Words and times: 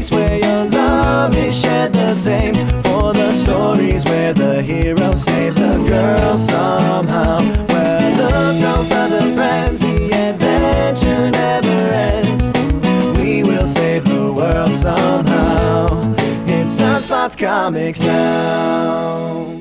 links 0.00 0.10
where 0.10 0.38
your 0.38 0.64
love 0.70 1.36
is 1.36 1.60
shared 1.60 1.92
the 1.92 2.14
same. 2.14 2.54
For 2.82 3.12
the 3.12 3.32
stories 3.32 4.04
where 4.04 4.32
the 4.32 4.62
hero 4.62 5.14
saves 5.14 5.56
the 5.56 5.84
girl 5.86 6.38
somehow. 6.38 7.40
Where 7.66 8.16
look 8.16 8.56
no 8.60 8.84
further, 8.88 9.34
friends, 9.34 9.80
the 9.80 10.12
adventure 10.12 11.30
never 11.30 11.68
ends. 11.92 13.18
We 13.18 13.42
will 13.42 13.66
save 13.66 14.04
the 14.04 14.32
world 14.32 14.74
somehow. 14.74 16.12
It's 16.46 16.80
Sunspots 16.80 17.36
Comics 17.36 18.00
now. 18.00 19.56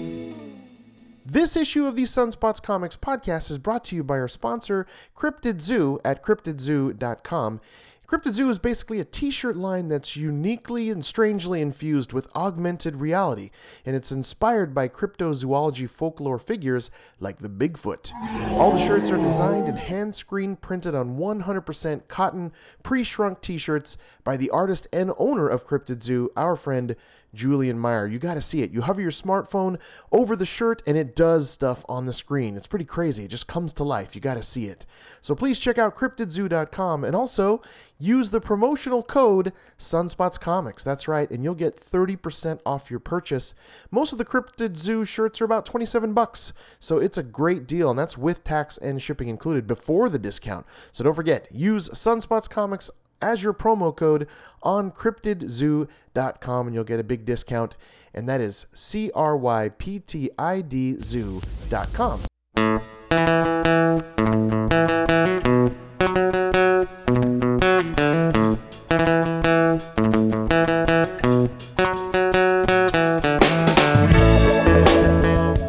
This 1.26 1.56
issue 1.56 1.86
of 1.86 1.96
the 1.96 2.04
Sunspots 2.04 2.62
Comics 2.62 2.96
podcast 2.96 3.52
is 3.52 3.58
brought 3.58 3.84
to 3.86 3.96
you 3.96 4.04
by 4.04 4.20
our 4.20 4.28
sponsor, 4.28 4.88
Cryptid 5.16 5.62
Zoo 5.62 6.00
at 6.04 6.24
cryptidzoo.com. 6.24 7.62
Cryptid 8.10 8.32
Zoo 8.32 8.50
is 8.50 8.58
basically 8.58 9.00
a 9.00 9.06
t 9.06 9.30
shirt 9.30 9.56
line 9.56 9.88
that's 9.88 10.16
uniquely 10.16 10.90
and 10.90 11.06
strangely 11.06 11.62
infused 11.62 12.12
with 12.12 12.28
augmented 12.36 12.96
reality, 12.96 13.52
and 13.86 13.96
it's 13.96 14.12
inspired 14.12 14.74
by 14.74 14.88
cryptozoology 14.88 15.88
folklore 15.88 16.40
figures 16.40 16.90
like 17.20 17.38
the 17.38 17.48
Bigfoot. 17.48 18.12
All 18.54 18.72
the 18.72 18.84
shirts 18.84 19.12
are 19.12 19.18
designed 19.18 19.68
and 19.68 19.78
hand 19.78 20.16
screen 20.16 20.56
printed 20.56 20.96
on 20.96 21.18
100% 21.20 22.08
cotton, 22.08 22.52
pre 22.82 23.04
shrunk 23.04 23.42
t 23.42 23.60
shirts 23.60 23.96
by 24.24 24.38
the 24.38 24.50
artist 24.50 24.88
and 24.92 25.12
owner 25.20 25.48
of 25.48 25.68
Cryptid 25.68 26.02
Zoo, 26.02 26.32
our 26.36 26.56
friend 26.56 26.96
Julian 27.34 27.80
Meyer. 27.80 28.08
You 28.08 28.20
got 28.20 28.36
to 28.36 28.42
see 28.42 28.62
it. 28.62 28.72
You 28.72 28.82
hover 28.82 29.02
your 29.02 29.12
smartphone 29.12 29.80
over 30.12 30.36
the 30.36 30.46
shirt 30.46 30.82
and 30.88 30.98
it 30.98 31.16
does 31.16 31.50
stuff 31.50 31.86
on 31.88 32.06
the 32.06 32.14
screen. 32.14 32.56
It's 32.56 32.68
pretty 32.68 32.86
crazy. 32.86 33.26
It 33.26 33.30
just 33.30 33.48
comes 33.48 33.74
to 33.74 33.84
life. 33.84 34.16
You 34.16 34.22
got 34.22 34.36
to 34.36 34.44
see 34.44 34.66
it. 34.66 34.86
So 35.22 35.36
please 35.36 35.60
check 35.60 35.78
out 35.78 35.96
cryptidzoo.com 35.96 37.04
and 37.04 37.16
also 37.16 37.62
use 37.98 38.30
the 38.30 38.42
promotional 38.42 39.04
code 39.04 39.54
Sunspots 39.78 40.40
Comics. 40.40 40.84
That's 40.84 41.08
right, 41.08 41.30
and 41.30 41.44
you'll 41.44 41.56
get 41.56 41.80
30% 41.80 42.60
off 42.66 42.90
your 42.90 43.00
purchase. 43.00 43.54
Most 43.92 44.12
of 44.14 44.18
the 44.18 44.26
Cryptid 44.26 44.78
Zoo 44.78 45.04
shirts 45.04 45.42
are 45.42 45.46
about 45.46 45.66
27 45.66 46.14
bucks. 46.14 46.54
So 46.80 46.98
it's 46.98 47.18
a 47.18 47.24
great 47.24 47.68
deal 47.68 47.90
and 47.90 48.00
that's 48.00 48.18
with 48.18 48.44
tax 48.44 48.78
and 48.78 49.02
shipping 49.02 49.28
included 49.28 49.68
before 49.68 50.10
the 50.10 50.20
discount. 50.20 50.66
So 50.92 51.04
don't 51.04 51.14
forget, 51.14 51.48
use 51.52 51.90
Sunspots 51.90 52.50
Comics 52.50 52.90
as 53.22 53.44
your 53.44 53.54
promo 53.54 53.96
code 53.96 54.28
on 54.64 54.92
cryptidzoo.com 54.92 56.68
and 56.68 56.76
you'll 56.76 56.84
get 56.84 57.00
a 57.00 57.04
big 57.04 57.26
discount. 57.26 57.76
And 58.14 58.28
that 58.28 58.42
is 58.42 58.66
C 58.74 59.12
R 59.14 59.38
Y 59.38 59.70
P 59.70 60.00
T 60.00 60.30
I 60.38 60.62
D 60.62 60.98
zoo.com. 61.00 62.22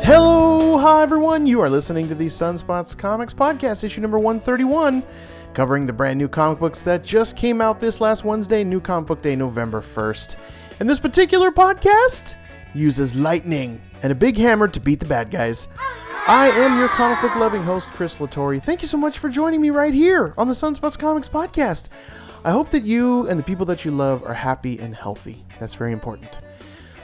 Hello, 0.02 0.78
hi 0.78 1.02
everyone. 1.02 1.46
You 1.46 1.60
are 1.60 1.68
listening 1.70 2.08
to 2.08 2.14
the 2.14 2.26
Sunspots 2.26 2.96
Comics 2.96 3.34
Podcast, 3.34 3.84
issue 3.84 4.00
number 4.00 4.18
131 4.18 5.02
covering 5.54 5.86
the 5.86 5.92
brand 5.92 6.18
new 6.18 6.28
comic 6.28 6.58
books 6.58 6.80
that 6.82 7.02
just 7.02 7.36
came 7.36 7.60
out 7.60 7.80
this 7.80 8.00
last 8.00 8.24
Wednesday, 8.24 8.64
New 8.64 8.80
Comic 8.80 9.08
Book 9.08 9.22
Day, 9.22 9.34
November 9.34 9.80
1st. 9.80 10.36
And 10.78 10.88
this 10.88 11.00
particular 11.00 11.50
podcast 11.50 12.36
uses 12.74 13.14
lightning 13.14 13.80
and 14.02 14.12
a 14.12 14.14
big 14.14 14.36
hammer 14.36 14.68
to 14.68 14.80
beat 14.80 15.00
the 15.00 15.06
bad 15.06 15.30
guys. 15.30 15.68
I 16.26 16.48
am 16.50 16.78
your 16.78 16.88
comic 16.88 17.20
book 17.20 17.34
loving 17.36 17.62
host, 17.62 17.88
Chris 17.90 18.18
Latore. 18.18 18.62
Thank 18.62 18.82
you 18.82 18.88
so 18.88 18.96
much 18.96 19.18
for 19.18 19.28
joining 19.28 19.60
me 19.60 19.70
right 19.70 19.92
here 19.92 20.34
on 20.38 20.48
the 20.48 20.54
Sunspots 20.54 20.98
Comics 20.98 21.28
Podcast. 21.28 21.88
I 22.44 22.52
hope 22.52 22.70
that 22.70 22.84
you 22.84 23.26
and 23.28 23.38
the 23.38 23.42
people 23.42 23.66
that 23.66 23.84
you 23.84 23.90
love 23.90 24.22
are 24.24 24.34
happy 24.34 24.78
and 24.78 24.94
healthy. 24.94 25.44
That's 25.58 25.74
very 25.74 25.92
important. 25.92 26.38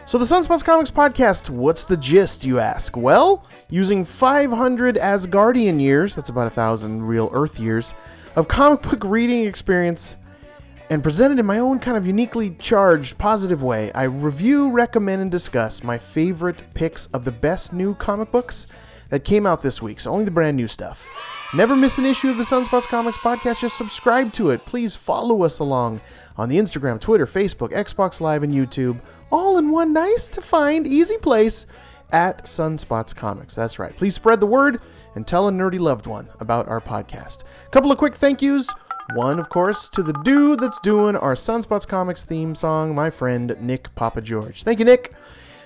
So, 0.07 0.19
the 0.19 0.25
Sunspots 0.25 0.65
Comics 0.65 0.91
Podcast, 0.91 1.51
what's 1.51 1.83
the 1.83 1.97
gist, 1.97 2.45
you 2.45 2.61
ask? 2.61 2.97
Well, 2.97 3.45
using 3.69 4.05
500 4.05 4.95
Asgardian 4.95 5.81
years, 5.81 6.15
that's 6.15 6.29
about 6.29 6.47
a 6.47 6.51
thousand 6.51 7.03
real 7.03 7.29
Earth 7.33 7.59
years, 7.59 7.93
of 8.37 8.47
comic 8.49 8.83
book 8.83 9.03
reading 9.03 9.47
experience 9.47 10.17
and 10.91 11.03
presented 11.03 11.39
in 11.39 11.47
my 11.47 11.59
own 11.59 11.79
kind 11.79 11.97
of 11.97 12.07
uniquely 12.07 12.51
charged, 12.59 13.19
positive 13.19 13.63
way, 13.63 13.91
I 13.93 14.05
review, 14.05 14.71
recommend, 14.71 15.23
and 15.23 15.31
discuss 15.31 15.83
my 15.83 15.97
favorite 15.99 16.63
picks 16.75 17.07
of 17.09 17.25
the 17.25 17.33
best 17.33 17.73
new 17.73 17.95
comic 17.95 18.31
books 18.31 18.67
that 19.09 19.25
came 19.25 19.47
out 19.47 19.63
this 19.63 19.81
week. 19.81 20.01
So, 20.01 20.13
only 20.13 20.25
the 20.27 20.31
brand 20.31 20.57
new 20.57 20.69
stuff. 20.69 21.09
Never 21.55 21.75
miss 21.75 21.97
an 21.97 22.05
issue 22.05 22.29
of 22.29 22.37
the 22.37 22.43
Sunspots 22.43 22.87
Comics 22.87 23.19
podcast. 23.19 23.61
Just 23.61 23.79
subscribe 23.79 24.33
to 24.35 24.51
it. 24.51 24.65
Please 24.67 24.95
follow 24.95 25.43
us 25.43 25.59
along 25.59 26.01
on 26.37 26.49
the 26.49 26.59
Instagram, 26.59 27.01
Twitter, 27.01 27.27
Facebook, 27.27 27.71
Xbox 27.71 28.21
Live, 28.21 28.43
and 28.43 28.53
YouTube, 28.53 29.01
all 29.33 29.57
in 29.57 29.71
one 29.71 29.93
nice 29.93 30.29
to 30.29 30.43
find, 30.43 30.87
easy 30.87 31.17
place 31.19 31.67
at 32.13 32.45
Sunspots 32.45 33.15
Comics. 33.15 33.55
That's 33.55 33.79
right. 33.79 33.97
Please 33.97 34.15
spread 34.15 34.41
the 34.41 34.47
word 34.47 34.81
and 35.17 35.27
tell 35.27 35.49
a 35.49 35.51
nerdy 35.51 35.81
loved 35.81 36.07
one 36.07 36.29
about 36.39 36.69
our 36.69 36.81
podcast. 36.81 37.43
A 37.67 37.71
couple 37.71 37.91
of 37.91 37.99
quick 37.99 38.15
thank 38.15 38.41
yous. 38.41 38.71
One, 39.15 39.39
of 39.39 39.49
course, 39.49 39.89
to 39.91 40.03
the 40.03 40.13
dude 40.25 40.61
that's 40.61 40.79
doing 40.81 41.17
our 41.17 41.35
Sunspots 41.35 41.87
Comics 41.87 42.23
theme 42.23 42.55
song, 42.55 42.95
my 42.95 43.09
friend 43.09 43.57
Nick 43.61 43.93
Papa 43.95 44.21
George. 44.21 44.63
Thank 44.63 44.79
you, 44.79 44.85
Nick. 44.85 45.15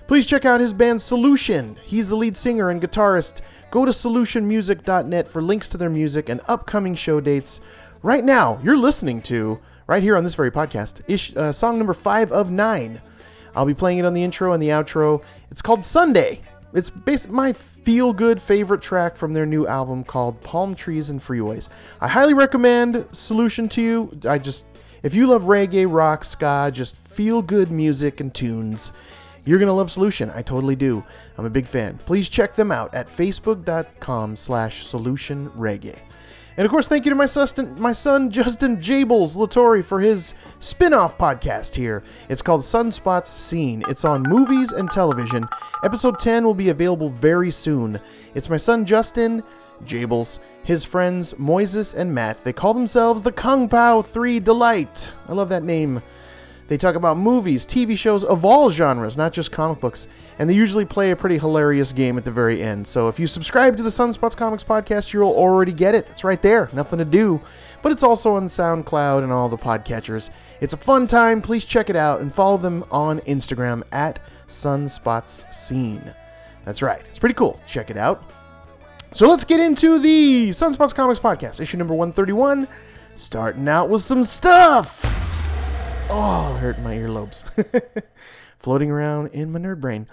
Please 0.07 0.27
check 0.27 0.45
out 0.45 0.61
his 0.61 0.73
band 0.73 1.01
Solution. 1.01 1.77
He's 1.85 2.09
the 2.09 2.17
lead 2.17 2.37
singer 2.37 2.71
and 2.71 2.83
guitarist. 2.83 3.41
Go 3.71 3.85
to 3.85 3.91
solutionmusic.net 3.91 5.27
for 5.27 5.43
links 5.43 5.69
to 5.69 5.79
their 5.79 5.91
music 5.91 6.29
and 6.29 6.41
upcoming 6.49 6.95
show 6.95 7.21
dates. 7.21 7.61
Right 8.03 8.25
now, 8.25 8.59
you're 8.63 8.77
listening 8.77 9.23
to, 9.23 9.61
right 9.87 10.03
here 10.03 10.17
on 10.17 10.25
this 10.25 10.35
very 10.35 10.51
podcast, 10.51 11.01
ish, 11.09 11.35
uh, 11.37 11.53
song 11.53 11.79
number 11.79 11.95
five 11.95 12.31
of 12.33 12.51
nine. 12.51 13.01
I'll 13.55 13.67
be 13.67 13.75
playing 13.75 13.99
it 13.99 14.05
on 14.05 14.15
the 14.15 14.23
intro 14.23 14.53
and 14.53 14.63
the 14.63 14.69
outro. 14.69 15.23
It's 15.51 15.63
called 15.63 15.83
Sunday. 15.83 16.41
It's 16.73 16.91
basically 16.91 17.37
my 17.37 17.53
feel 17.83 18.13
good 18.13 18.41
favorite 18.41 18.83
track 18.83 19.17
from 19.17 19.33
their 19.33 19.47
new 19.47 19.67
album 19.67 20.05
called 20.05 20.41
Palm 20.43 20.75
Trees 20.75 21.11
and 21.11 21.21
Freeways. 21.21 21.69
I 22.01 22.09
highly 22.09 22.35
recommend 22.35 23.07
Solution 23.13 23.69
to 23.71 23.83
you. 23.83 24.21
I 24.29 24.39
just, 24.39 24.65
if 25.03 25.15
you 25.15 25.27
love 25.27 25.45
reggae, 25.45 25.91
rock, 25.91 26.25
ska, 26.25 26.71
just 26.73 26.97
feel 26.97 27.43
good 27.43 27.71
music 27.71 28.21
and 28.21 28.33
tunes, 28.35 28.93
you're 29.45 29.59
to 29.59 29.73
love 29.73 29.91
Solution. 29.91 30.31
I 30.31 30.43
totally 30.43 30.77
do. 30.77 31.03
I'm 31.39 31.47
a 31.47 31.51
big 31.51 31.67
fan. 31.67 31.99
Please 32.05 32.29
check 32.29 32.55
them 32.55 32.71
out 32.71 32.95
at 32.95 33.07
facebook.com 33.07 34.37
slash 34.37 34.87
solution 34.87 35.49
reggae. 35.51 35.99
And 36.61 36.67
of 36.67 36.71
course, 36.71 36.89
thank 36.89 37.07
you 37.07 37.09
to 37.09 37.17
my 37.17 37.25
son, 37.25 37.81
my 37.81 37.95
son 37.95 38.31
Justin 38.31 38.77
Jables 38.77 39.35
Latore 39.35 39.83
for 39.83 39.99
his 39.99 40.35
spin-off 40.59 41.17
podcast 41.17 41.75
here. 41.75 42.03
It's 42.29 42.43
called 42.43 42.61
Sunspots 42.61 43.29
Scene. 43.29 43.83
It's 43.89 44.05
on 44.05 44.25
movies 44.25 44.73
and 44.73 44.91
television. 44.91 45.49
Episode 45.83 46.19
10 46.19 46.45
will 46.45 46.53
be 46.53 46.69
available 46.69 47.09
very 47.09 47.51
soon. 47.51 47.99
It's 48.35 48.51
my 48.51 48.59
son 48.59 48.85
Justin 48.85 49.43
Jables, 49.87 50.39
his 50.63 50.85
friends 50.85 51.33
Moises 51.33 51.97
and 51.97 52.15
Matt. 52.15 52.45
They 52.45 52.53
call 52.53 52.75
themselves 52.75 53.23
the 53.23 53.33
Kung 53.33 53.67
Pao 53.67 54.03
3 54.03 54.39
Delight. 54.39 55.13
I 55.29 55.33
love 55.33 55.49
that 55.49 55.65
name. 55.65 56.03
They 56.71 56.77
talk 56.77 56.95
about 56.95 57.17
movies, 57.17 57.67
TV 57.67 57.99
shows 57.99 58.23
of 58.23 58.45
all 58.45 58.71
genres, 58.71 59.17
not 59.17 59.33
just 59.33 59.51
comic 59.51 59.81
books, 59.81 60.07
and 60.39 60.49
they 60.49 60.55
usually 60.55 60.85
play 60.85 61.11
a 61.11 61.17
pretty 61.17 61.37
hilarious 61.37 61.91
game 61.91 62.17
at 62.17 62.25
the 62.25 62.31
very 62.31 62.63
end. 62.63 62.87
So 62.87 63.09
if 63.09 63.19
you 63.19 63.27
subscribe 63.27 63.77
to 63.77 63.83
the 63.83 63.89
Sunspots 63.89 64.37
Comics 64.37 64.63
podcast, 64.63 65.13
you'll 65.13 65.33
already 65.33 65.73
get 65.73 65.97
it. 65.97 66.09
It's 66.11 66.23
right 66.23 66.41
there, 66.41 66.71
nothing 66.73 67.01
to 67.01 67.05
do. 67.05 67.41
But 67.83 67.91
it's 67.91 68.05
also 68.05 68.37
on 68.37 68.47
SoundCloud 68.47 69.25
and 69.25 69.33
all 69.33 69.49
the 69.49 69.59
podcatchers. 69.59 70.31
It's 70.61 70.73
a 70.73 70.77
fun 70.77 71.09
time. 71.09 71.43
Please 71.43 71.65
check 71.65 71.91
it 71.91 71.97
out 71.97 72.21
and 72.21 72.33
follow 72.33 72.57
them 72.57 72.85
on 72.93 73.19
Instagram 73.23 73.83
at 73.91 74.21
Sunspots 74.47 75.53
Scene. 75.53 76.15
That's 76.65 76.83
right. 76.83 77.03
It's 77.09 77.19
pretty 77.19 77.35
cool. 77.35 77.61
Check 77.67 77.91
it 77.91 77.97
out. 77.97 78.31
So 79.11 79.29
let's 79.29 79.43
get 79.43 79.59
into 79.59 79.99
the 79.99 80.51
Sunspots 80.51 80.95
Comics 80.95 81.19
podcast, 81.19 81.61
issue 81.61 81.79
number 81.79 81.95
131. 81.95 82.69
Starting 83.17 83.69
out 83.69 83.89
with 83.89 84.03
some 84.03 84.23
stuff. 84.23 85.20
Oh, 86.13 86.57
hurting 86.61 86.83
my 86.83 86.97
earlobes. 86.97 87.45
Floating 88.59 88.91
around 88.91 89.29
in 89.29 89.53
my 89.53 89.61
nerd 89.61 89.81
brain. 89.81 90.09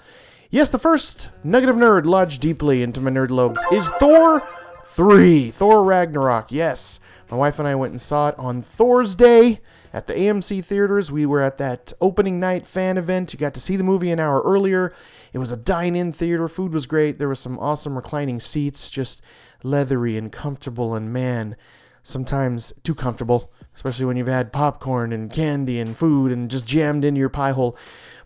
Yes, 0.52 0.70
the 0.70 0.78
first 0.78 1.32
nugget 1.44 1.70
of 1.70 1.76
nerd 1.76 2.06
lodged 2.06 2.40
deeply 2.40 2.84
into 2.84 3.02
my 3.02 3.10
nerd 3.10 3.32
lobes 3.32 3.66
is 3.72 3.90
Thor 3.90 4.48
3. 4.86 5.50
Thor 5.50 5.84
Ragnarok. 5.84 6.52
Yes. 6.52 7.00
My 7.32 7.38
wife 7.38 7.58
and 7.58 7.68
I 7.68 7.74
went 7.74 7.92
and 7.92 8.00
saw 8.00 8.30
it 8.30 8.36
on 8.38 8.62
Thor's 8.62 9.16
Day 9.16 9.60
at 9.92 10.06
the 10.06 10.14
AMC 10.14 10.64
theaters. 10.64 11.12
We 11.12 11.26
were 11.26 11.42
at 11.42 11.58
that 11.58 11.92
opening 12.00 12.40
night 12.40 12.68
fan 12.68 13.00
event. 13.00 13.34
You 13.34 13.40
got 13.40 13.56
to 13.56 13.60
see 13.60 13.76
the 13.76 13.84
movie 13.84 14.12
an 14.12 14.20
hour 14.20 14.44
earlier. 14.44 14.94
It 15.34 15.40
was 15.40 15.52
a 15.52 15.58
dine-in 15.58 16.14
theater. 16.14 16.48
Food 16.48 16.74
was 16.74 16.86
great. 16.86 17.18
There 17.18 17.28
was 17.28 17.40
some 17.40 17.58
awesome 17.58 17.96
reclining 17.96 18.40
seats, 18.40 18.92
just 18.92 19.24
leathery 19.64 20.16
and 20.16 20.32
comfortable 20.32 20.94
and 20.94 21.12
man, 21.12 21.56
sometimes 22.04 22.72
too 22.84 22.94
comfortable 22.94 23.52
especially 23.78 24.06
when 24.06 24.18
you've 24.18 24.26
had 24.26 24.52
popcorn 24.52 25.14
and 25.14 25.32
candy 25.32 25.80
and 25.80 25.96
food 25.96 26.32
and 26.32 26.50
just 26.50 26.66
jammed 26.66 27.06
into 27.06 27.20
your 27.20 27.30
pie 27.30 27.52
hole. 27.52 27.78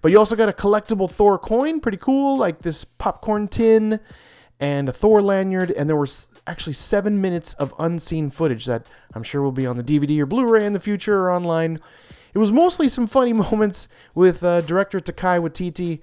But 0.02 0.14
you 0.14 0.18
also 0.18 0.38
got 0.38 0.48
a 0.48 0.54
collectible 0.54 1.12
Thor 1.12 1.38
coin, 1.38 1.82
pretty 1.82 1.98
cool, 1.98 2.38
like 2.38 2.60
this 2.60 2.86
popcorn 2.86 3.50
tin 3.50 4.00
and 4.62 4.88
a 4.88 4.94
Thor 4.94 5.22
lanyard. 5.22 5.70
And 5.72 5.90
there 5.90 5.98
were 5.98 6.08
actually 6.48 6.72
seven 6.72 7.20
minutes 7.20 7.54
of 7.56 7.74
unseen 7.78 8.30
footage 8.30 8.66
that 8.66 8.86
I'm 9.14 9.24
sure 9.24 9.42
will 9.42 9.52
be 9.52 9.68
on 9.68 9.76
the 9.76 9.84
DVD 9.84 10.22
or 10.22 10.26
Blu 10.26 10.48
ray 10.48 10.66
in 10.66 10.72
the 10.72 10.80
future 10.80 11.26
or 11.26 11.32
online. 11.32 11.80
It 12.34 12.38
was 12.38 12.54
mostly 12.54 12.88
some 12.88 13.06
funny 13.06 13.34
moments 13.52 13.90
with 14.16 14.46
uh, 14.46 14.62
director 14.62 15.02
Taika 15.02 15.42
Waititi, 15.42 16.00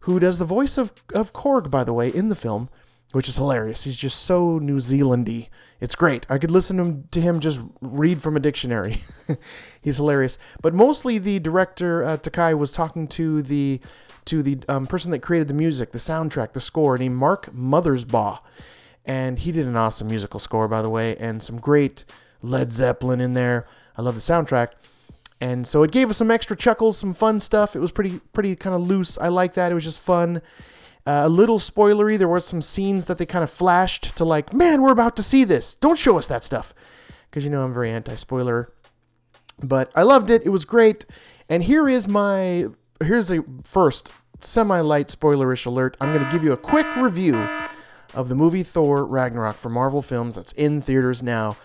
who 0.00 0.20
does 0.20 0.38
the 0.38 0.44
voice 0.44 0.76
of, 0.76 0.92
of 1.14 1.32
Korg, 1.32 1.70
by 1.70 1.84
the 1.84 1.94
way, 1.94 2.10
in 2.10 2.28
the 2.28 2.36
film, 2.36 2.68
which 3.12 3.28
is 3.28 3.36
hilarious. 3.36 3.84
He's 3.84 3.96
just 3.96 4.22
so 4.22 4.58
New 4.58 4.76
Zealandy. 4.76 5.48
It's 5.80 5.94
great. 5.94 6.26
I 6.28 6.38
could 6.38 6.50
listen 6.50 7.08
to 7.10 7.20
him, 7.20 7.40
just 7.40 7.60
read 7.80 8.22
from 8.22 8.36
a 8.36 8.40
dictionary. 8.40 9.02
He's 9.80 9.96
hilarious. 9.96 10.38
But 10.62 10.74
mostly 10.74 11.18
the 11.18 11.38
director 11.38 12.04
uh, 12.04 12.16
Taika 12.18 12.56
was 12.56 12.72
talking 12.72 13.08
to 13.08 13.42
the 13.42 13.80
to 14.26 14.42
the 14.42 14.58
um, 14.68 14.86
person 14.86 15.10
that 15.10 15.20
created 15.20 15.48
the 15.48 15.54
music, 15.54 15.92
the 15.92 15.98
soundtrack, 15.98 16.52
the 16.52 16.60
score, 16.60 16.98
named 16.98 17.16
Mark 17.16 17.46
Mothersbaugh. 17.54 18.40
And 19.06 19.38
he 19.38 19.50
did 19.50 19.66
an 19.66 19.76
awesome 19.76 20.08
musical 20.08 20.38
score, 20.38 20.68
by 20.68 20.82
the 20.82 20.90
way, 20.90 21.16
and 21.16 21.42
some 21.42 21.56
great 21.56 22.04
Led 22.42 22.70
Zeppelin 22.70 23.20
in 23.20 23.32
there. 23.32 23.66
I 23.96 24.02
love 24.02 24.14
the 24.14 24.20
soundtrack. 24.20 24.68
And 25.40 25.66
so 25.66 25.82
it 25.82 25.90
gave 25.90 26.10
us 26.10 26.18
some 26.18 26.30
extra 26.30 26.54
chuckles, 26.54 26.98
some 26.98 27.14
fun 27.14 27.40
stuff. 27.40 27.74
It 27.74 27.80
was 27.80 27.90
pretty, 27.90 28.20
pretty 28.34 28.54
kind 28.56 28.76
of 28.76 28.82
loose. 28.82 29.16
I 29.16 29.28
like 29.28 29.54
that. 29.54 29.72
It 29.72 29.74
was 29.74 29.84
just 29.84 30.02
fun. 30.02 30.42
Uh, 31.06 31.22
a 31.24 31.28
little 31.28 31.58
spoilery. 31.58 32.18
There 32.18 32.28
were 32.28 32.40
some 32.40 32.62
scenes 32.62 33.06
that 33.06 33.18
they 33.18 33.26
kind 33.26 33.42
of 33.42 33.50
flashed 33.50 34.16
to 34.16 34.24
like, 34.24 34.52
man, 34.52 34.82
we're 34.82 34.92
about 34.92 35.16
to 35.16 35.22
see 35.22 35.44
this. 35.44 35.74
Don't 35.74 35.98
show 35.98 36.18
us 36.18 36.26
that 36.26 36.44
stuff, 36.44 36.74
because 37.30 37.42
you 37.42 37.50
know 37.50 37.64
I'm 37.64 37.72
very 37.72 37.90
anti-spoiler. 37.90 38.72
But 39.62 39.90
I 39.94 40.02
loved 40.02 40.30
it. 40.30 40.42
It 40.44 40.50
was 40.50 40.64
great. 40.64 41.06
And 41.48 41.62
here 41.62 41.88
is 41.88 42.06
my 42.06 42.68
here's 43.02 43.30
a 43.30 43.42
first 43.64 44.12
semi-light 44.42 45.08
spoilerish 45.08 45.66
alert. 45.66 45.96
I'm 46.00 46.14
going 46.14 46.24
to 46.24 46.30
give 46.32 46.44
you 46.44 46.52
a 46.52 46.56
quick 46.56 46.86
review 46.96 47.48
of 48.14 48.28
the 48.28 48.34
movie 48.34 48.62
Thor 48.62 49.04
Ragnarok 49.04 49.56
for 49.56 49.68
Marvel 49.68 50.02
Films 50.02 50.36
that's 50.36 50.52
in 50.52 50.80
theaters 50.80 51.22
now. 51.22 51.56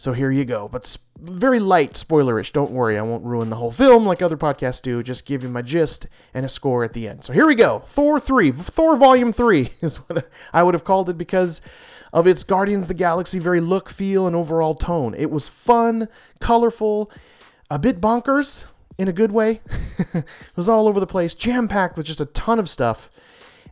So 0.00 0.14
here 0.14 0.30
you 0.30 0.46
go. 0.46 0.66
But 0.66 0.86
sp- 0.88 1.04
very 1.20 1.60
light 1.60 1.92
spoilerish. 1.92 2.52
Don't 2.52 2.70
worry, 2.70 2.96
I 2.96 3.02
won't 3.02 3.22
ruin 3.22 3.50
the 3.50 3.56
whole 3.56 3.70
film 3.70 4.06
like 4.06 4.22
other 4.22 4.38
podcasts 4.38 4.80
do. 4.80 5.02
Just 5.02 5.26
give 5.26 5.42
you 5.42 5.50
my 5.50 5.60
gist 5.60 6.06
and 6.32 6.46
a 6.46 6.48
score 6.48 6.84
at 6.84 6.94
the 6.94 7.06
end. 7.06 7.22
So 7.22 7.34
here 7.34 7.46
we 7.46 7.54
go. 7.54 7.80
Thor 7.80 8.18
3, 8.18 8.50
Thor 8.50 8.96
Volume 8.96 9.30
3 9.30 9.70
is 9.82 9.96
what 9.96 10.26
I 10.54 10.62
would 10.62 10.72
have 10.72 10.84
called 10.84 11.10
it 11.10 11.18
because 11.18 11.60
of 12.14 12.26
its 12.26 12.44
Guardians 12.44 12.84
of 12.84 12.88
the 12.88 12.94
Galaxy 12.94 13.38
very 13.38 13.60
look, 13.60 13.90
feel, 13.90 14.26
and 14.26 14.34
overall 14.34 14.72
tone. 14.72 15.14
It 15.14 15.30
was 15.30 15.48
fun, 15.48 16.08
colorful, 16.40 17.12
a 17.70 17.78
bit 17.78 18.00
bonkers 18.00 18.64
in 18.96 19.06
a 19.06 19.12
good 19.12 19.32
way. 19.32 19.60
it 20.14 20.24
was 20.56 20.66
all 20.66 20.88
over 20.88 20.98
the 20.98 21.06
place, 21.06 21.34
jam 21.34 21.68
packed 21.68 21.98
with 21.98 22.06
just 22.06 22.22
a 22.22 22.26
ton 22.26 22.58
of 22.58 22.70
stuff 22.70 23.10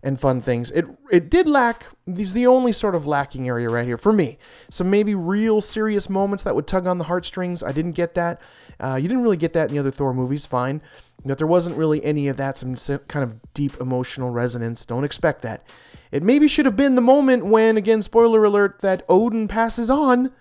and 0.02 0.20
fun 0.20 0.40
things. 0.40 0.70
It 0.70 0.86
it 1.10 1.30
did 1.30 1.48
lack. 1.48 1.86
These 2.06 2.32
the 2.32 2.46
only 2.46 2.72
sort 2.72 2.94
of 2.94 3.06
lacking 3.06 3.48
area 3.48 3.68
right 3.68 3.86
here 3.86 3.98
for 3.98 4.12
me. 4.12 4.38
Some 4.70 4.90
maybe 4.90 5.14
real 5.14 5.60
serious 5.60 6.08
moments 6.08 6.44
that 6.44 6.54
would 6.54 6.66
tug 6.66 6.86
on 6.86 6.98
the 6.98 7.04
heartstrings. 7.04 7.62
I 7.62 7.72
didn't 7.72 7.92
get 7.92 8.14
that. 8.14 8.40
Uh, 8.80 8.98
you 9.00 9.08
didn't 9.08 9.22
really 9.22 9.36
get 9.36 9.52
that 9.54 9.68
in 9.68 9.74
the 9.74 9.80
other 9.80 9.90
Thor 9.90 10.14
movies. 10.14 10.46
Fine, 10.46 10.82
but 11.24 11.38
there 11.38 11.46
wasn't 11.46 11.76
really 11.76 12.04
any 12.04 12.28
of 12.28 12.36
that. 12.36 12.58
Some 12.58 12.76
kind 13.08 13.24
of 13.24 13.52
deep 13.54 13.80
emotional 13.80 14.30
resonance. 14.30 14.86
Don't 14.86 15.04
expect 15.04 15.42
that. 15.42 15.66
It 16.10 16.22
maybe 16.22 16.48
should 16.48 16.64
have 16.66 16.76
been 16.76 16.94
the 16.94 17.02
moment 17.02 17.44
when, 17.46 17.76
again, 17.76 18.00
spoiler 18.02 18.44
alert, 18.44 18.80
that 18.80 19.04
Odin 19.08 19.46
passes 19.46 19.90
on, 19.90 20.32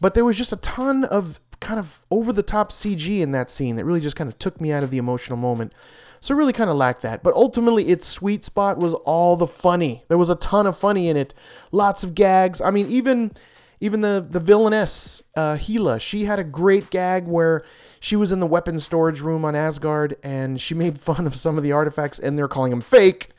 but 0.00 0.14
there 0.14 0.24
was 0.24 0.36
just 0.36 0.52
a 0.52 0.56
ton 0.56 1.04
of 1.04 1.40
kind 1.60 1.78
of 1.78 2.00
over 2.10 2.32
the 2.32 2.42
top 2.42 2.72
CG 2.72 3.20
in 3.20 3.32
that 3.32 3.50
scene 3.50 3.76
that 3.76 3.84
really 3.84 4.00
just 4.00 4.16
kind 4.16 4.28
of 4.28 4.38
took 4.38 4.60
me 4.60 4.72
out 4.72 4.82
of 4.82 4.90
the 4.90 4.98
emotional 4.98 5.36
moment. 5.36 5.72
So 6.20 6.34
really 6.34 6.52
kind 6.52 6.68
of 6.68 6.76
lacked 6.76 7.02
that. 7.02 7.22
But 7.22 7.34
ultimately, 7.34 7.88
its 7.88 8.06
sweet 8.06 8.44
spot 8.44 8.76
was 8.76 8.92
all 8.94 9.36
the 9.36 9.46
funny. 9.46 10.04
There 10.08 10.18
was 10.18 10.30
a 10.30 10.36
ton 10.36 10.66
of 10.66 10.76
funny 10.76 11.08
in 11.08 11.16
it, 11.16 11.32
lots 11.72 12.04
of 12.04 12.14
gags. 12.14 12.60
I 12.60 12.70
mean, 12.70 12.88
even 12.88 13.32
even 13.80 14.02
the 14.02 14.24
the 14.28 14.40
villainess 14.40 15.22
uh, 15.34 15.56
Hela, 15.56 15.98
she 15.98 16.26
had 16.26 16.38
a 16.38 16.44
great 16.44 16.90
gag 16.90 17.26
where 17.26 17.64
she 18.00 18.16
was 18.16 18.32
in 18.32 18.40
the 18.40 18.46
weapon 18.46 18.78
storage 18.78 19.20
room 19.22 19.44
on 19.44 19.56
Asgard 19.56 20.16
and 20.22 20.60
she 20.60 20.74
made 20.74 21.00
fun 21.00 21.26
of 21.26 21.34
some 21.34 21.56
of 21.56 21.62
the 21.62 21.72
artifacts 21.72 22.18
and 22.18 22.38
they're 22.38 22.48
calling 22.48 22.70
them 22.70 22.82
fake, 22.82 23.30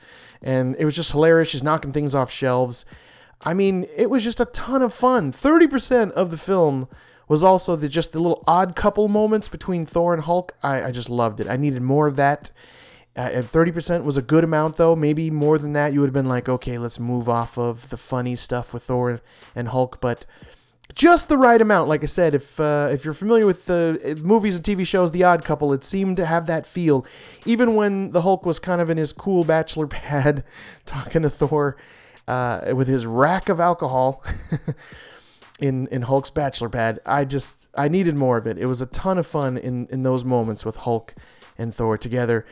and 0.42 0.76
it 0.80 0.86
was 0.86 0.96
just 0.96 1.12
hilarious. 1.12 1.50
She's 1.50 1.64
knocking 1.64 1.94
things 1.94 2.16
off 2.16 2.32
shelves. 2.32 2.84
I 3.44 3.54
mean, 3.54 3.88
it 3.96 4.10
was 4.10 4.24
just 4.24 4.40
a 4.40 4.46
ton 4.46 4.82
of 4.82 4.94
fun. 4.94 5.32
Thirty 5.32 5.68
percent 5.68 6.14
of 6.14 6.32
the 6.32 6.38
film 6.38 6.88
was 7.28 7.44
also 7.44 7.76
the 7.76 7.90
just 7.90 8.12
the 8.12 8.20
little 8.20 8.44
odd 8.48 8.76
couple 8.76 9.08
moments 9.08 9.48
between 9.48 9.86
Thor 9.86 10.14
and 10.14 10.24
Hulk. 10.24 10.54
I, 10.64 10.84
I 10.84 10.92
just 10.92 11.10
loved 11.10 11.40
it. 11.40 11.48
I 11.48 11.58
needed 11.58 11.82
more 11.82 12.08
of 12.08 12.16
that. 12.18 12.52
Uh, 13.16 13.30
30% 13.30 14.04
was 14.06 14.16
a 14.16 14.22
good 14.22 14.44
amount, 14.44 14.78
though. 14.78 14.96
Maybe 14.96 15.30
more 15.30 15.58
than 15.58 15.74
that, 15.74 15.92
you 15.92 16.00
would 16.00 16.08
have 16.08 16.14
been 16.14 16.28
like, 16.28 16.48
okay, 16.48 16.78
let's 16.78 16.98
move 16.98 17.28
off 17.28 17.58
of 17.58 17.90
the 17.90 17.98
funny 17.98 18.38
stuff 18.38 18.74
with 18.74 18.84
Thor 18.84 19.20
and 19.54 19.68
Hulk. 19.68 20.00
But 20.00 20.26
just 20.96 21.28
the 21.28 21.38
right 21.38 21.62
amount. 21.62 21.90
Like 21.90 22.04
I 22.04 22.08
said, 22.08 22.34
if 22.34 22.60
uh, 22.60 22.90
if 22.92 23.04
you're 23.04 23.14
familiar 23.14 23.46
with 23.46 23.66
the 23.66 24.20
movies 24.24 24.56
and 24.56 24.66
TV 24.66 24.86
shows, 24.86 25.12
The 25.12 25.24
Odd 25.24 25.44
Couple, 25.44 25.74
it 25.74 25.84
seemed 25.84 26.18
to 26.18 26.26
have 26.26 26.48
that 26.48 26.66
feel. 26.66 27.06
Even 27.46 27.76
when 27.76 28.12
the 28.12 28.22
Hulk 28.22 28.46
was 28.46 28.60
kind 28.60 28.82
of 28.82 28.90
in 28.90 28.98
his 28.98 29.14
cool 29.14 29.44
bachelor 29.44 29.88
pad, 29.88 30.44
talking 30.86 31.22
to 31.24 31.30
Thor 31.30 31.78
uh, 32.28 32.74
with 32.76 32.88
his 32.88 33.06
rack 33.06 33.50
of 33.50 33.60
alcohol. 33.60 34.24
in 35.62 35.88
in 35.88 36.02
Hulk's 36.02 36.30
bachelor 36.30 36.70
pad. 36.70 37.00
I 37.06 37.24
just 37.24 37.68
I 37.76 37.88
needed 37.88 38.16
more 38.16 38.38
of 38.38 38.48
it. 38.48 38.58
It 38.58 38.66
was 38.66 38.82
a 38.82 38.88
ton 38.88 39.18
of 39.18 39.28
fun 39.28 39.58
in 39.58 39.88
in 39.88 40.04
those 40.04 40.26
moments 40.26 40.66
with 40.66 40.78
Hulk 40.78 41.14
and 41.58 41.74
Thor 41.74 41.98
together. 41.98 42.46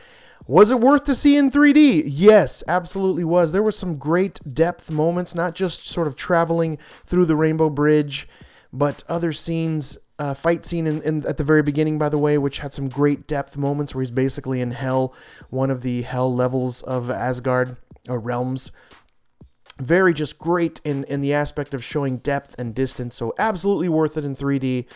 Was 0.46 0.70
it 0.70 0.80
worth 0.80 1.04
to 1.04 1.14
see 1.14 1.36
in 1.36 1.50
3D? 1.50 2.04
Yes, 2.06 2.64
absolutely 2.66 3.24
was. 3.24 3.52
There 3.52 3.62
were 3.62 3.70
some 3.70 3.98
great 3.98 4.40
depth 4.52 4.90
moments, 4.90 5.34
not 5.34 5.54
just 5.54 5.86
sort 5.86 6.06
of 6.06 6.16
traveling 6.16 6.78
through 7.04 7.26
the 7.26 7.36
Rainbow 7.36 7.68
Bridge, 7.68 8.26
but 8.72 9.04
other 9.08 9.32
scenes. 9.32 9.98
Uh, 10.18 10.34
fight 10.34 10.66
scene 10.66 10.86
in, 10.86 11.00
in, 11.00 11.26
at 11.26 11.38
the 11.38 11.44
very 11.44 11.62
beginning, 11.62 11.96
by 11.96 12.10
the 12.10 12.18
way, 12.18 12.36
which 12.36 12.58
had 12.58 12.74
some 12.74 12.90
great 12.90 13.26
depth 13.26 13.56
moments 13.56 13.94
where 13.94 14.02
he's 14.02 14.10
basically 14.10 14.60
in 14.60 14.70
hell, 14.70 15.14
one 15.48 15.70
of 15.70 15.80
the 15.80 16.02
hell 16.02 16.34
levels 16.34 16.82
of 16.82 17.10
Asgard 17.10 17.78
or 18.06 18.18
realms 18.18 18.70
very 19.80 20.14
just 20.14 20.38
great 20.38 20.80
in 20.84 21.04
in 21.04 21.20
the 21.20 21.32
aspect 21.32 21.74
of 21.74 21.82
showing 21.82 22.18
depth 22.18 22.54
and 22.58 22.74
distance 22.74 23.14
so 23.14 23.34
absolutely 23.38 23.88
worth 23.88 24.16
it 24.16 24.24
in 24.24 24.36
3d 24.36 24.86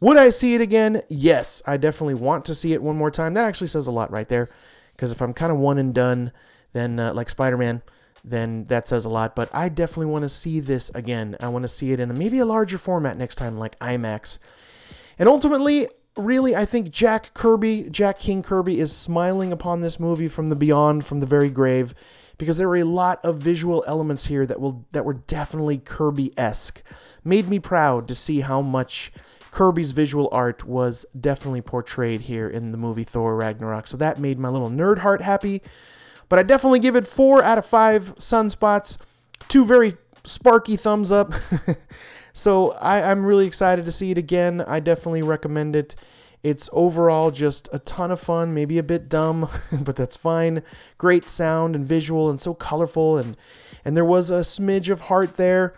would 0.00 0.16
i 0.16 0.30
see 0.30 0.54
it 0.54 0.60
again? 0.60 1.02
Yes 1.08 1.62
i 1.66 1.76
definitely 1.76 2.14
want 2.14 2.44
to 2.46 2.54
see 2.54 2.72
it 2.72 2.82
one 2.82 2.96
more 2.96 3.10
time. 3.10 3.34
That 3.34 3.44
actually 3.44 3.68
says 3.68 3.86
a 3.86 3.92
lot 3.92 4.10
right 4.10 4.28
there 4.28 4.48
because 4.92 5.12
if 5.12 5.20
i'm 5.20 5.34
kind 5.34 5.52
of 5.52 5.58
one 5.58 5.78
and 5.78 5.94
done 5.94 6.32
then 6.72 6.98
uh, 6.98 7.12
like 7.12 7.28
spider-man 7.28 7.82
then 8.22 8.64
that 8.64 8.86
says 8.86 9.04
a 9.04 9.08
lot 9.08 9.34
but 9.34 9.48
i 9.52 9.68
definitely 9.68 10.06
want 10.06 10.24
to 10.24 10.28
see 10.28 10.60
this 10.60 10.90
again. 10.90 11.36
I 11.40 11.48
want 11.48 11.64
to 11.64 11.68
see 11.68 11.92
it 11.92 12.00
in 12.00 12.10
a, 12.10 12.14
maybe 12.14 12.38
a 12.38 12.46
larger 12.46 12.78
format 12.78 13.16
next 13.16 13.36
time 13.36 13.58
like 13.58 13.78
imax. 13.78 14.38
And 15.18 15.28
ultimately 15.28 15.88
really 16.16 16.56
i 16.56 16.64
think 16.64 16.90
jack 16.90 17.32
kirby 17.34 17.88
jack 17.90 18.18
king 18.18 18.42
kirby 18.42 18.80
is 18.80 18.94
smiling 18.94 19.52
upon 19.52 19.80
this 19.80 20.00
movie 20.00 20.28
from 20.28 20.48
the 20.48 20.56
beyond 20.56 21.06
from 21.06 21.20
the 21.20 21.26
very 21.26 21.48
grave 21.48 21.94
because 22.40 22.56
there 22.56 22.68
were 22.68 22.76
a 22.76 22.84
lot 22.84 23.22
of 23.22 23.36
visual 23.36 23.84
elements 23.86 24.24
here 24.24 24.46
that 24.46 24.58
will 24.58 24.86
that 24.92 25.04
were 25.04 25.12
definitely 25.12 25.76
Kirby-esque. 25.76 26.82
Made 27.22 27.48
me 27.48 27.58
proud 27.58 28.08
to 28.08 28.14
see 28.14 28.40
how 28.40 28.62
much 28.62 29.12
Kirby's 29.50 29.92
visual 29.92 30.26
art 30.32 30.64
was 30.64 31.04
definitely 31.20 31.60
portrayed 31.60 32.22
here 32.22 32.48
in 32.48 32.72
the 32.72 32.78
movie 32.78 33.04
Thor 33.04 33.36
Ragnarok. 33.36 33.86
So 33.86 33.98
that 33.98 34.18
made 34.18 34.38
my 34.38 34.48
little 34.48 34.70
nerd 34.70 35.00
heart 35.00 35.20
happy. 35.20 35.60
But 36.30 36.38
I 36.38 36.42
definitely 36.42 36.78
give 36.78 36.96
it 36.96 37.06
four 37.06 37.42
out 37.42 37.58
of 37.58 37.66
five 37.66 38.14
sunspots. 38.14 38.96
Two 39.48 39.66
very 39.66 39.92
sparky 40.24 40.76
thumbs 40.76 41.12
up. 41.12 41.34
so 42.32 42.70
I, 42.72 43.02
I'm 43.02 43.26
really 43.26 43.46
excited 43.46 43.84
to 43.84 43.92
see 43.92 44.12
it 44.12 44.18
again. 44.18 44.64
I 44.66 44.80
definitely 44.80 45.22
recommend 45.22 45.76
it. 45.76 45.94
It's 46.42 46.70
overall 46.72 47.30
just 47.30 47.68
a 47.72 47.78
ton 47.78 48.10
of 48.10 48.20
fun, 48.20 48.54
maybe 48.54 48.78
a 48.78 48.82
bit 48.82 49.08
dumb, 49.08 49.48
but 49.80 49.96
that's 49.96 50.16
fine. 50.16 50.62
Great 50.96 51.28
sound 51.28 51.74
and 51.74 51.84
visual 51.86 52.30
and 52.30 52.40
so 52.40 52.54
colorful 52.54 53.18
and 53.18 53.36
and 53.84 53.96
there 53.96 54.04
was 54.04 54.30
a 54.30 54.40
smidge 54.40 54.90
of 54.90 55.02
heart 55.02 55.36
there. 55.36 55.74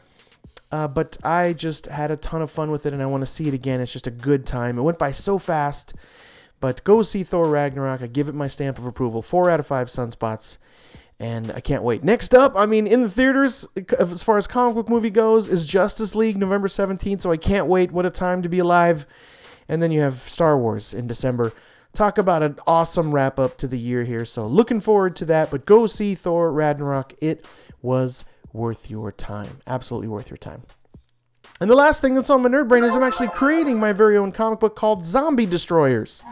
Uh, 0.71 0.89
but 0.89 1.19
I 1.23 1.53
just 1.53 1.87
had 1.87 2.11
a 2.11 2.17
ton 2.17 2.43
of 2.43 2.51
fun 2.51 2.71
with 2.71 2.87
it 2.87 2.93
and 2.95 3.03
I 3.03 3.07
want 3.07 3.23
to 3.23 3.27
see 3.27 3.47
it 3.47 3.55
again. 3.55 3.81
It's 3.81 3.93
just 3.93 4.07
a 4.07 4.11
good 4.11 4.47
time. 4.47 4.79
It 4.79 4.83
went 4.83 4.99
by 4.99 5.13
so 5.13 5.39
fast. 5.39 5.95
But 6.61 6.83
go 6.85 7.03
see 7.03 7.25
Thor 7.25 7.49
Ragnarok. 7.49 8.03
I 8.03 8.07
give 8.07 8.29
it 8.29 8.35
my 8.35 8.49
stamp 8.49 8.79
of 8.79 8.87
approval. 8.87 9.21
Four 9.21 9.51
out 9.51 9.61
of 9.61 9.67
five 9.67 9.89
sunspots. 9.89 10.59
And 11.19 11.53
I 11.53 11.61
can't 11.61 11.83
wait. 11.83 12.03
Next 12.03 12.35
up, 12.35 12.55
I 12.57 12.67
mean, 12.67 12.87
in 12.87 13.03
the 13.03 13.11
theaters, 13.11 13.67
as 13.99 14.23
far 14.23 14.39
as 14.39 14.47
comic 14.47 14.75
book 14.75 14.89
movie 14.89 15.11
goes, 15.11 15.47
is 15.47 15.65
Justice 15.65 16.15
League 16.15 16.39
November 16.39 16.69
17th. 16.69 17.21
So 17.21 17.31
I 17.31 17.37
can't 17.37 17.67
wait. 17.67 17.93
What 17.93 18.07
a 18.07 18.11
time 18.11 18.43
to 18.43 18.49
be 18.49 18.61
alive. 18.61 19.07
And 19.69 19.83
then 19.83 19.91
you 19.91 20.01
have 20.01 20.29
Star 20.29 20.59
Wars 20.59 20.93
in 20.95 21.07
December. 21.07 21.53
Talk 21.95 22.19
about 22.19 22.43
an 22.43 22.59
awesome 22.67 23.13
wrap 23.13 23.39
up 23.39 23.59
to 23.59 23.67
the 23.67 23.79
year 23.79 24.05
here. 24.05 24.25
So 24.25 24.47
looking 24.47 24.81
forward 24.81 25.17
to 25.17 25.25
that. 25.27 25.51
But 25.51 25.67
go 25.67 25.87
see 25.87 26.15
Thor 26.15 26.53
Ragnarok. 26.53 27.15
It 27.21 27.45
was 27.83 28.25
worth 28.53 28.91
your 28.91 29.13
time. 29.13 29.61
Absolutely 29.67 30.09
worth 30.09 30.31
your 30.31 30.39
time. 30.39 30.63
And 31.61 31.71
the 31.71 31.77
last 31.77 32.01
thing 32.01 32.15
that's 32.15 32.31
on 32.31 32.43
my 32.43 32.49
nerd 32.49 32.67
brain 32.67 32.83
is 32.83 32.97
I'm 32.97 33.03
actually 33.03 33.29
creating 33.29 33.79
my 33.79 33.93
very 33.93 34.17
own 34.17 34.33
comic 34.33 34.59
book 34.59 34.75
called 34.75 35.05
Zombie 35.05 35.47
Destroyers. 35.47 36.23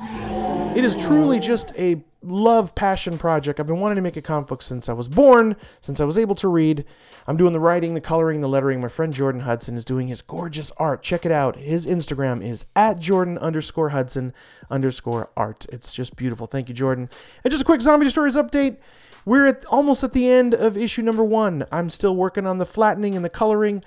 It 0.75 0.84
is 0.84 0.96
truly 0.96 1.38
just 1.38 1.72
a 1.76 2.02
love 2.22 2.74
passion 2.74 3.18
project. 3.18 3.60
I've 3.60 3.66
been 3.66 3.80
wanting 3.80 3.96
to 3.96 4.02
make 4.02 4.16
a 4.16 4.22
comic 4.22 4.48
book 4.48 4.62
since 4.62 4.88
I 4.88 4.92
was 4.92 5.08
born, 5.08 5.56
since 5.80 6.00
I 6.00 6.04
was 6.04 6.18
able 6.18 6.34
to 6.36 6.48
read. 6.48 6.84
I'm 7.26 7.36
doing 7.36 7.52
the 7.52 7.60
writing, 7.60 7.94
the 7.94 8.00
coloring, 8.00 8.40
the 8.40 8.48
lettering. 8.48 8.80
My 8.80 8.88
friend 8.88 9.12
Jordan 9.12 9.42
Hudson 9.42 9.76
is 9.76 9.84
doing 9.84 10.08
his 10.08 10.22
gorgeous 10.22 10.70
art. 10.76 11.02
Check 11.02 11.24
it 11.24 11.32
out. 11.32 11.56
His 11.56 11.86
Instagram 11.86 12.44
is 12.44 12.66
at 12.76 12.98
Jordan 12.98 13.38
underscore 13.38 13.90
Hudson 13.90 14.32
underscore 14.70 15.30
art. 15.36 15.66
It's 15.72 15.92
just 15.92 16.16
beautiful. 16.16 16.46
Thank 16.46 16.68
you, 16.68 16.74
Jordan. 16.74 17.08
And 17.44 17.50
just 17.50 17.62
a 17.62 17.66
quick 17.66 17.82
Zombie 17.82 18.10
Stories 18.10 18.36
update. 18.36 18.78
We're 19.24 19.46
at 19.46 19.64
almost 19.66 20.02
at 20.02 20.12
the 20.12 20.28
end 20.28 20.54
of 20.54 20.76
issue 20.76 21.02
number 21.02 21.24
one. 21.24 21.66
I'm 21.70 21.90
still 21.90 22.16
working 22.16 22.46
on 22.46 22.58
the 22.58 22.66
flattening 22.66 23.14
and 23.16 23.24
the 23.24 23.30
coloring. 23.30 23.82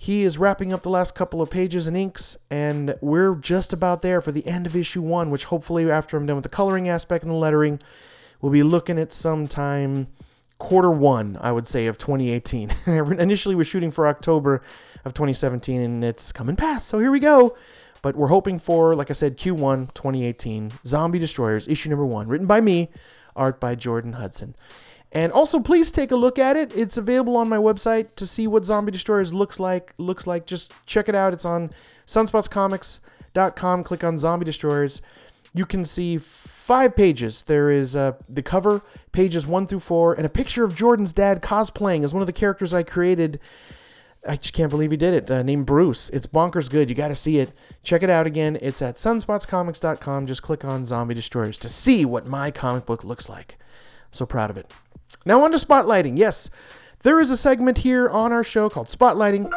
He 0.00 0.22
is 0.22 0.38
wrapping 0.38 0.72
up 0.72 0.82
the 0.82 0.90
last 0.90 1.16
couple 1.16 1.42
of 1.42 1.50
pages 1.50 1.88
and 1.88 1.96
inks, 1.96 2.36
and 2.50 2.94
we're 3.00 3.34
just 3.34 3.72
about 3.72 4.00
there 4.00 4.20
for 4.20 4.30
the 4.30 4.46
end 4.46 4.64
of 4.64 4.76
issue 4.76 5.02
one, 5.02 5.28
which 5.28 5.46
hopefully, 5.46 5.90
after 5.90 6.16
I'm 6.16 6.24
done 6.24 6.36
with 6.36 6.44
the 6.44 6.48
coloring 6.48 6.88
aspect 6.88 7.24
and 7.24 7.32
the 7.32 7.36
lettering, 7.36 7.80
we'll 8.40 8.52
be 8.52 8.62
looking 8.62 8.96
at 8.96 9.12
sometime 9.12 10.06
quarter 10.58 10.90
one, 10.90 11.36
I 11.40 11.50
would 11.50 11.66
say, 11.66 11.86
of 11.86 11.98
2018. 11.98 12.70
Initially, 12.86 13.56
we're 13.56 13.64
shooting 13.64 13.90
for 13.90 14.06
October 14.06 14.62
of 15.04 15.14
2017, 15.14 15.80
and 15.80 16.04
it's 16.04 16.30
coming 16.30 16.54
past, 16.54 16.86
so 16.86 17.00
here 17.00 17.10
we 17.10 17.18
go. 17.18 17.56
But 18.00 18.14
we're 18.14 18.28
hoping 18.28 18.60
for, 18.60 18.94
like 18.94 19.10
I 19.10 19.14
said, 19.14 19.36
Q1 19.36 19.94
2018, 19.94 20.74
Zombie 20.86 21.18
Destroyers, 21.18 21.66
issue 21.66 21.88
number 21.88 22.06
one, 22.06 22.28
written 22.28 22.46
by 22.46 22.60
me, 22.60 22.90
art 23.34 23.58
by 23.58 23.74
Jordan 23.74 24.12
Hudson. 24.12 24.54
And 25.12 25.32
also, 25.32 25.58
please 25.60 25.90
take 25.90 26.10
a 26.10 26.16
look 26.16 26.38
at 26.38 26.56
it. 26.56 26.76
It's 26.76 26.98
available 26.98 27.36
on 27.36 27.48
my 27.48 27.56
website 27.56 28.14
to 28.16 28.26
see 28.26 28.46
what 28.46 28.64
Zombie 28.64 28.92
Destroyers 28.92 29.32
looks 29.32 29.58
like. 29.58 29.94
Looks 29.96 30.26
like 30.26 30.46
just 30.46 30.74
check 30.86 31.08
it 31.08 31.14
out. 31.14 31.32
It's 31.32 31.46
on 31.46 31.70
sunspotscomics.com. 32.06 33.84
Click 33.84 34.04
on 34.04 34.18
Zombie 34.18 34.44
Destroyers. 34.44 35.00
You 35.54 35.64
can 35.64 35.84
see 35.86 36.18
five 36.18 36.94
pages. 36.94 37.42
There 37.42 37.70
is 37.70 37.96
uh, 37.96 38.12
the 38.28 38.42
cover, 38.42 38.82
pages 39.12 39.46
one 39.46 39.66
through 39.66 39.80
four, 39.80 40.12
and 40.12 40.26
a 40.26 40.28
picture 40.28 40.64
of 40.64 40.74
Jordan's 40.74 41.14
dad 41.14 41.40
cosplaying 41.40 42.04
as 42.04 42.12
one 42.12 42.20
of 42.20 42.26
the 42.26 42.32
characters 42.32 42.74
I 42.74 42.82
created. 42.82 43.40
I 44.28 44.36
just 44.36 44.52
can't 44.52 44.68
believe 44.68 44.90
he 44.90 44.98
did 44.98 45.14
it. 45.14 45.30
Uh, 45.30 45.42
named 45.42 45.64
Bruce. 45.64 46.10
It's 46.10 46.26
bonkers 46.26 46.68
good. 46.68 46.90
You 46.90 46.94
got 46.94 47.08
to 47.08 47.16
see 47.16 47.38
it. 47.38 47.52
Check 47.82 48.02
it 48.02 48.10
out 48.10 48.26
again. 48.26 48.58
It's 48.60 48.82
at 48.82 48.96
sunspotscomics.com. 48.96 50.26
Just 50.26 50.42
click 50.42 50.66
on 50.66 50.84
Zombie 50.84 51.14
Destroyers 51.14 51.56
to 51.58 51.68
see 51.70 52.04
what 52.04 52.26
my 52.26 52.50
comic 52.50 52.84
book 52.84 53.04
looks 53.04 53.30
like. 53.30 53.56
So 54.10 54.26
proud 54.26 54.50
of 54.50 54.58
it. 54.58 54.70
Now, 55.24 55.42
on 55.42 55.52
to 55.52 55.58
spotlighting. 55.58 56.18
Yes, 56.18 56.50
there 57.02 57.20
is 57.20 57.30
a 57.30 57.36
segment 57.36 57.78
here 57.78 58.08
on 58.08 58.32
our 58.32 58.42
show 58.42 58.68
called 58.68 58.88
Spotlighting. 58.88 59.52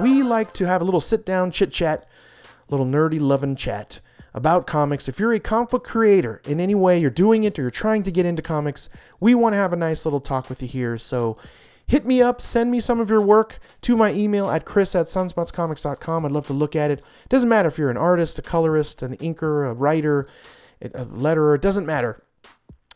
We 0.00 0.22
like 0.22 0.54
to 0.54 0.66
have 0.66 0.80
a 0.80 0.84
little 0.84 1.00
sit 1.00 1.26
down 1.26 1.50
chit 1.50 1.72
chat, 1.72 2.08
a 2.44 2.70
little 2.70 2.86
nerdy 2.86 3.20
loving 3.20 3.56
chat 3.56 4.00
about 4.32 4.66
comics. 4.66 5.08
If 5.08 5.18
you're 5.18 5.32
a 5.32 5.40
comic 5.40 5.70
book 5.70 5.84
creator 5.84 6.40
in 6.46 6.60
any 6.60 6.74
way, 6.74 6.98
you're 6.98 7.10
doing 7.10 7.44
it 7.44 7.58
or 7.58 7.62
you're 7.62 7.70
trying 7.70 8.02
to 8.04 8.10
get 8.10 8.26
into 8.26 8.42
comics, 8.42 8.88
we 9.20 9.34
want 9.34 9.52
to 9.52 9.58
have 9.58 9.72
a 9.72 9.76
nice 9.76 10.06
little 10.06 10.20
talk 10.20 10.48
with 10.48 10.62
you 10.62 10.68
here. 10.68 10.96
So 10.96 11.36
hit 11.86 12.06
me 12.06 12.22
up, 12.22 12.40
send 12.40 12.70
me 12.70 12.80
some 12.80 13.00
of 13.00 13.10
your 13.10 13.20
work 13.20 13.58
to 13.82 13.96
my 13.96 14.12
email 14.12 14.50
at 14.50 14.64
chris 14.64 14.94
at 14.94 15.06
sunspotscomics.com. 15.06 16.24
I'd 16.24 16.32
love 16.32 16.46
to 16.46 16.52
look 16.52 16.74
at 16.74 16.90
it. 16.90 17.02
Doesn't 17.28 17.48
matter 17.48 17.68
if 17.68 17.76
you're 17.76 17.90
an 17.90 17.96
artist, 17.96 18.38
a 18.38 18.42
colorist, 18.42 19.02
an 19.02 19.16
inker, 19.18 19.70
a 19.70 19.74
writer, 19.74 20.26
a 20.80 21.04
letterer, 21.04 21.56
it 21.56 21.60
doesn't 21.60 21.86
matter 21.86 22.22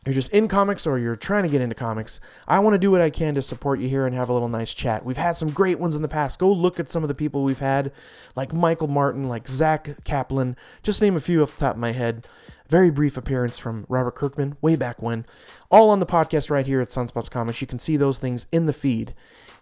you're 0.06 0.14
just 0.14 0.32
in 0.32 0.46
comics 0.46 0.86
or 0.86 0.98
you're 0.98 1.16
trying 1.16 1.42
to 1.42 1.48
get 1.48 1.60
into 1.60 1.74
comics, 1.74 2.20
I 2.46 2.60
want 2.60 2.74
to 2.74 2.78
do 2.78 2.92
what 2.92 3.00
I 3.00 3.10
can 3.10 3.34
to 3.34 3.42
support 3.42 3.80
you 3.80 3.88
here 3.88 4.06
and 4.06 4.14
have 4.14 4.28
a 4.28 4.32
little 4.32 4.48
nice 4.48 4.72
chat. 4.72 5.04
We've 5.04 5.16
had 5.16 5.36
some 5.36 5.50
great 5.50 5.80
ones 5.80 5.96
in 5.96 6.02
the 6.02 6.08
past. 6.08 6.38
Go 6.38 6.52
look 6.52 6.78
at 6.78 6.88
some 6.88 7.02
of 7.02 7.08
the 7.08 7.14
people 7.14 7.42
we've 7.42 7.58
had, 7.58 7.92
like 8.36 8.52
Michael 8.52 8.86
Martin, 8.86 9.24
like 9.24 9.48
Zach 9.48 10.04
Kaplan, 10.04 10.56
just 10.84 11.02
name 11.02 11.16
a 11.16 11.20
few 11.20 11.42
off 11.42 11.56
the 11.56 11.60
top 11.60 11.74
of 11.74 11.80
my 11.80 11.90
head. 11.90 12.26
Very 12.68 12.90
brief 12.90 13.16
appearance 13.16 13.58
from 13.58 13.84
Robert 13.88 14.14
Kirkman 14.14 14.56
way 14.60 14.76
back 14.76 15.02
when. 15.02 15.24
All 15.70 15.90
on 15.90 16.00
the 16.00 16.06
podcast 16.06 16.50
right 16.50 16.66
here 16.66 16.80
at 16.80 16.88
Sunspots 16.88 17.30
Comics. 17.30 17.60
You 17.60 17.66
can 17.66 17.78
see 17.78 17.96
those 17.96 18.18
things 18.18 18.46
in 18.52 18.66
the 18.66 18.72
feed 18.72 19.14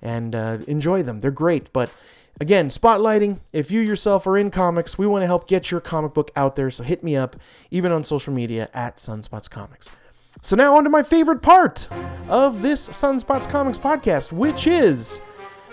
and 0.03 0.35
uh, 0.35 0.59
enjoy 0.67 1.03
them. 1.03 1.21
They're 1.21 1.31
great. 1.31 1.73
But 1.73 1.91
again, 2.41 2.69
spotlighting. 2.69 3.41
If 3.53 3.71
you 3.71 3.81
yourself 3.81 4.27
are 4.27 4.37
in 4.37 4.51
comics, 4.51 4.99
we 4.99 5.07
want 5.07 5.23
to 5.23 5.27
help 5.27 5.49
get 5.49 5.71
your 5.71 5.81
comic 5.81 6.15
book 6.15 6.31
out 6.37 6.57
there. 6.57 6.71
So 6.71 6.83
hit 6.83 7.03
me 7.05 7.17
up, 7.17 7.37
even 7.71 7.93
on 7.93 8.05
social 8.05 8.33
media 8.33 8.69
at 8.73 8.97
Sunspots 8.97 9.51
Comics. 9.51 9.91
So 10.45 10.57
now 10.57 10.77
on 10.77 10.85
to 10.85 10.91
my 10.91 11.03
favorite 11.03 11.41
part 11.41 11.89
of 12.29 12.61
this 12.61 12.91
Sunspots 12.91 13.49
Comics 13.49 13.79
podcast, 13.79 14.31
which 14.31 14.67
is 14.67 15.23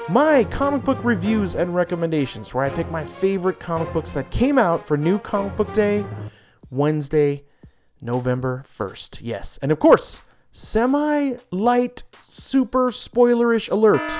my 0.07 0.45
comic 0.45 0.85
book 0.85 0.97
reviews 1.03 1.55
and 1.55 1.75
recommendations, 1.75 2.53
where 2.53 2.63
I 2.63 2.69
pick 2.69 2.89
my 2.89 3.03
favorite 3.03 3.59
comic 3.59 3.91
books 3.91 4.13
that 4.13 4.31
came 4.31 4.57
out 4.57 4.87
for 4.87 4.95
New 4.95 5.19
Comic 5.19 5.57
Book 5.57 5.73
Day, 5.73 6.05
Wednesday, 6.69 7.43
November 7.99 8.63
1st. 8.65 9.19
Yes, 9.21 9.59
and 9.61 9.73
of 9.73 9.79
course, 9.79 10.21
semi 10.53 11.33
light, 11.51 12.03
super 12.23 12.91
spoilerish 12.91 13.69
alert. 13.69 14.17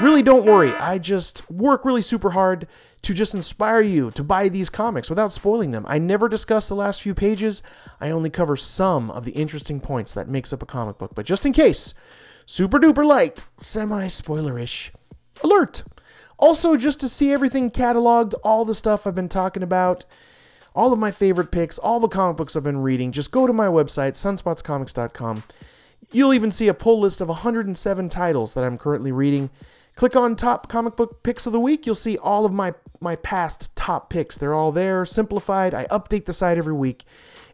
Really 0.00 0.24
don't 0.24 0.44
worry, 0.44 0.72
I 0.72 0.98
just 0.98 1.48
work 1.48 1.84
really 1.84 2.02
super 2.02 2.30
hard 2.30 2.66
to 3.04 3.14
just 3.14 3.34
inspire 3.34 3.80
you 3.80 4.10
to 4.12 4.24
buy 4.24 4.48
these 4.48 4.70
comics 4.70 5.08
without 5.08 5.32
spoiling 5.32 5.70
them. 5.70 5.84
I 5.88 5.98
never 5.98 6.28
discuss 6.28 6.68
the 6.68 6.74
last 6.74 7.02
few 7.02 7.14
pages. 7.14 7.62
I 8.00 8.10
only 8.10 8.30
cover 8.30 8.56
some 8.56 9.10
of 9.10 9.24
the 9.24 9.32
interesting 9.32 9.80
points 9.80 10.14
that 10.14 10.28
makes 10.28 10.52
up 10.52 10.62
a 10.62 10.66
comic 10.66 10.98
book. 10.98 11.14
But 11.14 11.26
just 11.26 11.46
in 11.46 11.52
case, 11.52 11.94
super 12.46 12.78
duper 12.78 13.06
light, 13.06 13.44
semi 13.58 14.06
spoilerish 14.06 14.90
alert. 15.42 15.84
Also, 16.38 16.76
just 16.76 17.00
to 17.00 17.08
see 17.08 17.32
everything 17.32 17.70
cataloged, 17.70 18.34
all 18.42 18.64
the 18.64 18.74
stuff 18.74 19.06
I've 19.06 19.14
been 19.14 19.28
talking 19.28 19.62
about, 19.62 20.04
all 20.74 20.92
of 20.92 20.98
my 20.98 21.10
favorite 21.10 21.52
picks, 21.52 21.78
all 21.78 22.00
the 22.00 22.08
comic 22.08 22.36
books 22.36 22.56
I've 22.56 22.64
been 22.64 22.82
reading, 22.82 23.12
just 23.12 23.30
go 23.30 23.46
to 23.46 23.52
my 23.52 23.66
website, 23.66 24.12
sunspotscomics.com. 24.12 25.44
You'll 26.10 26.34
even 26.34 26.50
see 26.50 26.68
a 26.68 26.74
pull 26.74 27.00
list 27.00 27.20
of 27.20 27.28
107 27.28 28.08
titles 28.08 28.54
that 28.54 28.64
I'm 28.64 28.78
currently 28.78 29.12
reading. 29.12 29.50
Click 29.96 30.16
on 30.16 30.34
top 30.34 30.68
comic 30.68 30.96
book 30.96 31.22
picks 31.22 31.46
of 31.46 31.52
the 31.52 31.60
week. 31.60 31.86
You'll 31.86 31.94
see 31.94 32.18
all 32.18 32.44
of 32.44 32.52
my 32.52 32.74
my 33.00 33.16
past 33.16 33.74
top 33.76 34.10
picks. 34.10 34.36
They're 34.36 34.54
all 34.54 34.72
there, 34.72 35.04
simplified. 35.04 35.74
I 35.74 35.84
update 35.86 36.24
the 36.24 36.32
site 36.32 36.58
every 36.58 36.72
week. 36.72 37.04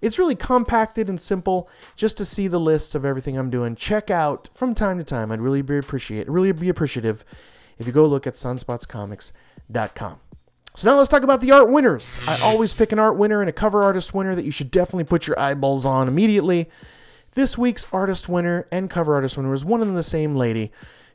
It's 0.01 0.19
really 0.19 0.37
compacted 0.37 1.09
and 1.09 1.21
simple 1.21 1.69
just 1.97 2.17
to 2.19 2.25
see 2.25 2.49
the 2.49 2.61
lists 2.61 2.95
of 2.95 3.05
everything 3.05 3.37
I'm 3.37 3.51
doing. 3.51 3.75
Check 3.75 4.11
out 4.11 4.49
from 4.55 4.75
time 4.75 4.97
to 4.99 5.05
time. 5.05 5.31
I'd 5.31 5.41
really 5.41 5.63
be 5.63 5.77
appreciate 5.77 6.29
really 6.29 6.53
be 6.53 6.69
appreciative 6.69 7.25
if 7.79 7.87
you 7.87 7.93
go 7.93 8.07
look 8.07 8.27
at 8.27 8.35
sunspotscomics.com. 8.35 10.21
So 10.77 10.89
now 10.89 10.97
let's 10.97 11.11
talk 11.11 11.25
about 11.25 11.41
the 11.41 11.51
art 11.51 11.69
winners. 11.69 12.25
I 12.29 12.41
always 12.43 12.73
pick 12.73 12.93
an 12.93 12.99
art 12.99 13.17
winner 13.17 13.41
and 13.41 13.51
a 13.51 13.53
cover 13.53 13.83
artist 13.83 14.15
winner 14.15 14.35
that 14.35 14.45
you 14.45 14.53
should 14.53 14.71
definitely 14.71 15.05
put 15.05 15.27
your 15.27 15.39
eyeballs 15.39 15.85
on 15.85 16.09
immediately. 16.09 16.71
This 17.33 17.59
week's 17.59 17.87
artist 17.93 18.29
winner 18.29 18.67
and 18.71 18.89
cover 18.89 19.15
artist 19.15 19.37
winner 19.37 19.53
is 19.53 19.65
one 19.65 19.83
and 19.83 19.97
the 19.97 20.03
same 20.03 20.37
lady. 20.37 20.71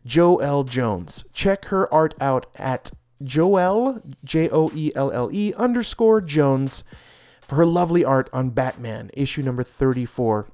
Joelle 0.05 0.67
Jones. 0.69 1.25
Check 1.33 1.65
her 1.65 1.91
art 1.93 2.13
out 2.21 2.45
at 2.55 2.91
Joelle, 3.23 4.01
J 4.23 4.49
O 4.49 4.71
E 4.73 4.91
L 4.95 5.11
L 5.11 5.29
E 5.31 5.53
underscore 5.55 6.21
Jones 6.21 6.83
for 7.41 7.55
her 7.55 7.65
lovely 7.65 8.03
art 8.03 8.29
on 8.33 8.49
Batman, 8.49 9.09
issue 9.13 9.41
number 9.41 9.63
34. 9.63 10.47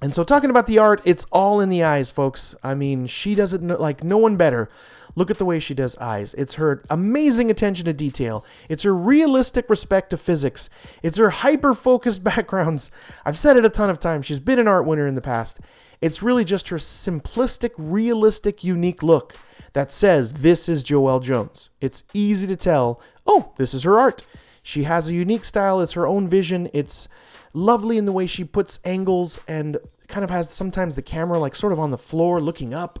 And 0.00 0.12
so, 0.12 0.24
talking 0.24 0.50
about 0.50 0.66
the 0.66 0.78
art, 0.78 1.00
it's 1.04 1.26
all 1.30 1.60
in 1.60 1.68
the 1.68 1.84
eyes, 1.84 2.10
folks. 2.10 2.56
I 2.62 2.74
mean, 2.74 3.06
she 3.06 3.34
does 3.34 3.54
it 3.54 3.62
like 3.62 4.02
no 4.02 4.18
one 4.18 4.36
better. 4.36 4.68
Look 5.14 5.30
at 5.30 5.38
the 5.38 5.44
way 5.44 5.60
she 5.60 5.74
does 5.74 5.96
eyes. 5.98 6.34
It's 6.34 6.54
her 6.54 6.82
amazing 6.88 7.50
attention 7.50 7.84
to 7.84 7.92
detail. 7.92 8.44
It's 8.68 8.82
her 8.82 8.94
realistic 8.94 9.68
respect 9.68 10.10
to 10.10 10.16
physics. 10.16 10.70
It's 11.02 11.18
her 11.18 11.30
hyper 11.30 11.74
focused 11.74 12.24
backgrounds. 12.24 12.90
I've 13.24 13.38
said 13.38 13.56
it 13.56 13.64
a 13.64 13.70
ton 13.70 13.90
of 13.90 14.00
times. 14.00 14.26
She's 14.26 14.40
been 14.40 14.58
an 14.58 14.68
art 14.68 14.86
winner 14.86 15.06
in 15.06 15.14
the 15.14 15.20
past. 15.20 15.60
It's 16.02 16.20
really 16.20 16.44
just 16.44 16.68
her 16.68 16.78
simplistic, 16.78 17.70
realistic, 17.78 18.64
unique 18.64 19.04
look 19.04 19.36
that 19.72 19.90
says 19.90 20.32
this 20.34 20.68
is 20.68 20.82
Joelle 20.82 21.22
Jones. 21.22 21.70
It's 21.80 22.02
easy 22.12 22.48
to 22.48 22.56
tell, 22.56 23.00
oh, 23.24 23.52
this 23.56 23.72
is 23.72 23.84
her 23.84 23.98
art. 23.98 24.26
She 24.64 24.82
has 24.82 25.08
a 25.08 25.14
unique 25.14 25.44
style, 25.44 25.80
it's 25.80 25.92
her 25.92 26.06
own 26.06 26.28
vision. 26.28 26.68
It's 26.72 27.08
lovely 27.54 27.98
in 27.98 28.04
the 28.04 28.12
way 28.12 28.26
she 28.26 28.42
puts 28.42 28.80
angles 28.84 29.40
and 29.46 29.76
kind 30.08 30.24
of 30.24 30.30
has 30.30 30.50
sometimes 30.50 30.96
the 30.96 31.02
camera 31.02 31.38
like 31.38 31.54
sort 31.54 31.72
of 31.72 31.78
on 31.78 31.92
the 31.92 31.98
floor 31.98 32.40
looking 32.40 32.74
up, 32.74 32.98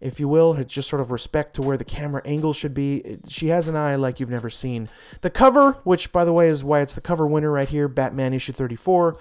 if 0.00 0.20
you 0.20 0.28
will. 0.28 0.54
It's 0.54 0.72
just 0.72 0.88
sort 0.88 1.02
of 1.02 1.10
respect 1.10 1.54
to 1.54 1.62
where 1.62 1.76
the 1.76 1.84
camera 1.84 2.22
angle 2.24 2.52
should 2.52 2.74
be. 2.74 3.18
She 3.26 3.48
has 3.48 3.66
an 3.66 3.74
eye 3.74 3.96
like 3.96 4.20
you've 4.20 4.30
never 4.30 4.50
seen. 4.50 4.88
The 5.20 5.30
cover, 5.30 5.72
which 5.82 6.12
by 6.12 6.24
the 6.24 6.32
way 6.32 6.48
is 6.48 6.62
why 6.62 6.80
it's 6.80 6.94
the 6.94 7.00
cover 7.00 7.26
winner 7.26 7.50
right 7.50 7.68
here, 7.68 7.88
Batman 7.88 8.34
issue 8.34 8.52
34 8.52 9.18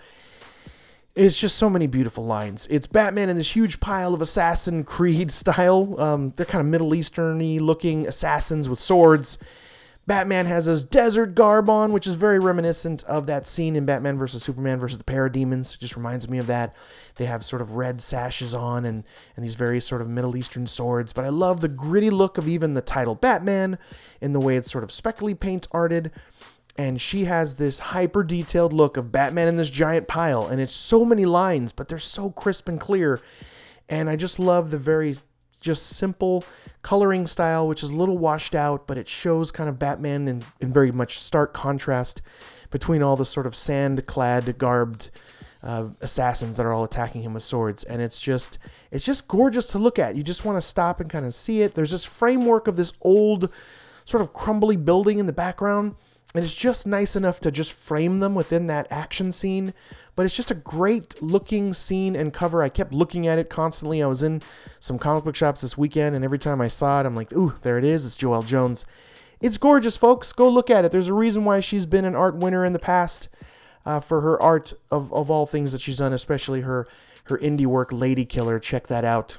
it's 1.19 1.37
just 1.37 1.57
so 1.57 1.69
many 1.69 1.85
beautiful 1.85 2.25
lines. 2.25 2.65
It's 2.69 2.87
Batman 2.87 3.29
in 3.29 3.35
this 3.35 3.51
huge 3.51 3.81
pile 3.81 4.13
of 4.13 4.21
Assassin 4.21 4.85
Creed 4.85 5.31
style. 5.33 5.99
Um, 5.99 6.33
they're 6.35 6.45
kind 6.45 6.61
of 6.61 6.67
Middle 6.67 6.91
Easterny 6.91 7.59
looking 7.59 8.07
assassins 8.07 8.69
with 8.69 8.79
swords. 8.79 9.37
Batman 10.07 10.47
has 10.47 10.65
his 10.65 10.83
desert 10.83 11.35
garb 11.35 11.69
on, 11.69 11.91
which 11.91 12.07
is 12.07 12.15
very 12.15 12.39
reminiscent 12.39 13.03
of 13.03 13.27
that 13.27 13.45
scene 13.45 13.75
in 13.75 13.85
Batman 13.85 14.17
vs. 14.17 14.41
Superman 14.41 14.79
versus 14.79 14.97
the 14.97 15.03
Parademons. 15.03 15.75
It 15.75 15.81
just 15.81 15.95
reminds 15.95 16.27
me 16.27 16.39
of 16.39 16.47
that. 16.47 16.73
They 17.17 17.25
have 17.25 17.45
sort 17.45 17.61
of 17.61 17.75
red 17.75 18.01
sashes 18.01 18.55
on 18.55 18.85
and, 18.85 19.03
and 19.35 19.45
these 19.45 19.53
very 19.53 19.79
sort 19.81 20.01
of 20.01 20.09
Middle 20.09 20.35
Eastern 20.35 20.65
swords. 20.65 21.13
But 21.13 21.25
I 21.25 21.29
love 21.29 21.61
the 21.61 21.67
gritty 21.67 22.09
look 22.09 22.39
of 22.39 22.47
even 22.47 22.73
the 22.73 22.81
title 22.81 23.13
Batman 23.13 23.77
in 24.19 24.33
the 24.33 24.39
way 24.39 24.55
it's 24.55 24.71
sort 24.71 24.83
of 24.83 24.91
speckly 24.91 25.35
paint 25.35 25.67
arted 25.71 26.11
and 26.79 27.01
she 27.01 27.25
has 27.25 27.55
this 27.55 27.77
hyper 27.77 28.23
detailed 28.23 28.71
look 28.71 28.95
of 28.95 29.11
Batman 29.11 29.49
in 29.49 29.57
this 29.57 29.69
giant 29.69 30.07
pile, 30.07 30.47
and 30.47 30.61
it's 30.61 30.71
so 30.71 31.03
many 31.03 31.25
lines, 31.25 31.73
but 31.73 31.89
they're 31.89 31.99
so 31.99 32.29
crisp 32.29 32.69
and 32.69 32.79
clear. 32.79 33.19
And 33.89 34.09
I 34.09 34.15
just 34.15 34.39
love 34.39 34.71
the 34.71 34.77
very 34.77 35.17
just 35.59 35.87
simple 35.87 36.45
coloring 36.81 37.27
style, 37.27 37.67
which 37.67 37.83
is 37.83 37.89
a 37.89 37.95
little 37.95 38.17
washed 38.17 38.55
out, 38.55 38.87
but 38.87 38.97
it 38.97 39.09
shows 39.09 39.51
kind 39.51 39.67
of 39.67 39.77
Batman 39.77 40.29
in, 40.29 40.45
in 40.61 40.71
very 40.71 40.89
much 40.89 41.19
stark 41.19 41.53
contrast 41.53 42.21
between 42.71 43.03
all 43.03 43.17
the 43.17 43.25
sort 43.25 43.45
of 43.45 43.57
sand 43.57 44.05
clad, 44.05 44.57
garbed 44.57 45.09
uh, 45.61 45.89
assassins 45.99 46.55
that 46.55 46.65
are 46.65 46.71
all 46.71 46.85
attacking 46.85 47.23
him 47.23 47.33
with 47.33 47.43
swords. 47.43 47.83
And 47.83 48.01
it's 48.01 48.21
just 48.21 48.57
it's 48.89 49.03
just 49.03 49.27
gorgeous 49.27 49.67
to 49.71 49.79
look 49.79 49.99
at. 49.99 50.15
You 50.15 50.23
just 50.23 50.45
want 50.45 50.55
to 50.55 50.61
stop 50.61 51.01
and 51.01 51.09
kind 51.09 51.25
of 51.25 51.33
see 51.33 51.61
it. 51.61 51.75
There's 51.75 51.91
this 51.91 52.05
framework 52.05 52.69
of 52.69 52.77
this 52.77 52.93
old, 53.01 53.51
sort 54.05 54.21
of 54.21 54.31
crumbly 54.31 54.77
building 54.77 55.19
in 55.19 55.25
the 55.25 55.33
background. 55.33 55.95
And 56.35 56.43
it's 56.43 56.55
just 56.55 56.85
nice 56.85 57.15
enough 57.15 57.39
to 57.41 57.51
just 57.51 57.73
frame 57.73 58.19
them 58.19 58.35
within 58.35 58.67
that 58.67 58.87
action 58.91 59.31
scene. 59.31 59.73
But 60.15 60.25
it's 60.25 60.35
just 60.35 60.51
a 60.51 60.55
great 60.55 61.21
looking 61.21 61.73
scene 61.73 62.15
and 62.15 62.33
cover. 62.33 62.61
I 62.61 62.69
kept 62.69 62.93
looking 62.93 63.25
at 63.25 63.39
it 63.39 63.49
constantly. 63.49 64.03
I 64.03 64.07
was 64.07 64.21
in 64.21 64.41
some 64.79 64.99
comic 64.99 65.23
book 65.23 65.35
shops 65.35 65.61
this 65.61 65.77
weekend, 65.77 66.15
and 66.15 66.23
every 66.23 66.37
time 66.37 66.61
I 66.61 66.67
saw 66.67 66.99
it, 66.99 67.05
I'm 67.05 67.15
like, 67.15 67.33
ooh, 67.33 67.55
there 67.61 67.77
it 67.77 67.83
is. 67.83 68.05
It's 68.05 68.17
Joelle 68.17 68.45
Jones. 68.45 68.85
It's 69.41 69.57
gorgeous, 69.57 69.97
folks. 69.97 70.33
Go 70.33 70.49
look 70.49 70.69
at 70.69 70.85
it. 70.85 70.91
There's 70.91 71.07
a 71.07 71.13
reason 71.13 71.45
why 71.45 71.61
she's 71.61 71.85
been 71.85 72.05
an 72.05 72.15
art 72.15 72.35
winner 72.35 72.65
in 72.65 72.73
the 72.73 72.79
past 72.79 73.29
uh, 73.85 73.99
for 73.99 74.21
her 74.21 74.39
art 74.41 74.73
of, 74.91 75.11
of 75.13 75.31
all 75.31 75.45
things 75.45 75.71
that 75.71 75.81
she's 75.81 75.97
done, 75.97 76.13
especially 76.13 76.61
her 76.61 76.87
her 77.25 77.37
indie 77.37 77.65
work, 77.65 77.91
Lady 77.91 78.25
Killer. 78.25 78.59
Check 78.59 78.87
that 78.87 79.05
out. 79.05 79.37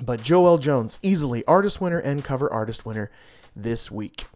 But 0.00 0.20
Joelle 0.20 0.60
Jones, 0.60 0.98
easily 1.02 1.44
artist 1.46 1.80
winner 1.80 1.98
and 1.98 2.22
cover 2.22 2.52
artist 2.52 2.84
winner 2.84 3.10
this 3.54 3.90
week. 3.90 4.26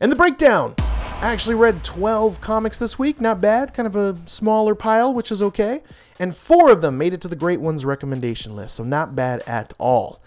And 0.00 0.12
the 0.12 0.16
breakdown. 0.16 0.76
I 1.20 1.32
actually 1.32 1.56
read 1.56 1.82
12 1.82 2.40
comics 2.40 2.78
this 2.78 2.96
week, 2.96 3.20
not 3.20 3.40
bad, 3.40 3.74
kind 3.74 3.88
of 3.88 3.96
a 3.96 4.16
smaller 4.26 4.76
pile, 4.76 5.12
which 5.12 5.32
is 5.32 5.42
okay. 5.42 5.82
And 6.20 6.34
four 6.34 6.70
of 6.70 6.80
them 6.80 6.96
made 6.96 7.12
it 7.12 7.20
to 7.22 7.28
the 7.28 7.34
Great 7.34 7.60
Ones 7.60 7.84
recommendation 7.84 8.54
list, 8.54 8.76
so 8.76 8.84
not 8.84 9.16
bad 9.16 9.42
at 9.44 9.74
all. 9.78 10.22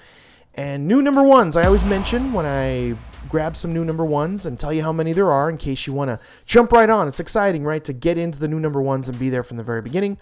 And 0.54 0.90
new 0.90 1.02
number 1.02 1.24
ones, 1.24 1.56
I 1.56 1.64
always 1.64 1.86
mention 1.86 2.34
when 2.34 2.46
I 2.46 2.98
grab 3.30 3.56
some 3.56 3.72
new 3.72 3.86
number 3.86 4.04
ones 4.04 4.46
and 4.46 4.60
tell 4.60 4.74
you 4.74 4.82
how 4.82 4.92
many 4.92 5.14
there 5.14 5.32
are 5.32 5.50
in 5.50 5.58
case 5.58 5.88
you 5.88 5.94
want 5.94 6.10
to 6.10 6.20
jump 6.46 6.74
right 6.74 6.90
on. 6.90 7.08
It's 7.08 7.22
exciting, 7.22 7.64
right, 7.64 7.86
to 7.86 7.94
get 7.94 8.18
into 8.18 8.38
the 8.38 8.50
new 8.50 8.60
number 8.60 8.82
ones 8.82 9.08
and 9.08 9.18
be 9.18 9.30
there 9.30 9.44
from 9.44 9.56
the 9.56 9.64
very 9.64 9.82
beginning. 9.82 10.18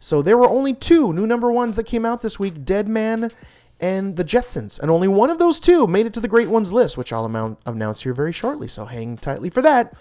So 0.00 0.20
there 0.20 0.36
were 0.36 0.48
only 0.48 0.74
two 0.74 1.14
new 1.14 1.26
number 1.26 1.50
ones 1.50 1.76
that 1.76 1.84
came 1.84 2.04
out 2.04 2.20
this 2.20 2.38
week 2.38 2.62
Deadman 2.62 3.30
and 3.80 4.16
The 4.16 4.24
Jetsons. 4.24 4.78
And 4.78 4.90
only 4.90 5.08
one 5.08 5.30
of 5.30 5.38
those 5.38 5.58
two 5.58 5.86
made 5.86 6.06
it 6.06 6.14
to 6.14 6.20
the 6.20 6.28
Great 6.28 6.48
Ones 6.48 6.72
list, 6.72 6.96
which 6.96 7.12
I'll 7.12 7.56
announce 7.66 8.02
here 8.02 8.14
very 8.14 8.32
shortly. 8.32 8.68
So 8.68 8.84
hang 8.84 9.16
tightly 9.16 9.50
for 9.50 9.62
that. 9.62 9.94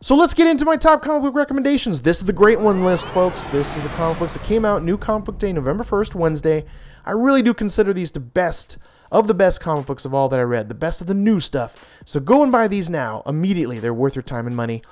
So 0.00 0.14
let's 0.14 0.34
get 0.34 0.46
into 0.46 0.66
my 0.66 0.76
top 0.76 1.02
comic 1.02 1.22
book 1.22 1.34
recommendations. 1.34 2.02
This 2.02 2.20
is 2.20 2.26
the 2.26 2.32
Great 2.32 2.60
One 2.60 2.84
list, 2.84 3.08
folks. 3.08 3.46
This 3.46 3.76
is 3.76 3.82
the 3.82 3.88
comic 3.90 4.18
books 4.18 4.34
that 4.34 4.42
came 4.42 4.64
out 4.64 4.82
new 4.82 4.98
comic 4.98 5.24
book 5.24 5.38
day, 5.38 5.52
November 5.52 5.82
1st, 5.82 6.14
Wednesday. 6.14 6.66
I 7.06 7.12
really 7.12 7.40
do 7.40 7.54
consider 7.54 7.92
these 7.94 8.10
the 8.10 8.20
best 8.20 8.76
of 9.10 9.28
the 9.28 9.34
best 9.34 9.60
comic 9.60 9.86
books 9.86 10.04
of 10.04 10.12
all 10.12 10.28
that 10.28 10.40
I 10.40 10.42
read, 10.42 10.68
the 10.68 10.74
best 10.74 11.00
of 11.00 11.06
the 11.06 11.14
new 11.14 11.40
stuff. 11.40 11.86
So 12.04 12.20
go 12.20 12.42
and 12.42 12.50
buy 12.50 12.68
these 12.68 12.90
now. 12.90 13.22
Immediately, 13.24 13.78
they're 13.78 13.94
worth 13.94 14.14
your 14.14 14.22
time 14.22 14.46
and 14.46 14.56
money. 14.56 14.82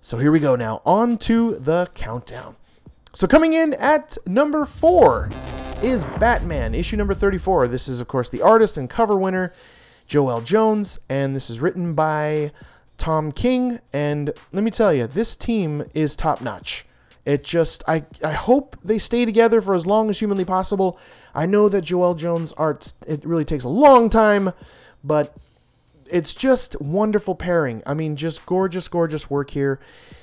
So 0.00 0.18
here 0.18 0.30
we 0.32 0.40
go 0.40 0.56
now. 0.56 0.80
On 0.86 1.18
to 1.18 1.56
the 1.58 1.90
countdown. 1.94 2.56
So 3.14 3.26
coming 3.26 3.52
in 3.52 3.74
at 3.74 4.16
number 4.26 4.64
four 4.64 5.30
is 5.84 6.06
Batman, 6.18 6.74
issue 6.74 6.96
number 6.96 7.12
34. 7.12 7.68
This 7.68 7.88
is, 7.88 8.00
of 8.00 8.08
course, 8.08 8.30
the 8.30 8.40
artist 8.40 8.78
and 8.78 8.88
cover 8.88 9.18
winner, 9.18 9.52
Joelle 10.08 10.42
Jones, 10.42 10.98
and 11.10 11.36
this 11.36 11.50
is 11.50 11.60
written 11.60 11.92
by 11.92 12.52
Tom 12.96 13.30
King. 13.30 13.80
And 13.92 14.32
let 14.50 14.64
me 14.64 14.70
tell 14.70 14.94
you, 14.94 15.06
this 15.06 15.36
team 15.36 15.84
is 15.92 16.16
top 16.16 16.40
notch. 16.40 16.86
It 17.26 17.44
just, 17.44 17.84
I, 17.86 18.04
I 18.24 18.32
hope 18.32 18.78
they 18.82 18.96
stay 18.96 19.26
together 19.26 19.60
for 19.60 19.74
as 19.74 19.86
long 19.86 20.08
as 20.08 20.18
humanly 20.18 20.46
possible. 20.46 20.98
I 21.34 21.44
know 21.44 21.68
that 21.68 21.84
Joelle 21.84 22.16
Jones' 22.16 22.54
art, 22.54 22.94
it 23.06 23.22
really 23.22 23.44
takes 23.44 23.64
a 23.64 23.68
long 23.68 24.08
time, 24.08 24.54
but 25.04 25.36
it's 26.10 26.32
just 26.32 26.80
wonderful 26.80 27.34
pairing. 27.34 27.82
I 27.84 27.92
mean, 27.92 28.16
just 28.16 28.46
gorgeous, 28.46 28.88
gorgeous 28.88 29.28
work 29.28 29.50
here. 29.50 29.80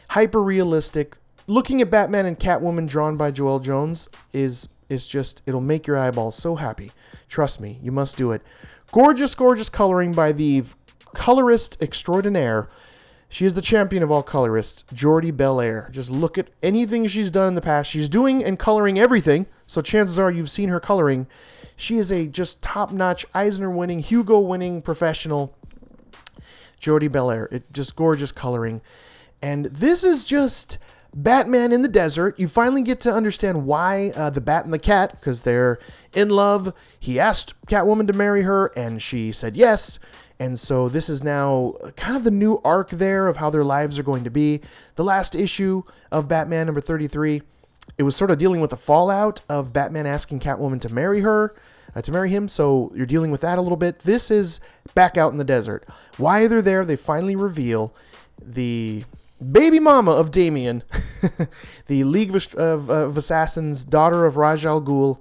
Hyper 0.10 0.42
realistic 0.42 1.18
looking 1.46 1.82
at 1.82 1.92
Batman 1.92 2.26
and 2.26 2.40
Catwoman 2.40 2.88
drawn 2.88 3.16
by 3.16 3.32
Joelle 3.32 3.64
Jones 3.64 4.10
is 4.34 4.68
is 4.92 5.08
just 5.08 5.42
it'll 5.46 5.62
make 5.62 5.88
your 5.88 5.98
eyeballs 5.98 6.36
so 6.36 6.56
happy. 6.56 6.92
Trust 7.30 7.62
me, 7.62 7.80
you 7.82 7.92
must 7.92 8.18
do 8.18 8.32
it. 8.32 8.42
Gorgeous, 8.92 9.34
gorgeous 9.36 9.70
coloring 9.70 10.12
by 10.12 10.32
the 10.32 10.64
colorist 11.14 11.82
extraordinaire. 11.82 12.70
She 13.30 13.46
is 13.46 13.54
the 13.54 13.62
champion 13.62 14.04
of 14.04 14.12
all 14.12 14.24
colorists, 14.24 14.84
Jordie 14.94 15.32
Bellaire. 15.32 15.90
Just 15.92 16.12
look 16.12 16.38
at 16.38 16.50
anything 16.62 17.08
she's 17.08 17.32
done 17.32 17.48
in 17.48 17.56
the 17.56 17.62
past. 17.62 17.90
She's 17.90 18.10
doing 18.10 18.44
and 18.44 18.60
coloring 18.60 19.00
everything, 19.00 19.46
so 19.68 19.82
chances 19.82 20.20
are 20.20 20.30
you've 20.30 20.50
seen 20.50 20.68
her 20.68 20.82
coloring. 20.82 21.28
She 21.78 21.96
is 21.96 22.12
a 22.12 22.28
just 22.28 22.62
top-notch 22.62 23.26
Eisner 23.34 23.70
winning, 23.70 24.00
Hugo 24.00 24.40
winning 24.40 24.82
professional. 24.82 25.56
Jordie 26.82 27.08
Bellaire. 27.08 27.48
It 27.52 27.72
just 27.72 27.96
gorgeous 27.96 28.34
coloring. 28.34 28.82
And 29.42 29.66
this 29.68 30.04
is 30.04 30.26
just 30.26 30.78
Batman 31.14 31.74
in 31.74 31.82
the 31.82 31.88
desert. 31.88 32.40
You 32.40 32.48
finally 32.48 32.82
get 32.82 33.02
to 33.02 33.14
understand 33.14 33.66
why 33.66 34.12
uh, 34.16 34.30
the 34.30 34.42
bat 34.42 34.64
and 34.66 34.74
the 34.74 34.80
cat, 34.80 35.12
because 35.12 35.42
they're 35.42 35.80
in 36.14 36.30
love. 36.30 36.74
He 37.00 37.20
asked 37.20 37.54
Catwoman 37.68 38.08
to 38.08 38.14
marry 38.14 38.44
her, 38.44 38.68
and 38.76 39.02
she 39.02 39.32
said 39.32 39.58
yes. 39.58 40.00
And 40.40 40.58
so 40.58 40.90
this 40.90 41.10
is 41.10 41.22
now 41.24 41.76
kind 41.98 42.18
of 42.18 42.24
the 42.24 42.32
new 42.32 42.60
arc 42.64 42.90
there 42.90 43.28
of 43.28 43.38
how 43.38 43.50
their 43.50 43.64
lives 43.64 44.00
are 44.00 44.04
going 44.04 44.24
to 44.24 44.32
be. 44.32 44.62
The 44.96 45.04
last 45.04 45.36
issue 45.36 45.84
of 46.12 46.28
Batman 46.28 46.66
number 46.66 46.82
33, 46.82 47.44
it 47.98 48.04
was 48.04 48.16
sort 48.16 48.32
of 48.32 48.40
dealing 48.40 48.60
with 48.62 48.72
the 48.72 48.78
fallout 48.78 49.42
of 49.50 49.72
Batman 49.74 50.08
asking 50.08 50.40
Catwoman 50.40 50.82
to 50.82 50.92
marry 50.92 51.22
her, 51.22 51.54
uh, 51.94 52.02
to 52.02 52.12
marry 52.12 52.32
him. 52.32 52.48
So 52.48 52.92
you're 52.96 53.06
dealing 53.06 53.30
with 53.30 53.42
that 53.42 53.60
a 53.60 53.62
little 53.62 53.78
bit. 53.78 54.00
This 54.00 54.32
is 54.32 54.62
back 54.96 55.16
out 55.16 55.32
in 55.32 55.38
the 55.38 55.44
desert. 55.44 55.88
Why 56.18 56.48
they're 56.48 56.62
there, 56.64 56.86
they 56.86 56.96
finally 56.96 57.36
reveal 57.36 57.94
the 58.42 59.04
baby 59.42 59.80
mama 59.80 60.12
of 60.12 60.32
Damian, 60.32 60.84
the 61.88 62.04
League 62.04 62.36
of, 62.36 62.54
of, 62.56 62.90
of, 62.90 63.18
Assassins, 63.18 63.84
daughter 63.84 64.26
of 64.26 64.38
Ra's 64.38 64.66
al 64.66 64.82
Ghul, 64.82 65.20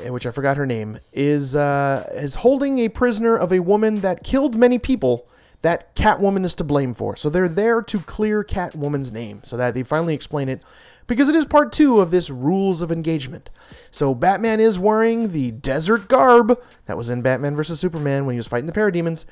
eh, 0.00 0.10
which 0.10 0.26
I 0.26 0.30
forgot 0.30 0.56
her 0.56 0.66
name, 0.66 0.98
is 1.12 1.56
uh, 1.56 2.08
is 2.14 2.36
holding 2.36 2.78
a 2.78 2.88
prisoner 2.88 3.36
of 3.36 3.52
a 3.52 3.60
woman 3.60 3.96
that 3.96 4.24
killed 4.24 4.56
many 4.56 4.78
people 4.78 5.28
that 5.62 5.96
Catwoman 5.96 6.44
is 6.44 6.54
to 6.56 6.64
blame 6.64 6.92
for. 6.92 7.16
So 7.16 7.30
they're 7.30 7.48
there 7.48 7.80
to 7.80 7.98
clear 8.00 8.44
Catwoman's 8.44 9.10
name, 9.10 9.40
so 9.44 9.56
that 9.56 9.74
they 9.74 9.82
finally 9.82 10.14
explain 10.14 10.48
it. 10.48 10.62
Because 11.06 11.28
it 11.28 11.34
is 11.34 11.44
part 11.44 11.72
two 11.72 12.00
of 12.00 12.10
this 12.10 12.30
rules 12.30 12.80
of 12.80 12.90
engagement. 12.90 13.50
So 13.90 14.14
Batman 14.14 14.58
is 14.58 14.78
wearing 14.78 15.30
the 15.30 15.50
desert 15.50 16.08
garb 16.08 16.58
that 16.86 16.96
was 16.96 17.10
in 17.10 17.20
Batman 17.20 17.56
vs. 17.56 17.78
Superman 17.78 18.24
when 18.24 18.34
he 18.34 18.38
was 18.38 18.46
fighting 18.46 18.66
the 18.66 18.72
parademons. 18.72 19.26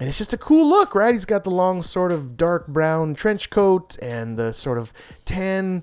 And 0.00 0.08
it's 0.08 0.18
just 0.18 0.32
a 0.32 0.38
cool 0.38 0.68
look, 0.68 0.94
right? 0.94 1.12
He's 1.12 1.24
got 1.24 1.44
the 1.44 1.50
long, 1.50 1.82
sort 1.82 2.12
of 2.12 2.36
dark 2.36 2.68
brown 2.68 3.14
trench 3.14 3.50
coat 3.50 3.96
and 4.00 4.36
the 4.36 4.52
sort 4.52 4.78
of 4.78 4.92
tan 5.24 5.82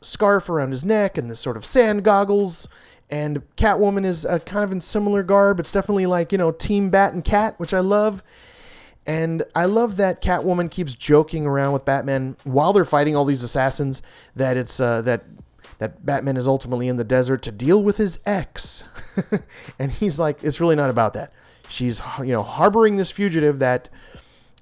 scarf 0.00 0.48
around 0.48 0.70
his 0.70 0.84
neck 0.84 1.18
and 1.18 1.30
the 1.30 1.36
sort 1.36 1.56
of 1.56 1.66
sand 1.66 2.02
goggles. 2.02 2.66
And 3.10 3.42
Catwoman 3.56 4.06
is 4.06 4.24
uh, 4.24 4.38
kind 4.40 4.64
of 4.64 4.72
in 4.72 4.80
similar 4.80 5.22
garb. 5.22 5.60
It's 5.60 5.70
definitely 5.70 6.06
like, 6.06 6.32
you 6.32 6.38
know, 6.38 6.50
Team 6.50 6.88
Bat 6.88 7.12
and 7.12 7.24
Cat, 7.24 7.60
which 7.60 7.74
I 7.74 7.80
love. 7.80 8.22
And 9.06 9.42
I 9.54 9.66
love 9.66 9.96
that 9.96 10.22
Catwoman 10.22 10.70
keeps 10.70 10.94
joking 10.94 11.44
around 11.44 11.74
with 11.74 11.84
Batman 11.84 12.36
while 12.44 12.72
they're 12.72 12.84
fighting 12.86 13.16
all 13.16 13.26
these 13.26 13.42
assassins 13.42 14.00
that 14.36 14.56
it's 14.56 14.80
uh, 14.80 15.02
that 15.02 15.24
that 15.78 16.06
Batman 16.06 16.36
is 16.36 16.46
ultimately 16.46 16.86
in 16.86 16.96
the 16.96 17.04
desert 17.04 17.42
to 17.42 17.52
deal 17.52 17.82
with 17.82 17.96
his 17.96 18.20
ex. 18.24 18.84
and 19.78 19.90
he's 19.90 20.20
like, 20.20 20.42
it's 20.44 20.60
really 20.60 20.76
not 20.76 20.88
about 20.88 21.14
that 21.14 21.32
she's 21.72 22.00
you 22.18 22.32
know 22.32 22.42
harboring 22.42 22.96
this 22.96 23.10
fugitive 23.10 23.58
that 23.60 23.88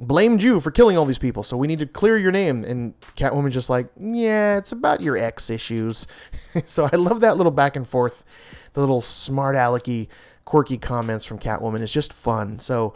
blamed 0.00 0.42
you 0.42 0.60
for 0.60 0.70
killing 0.70 0.96
all 0.96 1.04
these 1.04 1.18
people, 1.18 1.42
so 1.42 1.56
we 1.56 1.66
need 1.66 1.78
to 1.80 1.86
clear 1.86 2.16
your 2.16 2.32
name. 2.32 2.64
And 2.64 2.98
Catwoman's 3.16 3.54
just 3.54 3.68
like, 3.68 3.88
yeah, 3.98 4.56
it's 4.56 4.72
about 4.72 5.00
your 5.00 5.16
ex 5.16 5.50
issues. 5.50 6.06
so 6.64 6.88
I 6.90 6.96
love 6.96 7.20
that 7.20 7.36
little 7.36 7.52
back 7.52 7.76
and 7.76 7.86
forth, 7.86 8.24
the 8.72 8.80
little 8.80 9.02
smart 9.02 9.56
alecky, 9.56 10.08
quirky 10.44 10.78
comments 10.78 11.24
from 11.24 11.38
Catwoman. 11.38 11.80
It's 11.80 11.92
just 11.92 12.12
fun. 12.12 12.58
So 12.60 12.94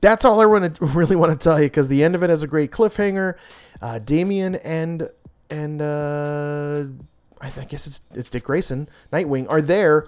that's 0.00 0.24
all 0.24 0.40
I 0.40 0.46
want 0.46 0.78
really 0.80 1.16
want 1.16 1.32
to 1.32 1.38
tell 1.38 1.60
you 1.60 1.66
because 1.66 1.88
the 1.88 2.02
end 2.02 2.14
of 2.14 2.22
it 2.22 2.30
has 2.30 2.42
a 2.42 2.46
great 2.48 2.70
cliffhanger. 2.70 3.36
Uh, 3.82 3.98
Damian 3.98 4.56
and 4.56 5.08
and 5.50 5.80
uh, 5.80 6.84
I 7.40 7.50
guess 7.64 7.86
it's 7.86 8.00
it's 8.14 8.30
Dick 8.30 8.44
Grayson, 8.44 8.88
Nightwing, 9.12 9.46
are 9.48 9.62
there 9.62 10.06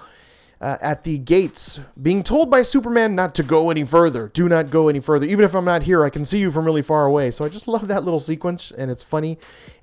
uh, 0.61 0.77
at 0.83 1.05
the 1.05 1.19
gates, 1.19 1.81
being 2.03 2.23
told 2.23 2.51
by 2.51 2.63
Superman 2.63 3.15
not 3.15 3.35
to 3.37 3.43
go 3.43 3.71
any 3.71 3.83
further. 3.85 4.29
Do 4.29 4.49
not 4.49 4.71
go 4.71 4.89
any 4.89 5.01
further. 5.01 5.27
Even 5.27 5.45
if 5.45 5.55
I'm 5.55 5.65
not 5.65 5.85
here, 5.85 6.05
I 6.05 6.11
can 6.11 6.25
see 6.25 6.39
you 6.39 6.51
from 6.51 6.65
really 6.67 6.83
far 6.83 7.07
away. 7.07 7.31
So 7.31 7.45
I 7.45 7.49
just 7.49 7.67
love 7.69 7.89
that 7.89 8.05
little 8.05 8.19
sequence, 8.19 8.71
and 8.71 8.91
it's 8.91 9.03
funny. 9.03 9.39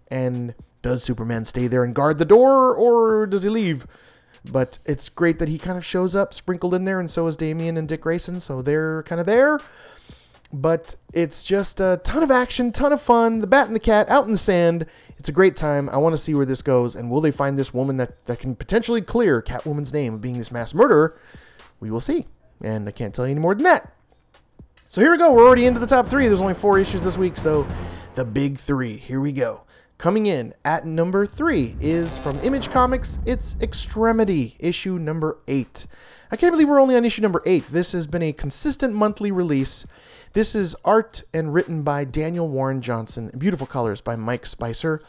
And 0.10 0.54
does 0.84 1.04
Superman 1.04 1.46
stay 1.46 1.68
there 1.68 1.84
and 1.84 1.96
guard 1.96 2.20
the 2.20 2.26
door, 2.26 2.76
or 2.76 3.26
does 3.26 3.44
he 3.44 3.50
leave? 3.50 3.88
But 4.50 4.78
it's 4.86 5.10
great 5.10 5.40
that 5.40 5.50
he 5.50 5.58
kind 5.58 5.78
of 5.78 5.84
shows 5.86 6.16
up 6.16 6.34
sprinkled 6.34 6.74
in 6.76 6.86
there, 6.86 7.00
and 7.00 7.10
so 7.10 7.26
is 7.28 7.36
Damian 7.38 7.76
and 7.76 7.88
Dick 7.88 8.02
Grayson. 8.02 8.40
So 8.40 8.62
they're 8.62 9.02
kind 9.04 9.20
of 9.20 9.26
there. 9.26 9.60
but 10.54 10.96
it's 11.14 11.44
just 11.44 11.80
a 11.80 12.00
ton 12.04 12.24
of 12.24 12.32
action, 12.32 12.72
ton 12.72 12.94
of 12.94 13.02
fun. 13.02 13.40
The 13.40 13.48
bat 13.48 13.68
and 13.68 13.76
the 13.76 13.80
cat 13.80 14.10
out 14.10 14.26
in 14.26 14.32
the 14.32 14.38
sand. 14.38 14.86
It's 15.18 15.30
a 15.30 15.34
great 15.34 15.56
time. 15.56 15.90
I 15.90 15.98
want 15.98 16.14
to 16.14 16.18
see 16.18 16.34
where 16.34 16.46
this 16.46 16.62
goes, 16.62 16.96
and 16.96 17.10
will 17.10 17.22
they 17.22 17.32
find 17.32 17.58
this 17.58 17.74
woman 17.74 17.98
that, 17.98 18.26
that 18.26 18.40
can 18.40 18.56
potentially 18.56 19.02
clear 19.02 19.42
Catwoman's 19.42 19.94
name 19.94 20.16
of 20.16 20.22
being 20.22 20.38
this 20.38 20.52
mass 20.52 20.74
murderer? 20.74 21.20
We 21.80 21.92
will 21.92 22.02
see. 22.02 22.26
And 22.62 22.88
I 22.88 22.92
can't 22.92 23.14
tell 23.14 23.26
you 23.26 23.32
any 23.32 23.40
more 23.40 23.56
than 23.56 23.64
that. 23.64 23.94
So 24.90 25.02
here 25.02 25.12
we 25.12 25.18
go. 25.18 25.34
We're 25.34 25.46
already 25.46 25.66
into 25.66 25.80
the 25.80 25.88
top 25.88 26.08
three. 26.08 26.28
There's 26.28 26.42
only 26.42 26.54
four 26.54 26.80
issues 26.80 27.04
this 27.04 27.18
week, 27.18 27.36
so 27.36 27.68
the 28.16 28.24
big 28.24 28.58
three. 28.58 28.98
Here 28.98 29.20
we 29.20 29.32
go. 29.32 29.62
Coming 29.98 30.28
in 30.28 30.54
at 30.64 30.86
number 30.86 31.26
three 31.26 31.76
is 31.82 32.20
from 32.20 32.38
Image 32.40 32.70
Comics. 32.70 33.18
It's 33.26 33.60
Extremity, 33.62 34.56
issue 34.60 35.00
number 35.00 35.40
eight. 35.48 35.88
I 36.32 36.36
can't 36.36 36.54
believe 36.54 36.70
we're 36.70 36.80
only 36.80 36.96
on 36.96 37.04
issue 37.04 37.24
number 37.24 37.42
eight. 37.46 37.66
This 37.68 37.94
has 37.94 38.06
been 38.06 38.22
a 38.22 38.32
consistent 38.32 38.94
monthly 38.94 39.32
release. 39.32 39.88
This 40.38 40.54
is 40.54 40.76
art 40.86 41.24
and 41.34 41.52
written 41.52 41.82
by 41.82 42.04
Daniel 42.04 42.48
Warren 42.48 42.80
Johnson, 42.80 43.32
beautiful 43.40 43.66
colors 43.66 44.02
by 44.02 44.16
Mike 44.16 44.46
Spicer. 44.46 45.02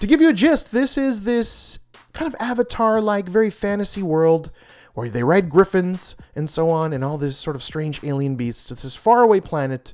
To 0.00 0.06
give 0.06 0.22
you 0.22 0.30
a 0.30 0.32
gist, 0.32 0.72
this 0.72 0.96
is 0.96 1.20
this 1.20 1.78
kind 2.14 2.26
of 2.26 2.40
avatar 2.40 2.98
like, 3.02 3.28
very 3.28 3.50
fantasy 3.50 4.02
world 4.02 4.50
where 4.94 5.10
they 5.10 5.22
ride 5.24 5.50
griffins 5.50 6.16
and 6.34 6.48
so 6.48 6.70
on, 6.70 6.94
and 6.94 7.04
all 7.04 7.18
this 7.18 7.36
sort 7.36 7.54
of 7.54 7.62
strange 7.62 8.02
alien 8.02 8.34
beasts. 8.34 8.72
It's 8.72 8.82
this 8.82 8.96
faraway 8.96 9.40
planet, 9.40 9.92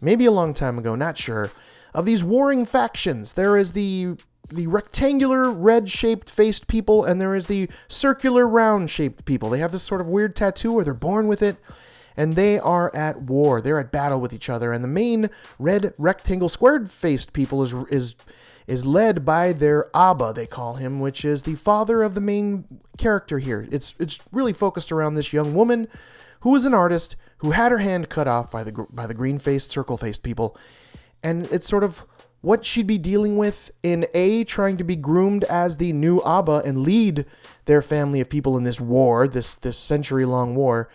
maybe 0.00 0.24
a 0.26 0.30
long 0.30 0.54
time 0.54 0.78
ago, 0.78 0.94
not 0.94 1.18
sure, 1.18 1.50
of 1.92 2.04
these 2.04 2.22
warring 2.22 2.64
factions. 2.64 3.32
There 3.32 3.56
is 3.56 3.72
the 3.72 4.14
the 4.52 4.68
rectangular 4.68 5.50
red 5.50 5.90
shaped 5.90 6.30
faced 6.30 6.68
people 6.68 7.04
and 7.04 7.20
there 7.20 7.34
is 7.34 7.46
the 7.46 7.68
circular 7.88 8.46
round 8.46 8.88
shaped 8.88 9.24
people. 9.24 9.50
They 9.50 9.58
have 9.58 9.72
this 9.72 9.82
sort 9.82 10.00
of 10.00 10.06
weird 10.06 10.36
tattoo 10.36 10.74
or 10.74 10.84
they're 10.84 10.94
born 10.94 11.26
with 11.26 11.42
it 11.42 11.56
and 12.16 12.34
they 12.34 12.58
are 12.58 12.94
at 12.94 13.22
war. 13.22 13.60
They're 13.60 13.78
at 13.78 13.92
battle 13.92 14.20
with 14.20 14.32
each 14.32 14.48
other 14.48 14.72
and 14.72 14.82
the 14.82 14.88
main 14.88 15.30
red 15.58 15.94
rectangle 15.98 16.48
squared 16.48 16.90
faced 16.90 17.32
people 17.32 17.62
is 17.62 17.74
is 17.90 18.14
is 18.66 18.86
led 18.86 19.24
by 19.24 19.52
their 19.52 19.90
Abba, 19.94 20.32
they 20.34 20.46
call 20.46 20.74
him, 20.74 21.00
which 21.00 21.24
is 21.24 21.42
the 21.42 21.56
father 21.56 22.02
of 22.02 22.14
the 22.14 22.20
main 22.20 22.64
character 22.96 23.38
here. 23.38 23.66
It's 23.70 23.94
it's 23.98 24.20
really 24.30 24.52
focused 24.52 24.92
around 24.92 25.14
this 25.14 25.32
young 25.32 25.54
woman 25.54 25.88
who 26.40 26.54
is 26.56 26.66
an 26.66 26.74
artist 26.74 27.16
who 27.38 27.52
had 27.52 27.72
her 27.72 27.78
hand 27.78 28.08
cut 28.08 28.28
off 28.28 28.50
by 28.50 28.64
the 28.64 28.72
by 28.90 29.06
the 29.06 29.14
green-faced 29.14 29.70
circle-faced 29.70 30.22
people. 30.22 30.56
And 31.24 31.46
it's 31.52 31.68
sort 31.68 31.84
of 31.84 32.04
what 32.40 32.64
she'd 32.64 32.86
be 32.86 32.98
dealing 32.98 33.36
with 33.36 33.70
in 33.82 34.06
A, 34.14 34.44
trying 34.44 34.76
to 34.76 34.84
be 34.84 34.96
groomed 34.96 35.44
as 35.44 35.76
the 35.76 35.92
new 35.92 36.20
Abba 36.22 36.62
and 36.64 36.78
lead 36.78 37.24
their 37.66 37.82
family 37.82 38.20
of 38.20 38.28
people 38.28 38.56
in 38.56 38.64
this 38.64 38.80
war, 38.80 39.28
this 39.28 39.54
this 39.54 39.78
century 39.78 40.24
long 40.24 40.54
war. 40.54 40.88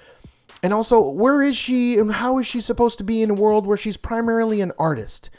And 0.64 0.74
also, 0.74 1.00
where 1.02 1.42
is 1.42 1.56
she 1.56 1.98
and 2.00 2.12
how 2.12 2.40
is 2.40 2.48
she 2.48 2.62
supposed 2.62 2.98
to 2.98 3.04
be 3.04 3.22
in 3.22 3.30
a 3.30 3.36
world 3.36 3.68
where 3.68 3.78
she's 3.78 3.98
primarily 3.98 4.62
an 4.62 4.72
artist? 4.80 5.30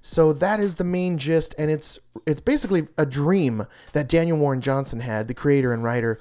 So 0.00 0.32
that 0.34 0.60
is 0.60 0.76
the 0.76 0.84
main 0.84 1.18
gist, 1.18 1.54
and 1.58 1.70
it's 1.70 1.98
it's 2.26 2.40
basically 2.40 2.86
a 2.96 3.04
dream 3.04 3.66
that 3.92 4.08
Daniel 4.08 4.38
Warren 4.38 4.60
Johnson 4.60 5.00
had, 5.00 5.28
the 5.28 5.34
creator 5.34 5.74
and 5.74 5.84
writer, 5.84 6.18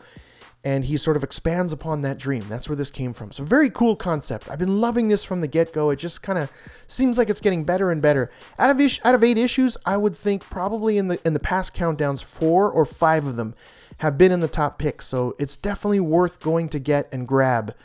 and 0.66 0.84
he 0.84 0.98
sort 0.98 1.16
of 1.16 1.24
expands 1.24 1.72
upon 1.72 2.02
that 2.02 2.18
dream. 2.18 2.44
That's 2.50 2.68
where 2.68 2.76
this 2.76 2.92
came 2.92 3.14
from. 3.14 3.32
So 3.32 3.46
very 3.46 3.70
cool 3.70 3.96
concept. 3.96 4.50
I've 4.52 4.60
been 4.60 4.82
loving 4.82 5.08
this 5.08 5.24
from 5.24 5.40
the 5.40 5.48
get-go. 5.48 5.92
It 5.92 5.96
just 5.96 6.22
kind 6.22 6.38
of 6.38 6.52
seems 6.88 7.18
like 7.18 7.30
it's 7.30 7.40
getting 7.40 7.64
better 7.64 7.90
and 7.92 8.02
better. 8.02 8.30
Out 8.58 8.70
of 8.70 8.82
ish, 8.82 9.00
out 9.06 9.16
of 9.16 9.24
eight 9.24 9.38
issues, 9.38 9.78
I 9.86 9.96
would 9.96 10.16
think 10.16 10.44
probably 10.44 10.98
in 10.98 11.08
the 11.08 11.26
in 11.26 11.34
the 11.34 11.40
past 11.40 11.74
countdowns, 11.74 12.22
four 12.22 12.70
or 12.70 12.84
five 12.86 13.26
of 13.26 13.38
them 13.38 13.56
have 14.00 14.18
been 14.18 14.32
in 14.32 14.42
the 14.42 14.48
top 14.50 14.78
picks. 14.78 15.06
So 15.06 15.36
it's 15.40 15.56
definitely 15.56 16.02
worth 16.02 16.42
going 16.42 16.68
to 16.70 16.80
get 16.80 17.08
and 17.14 17.26
grab. 17.28 17.76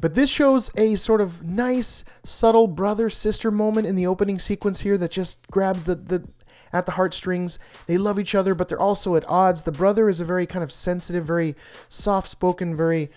But 0.00 0.14
this 0.14 0.30
shows 0.30 0.70
a 0.76 0.96
sort 0.96 1.20
of 1.20 1.44
nice, 1.44 2.04
subtle 2.24 2.66
brother 2.66 3.08
sister 3.10 3.50
moment 3.50 3.86
in 3.86 3.94
the 3.94 4.06
opening 4.06 4.38
sequence 4.38 4.80
here 4.80 4.98
that 4.98 5.12
just 5.12 5.46
grabs 5.50 5.84
the, 5.84 5.94
the 5.94 6.28
at 6.72 6.86
the 6.86 6.92
heartstrings. 6.92 7.58
They 7.86 7.98
love 7.98 8.18
each 8.18 8.34
other, 8.34 8.54
but 8.54 8.68
they're 8.68 8.80
also 8.80 9.14
at 9.14 9.28
odds. 9.28 9.62
The 9.62 9.72
brother 9.72 10.08
is 10.08 10.20
a 10.20 10.24
very 10.24 10.46
kind 10.46 10.62
of 10.62 10.72
sensitive, 10.72 11.24
very 11.24 11.54
soft 11.88 12.28
spoken, 12.28 12.74
very 12.74 13.10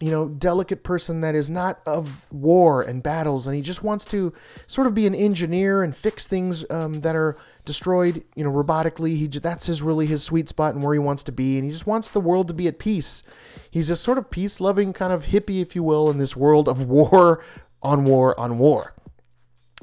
you 0.00 0.10
know, 0.10 0.28
delicate 0.28 0.82
person 0.82 1.20
that 1.20 1.34
is 1.34 1.48
not 1.48 1.80
of 1.86 2.26
war 2.32 2.82
and 2.82 3.02
battles, 3.02 3.46
and 3.46 3.54
he 3.54 3.62
just 3.62 3.84
wants 3.84 4.04
to 4.06 4.32
sort 4.66 4.86
of 4.86 4.94
be 4.94 5.06
an 5.06 5.14
engineer 5.14 5.82
and 5.82 5.96
fix 5.96 6.26
things 6.26 6.64
um, 6.70 7.00
that 7.02 7.14
are 7.14 7.36
destroyed, 7.64 8.24
you 8.34 8.42
know, 8.42 8.50
robotically. 8.50 9.16
He 9.16 9.28
that's 9.28 9.66
his 9.66 9.82
really 9.82 10.06
his 10.06 10.22
sweet 10.22 10.48
spot 10.48 10.74
and 10.74 10.82
where 10.82 10.94
he 10.94 10.98
wants 10.98 11.22
to 11.24 11.32
be, 11.32 11.56
and 11.56 11.64
he 11.64 11.70
just 11.70 11.86
wants 11.86 12.08
the 12.08 12.20
world 12.20 12.48
to 12.48 12.54
be 12.54 12.66
at 12.66 12.78
peace. 12.78 13.22
He's 13.70 13.88
a 13.88 13.96
sort 13.96 14.18
of 14.18 14.30
peace-loving 14.30 14.92
kind 14.92 15.12
of 15.12 15.26
hippie, 15.26 15.62
if 15.62 15.74
you 15.76 15.82
will, 15.82 16.10
in 16.10 16.18
this 16.18 16.36
world 16.36 16.68
of 16.68 16.82
war 16.82 17.42
on 17.82 18.04
war 18.04 18.38
on 18.38 18.58
war. 18.58 18.94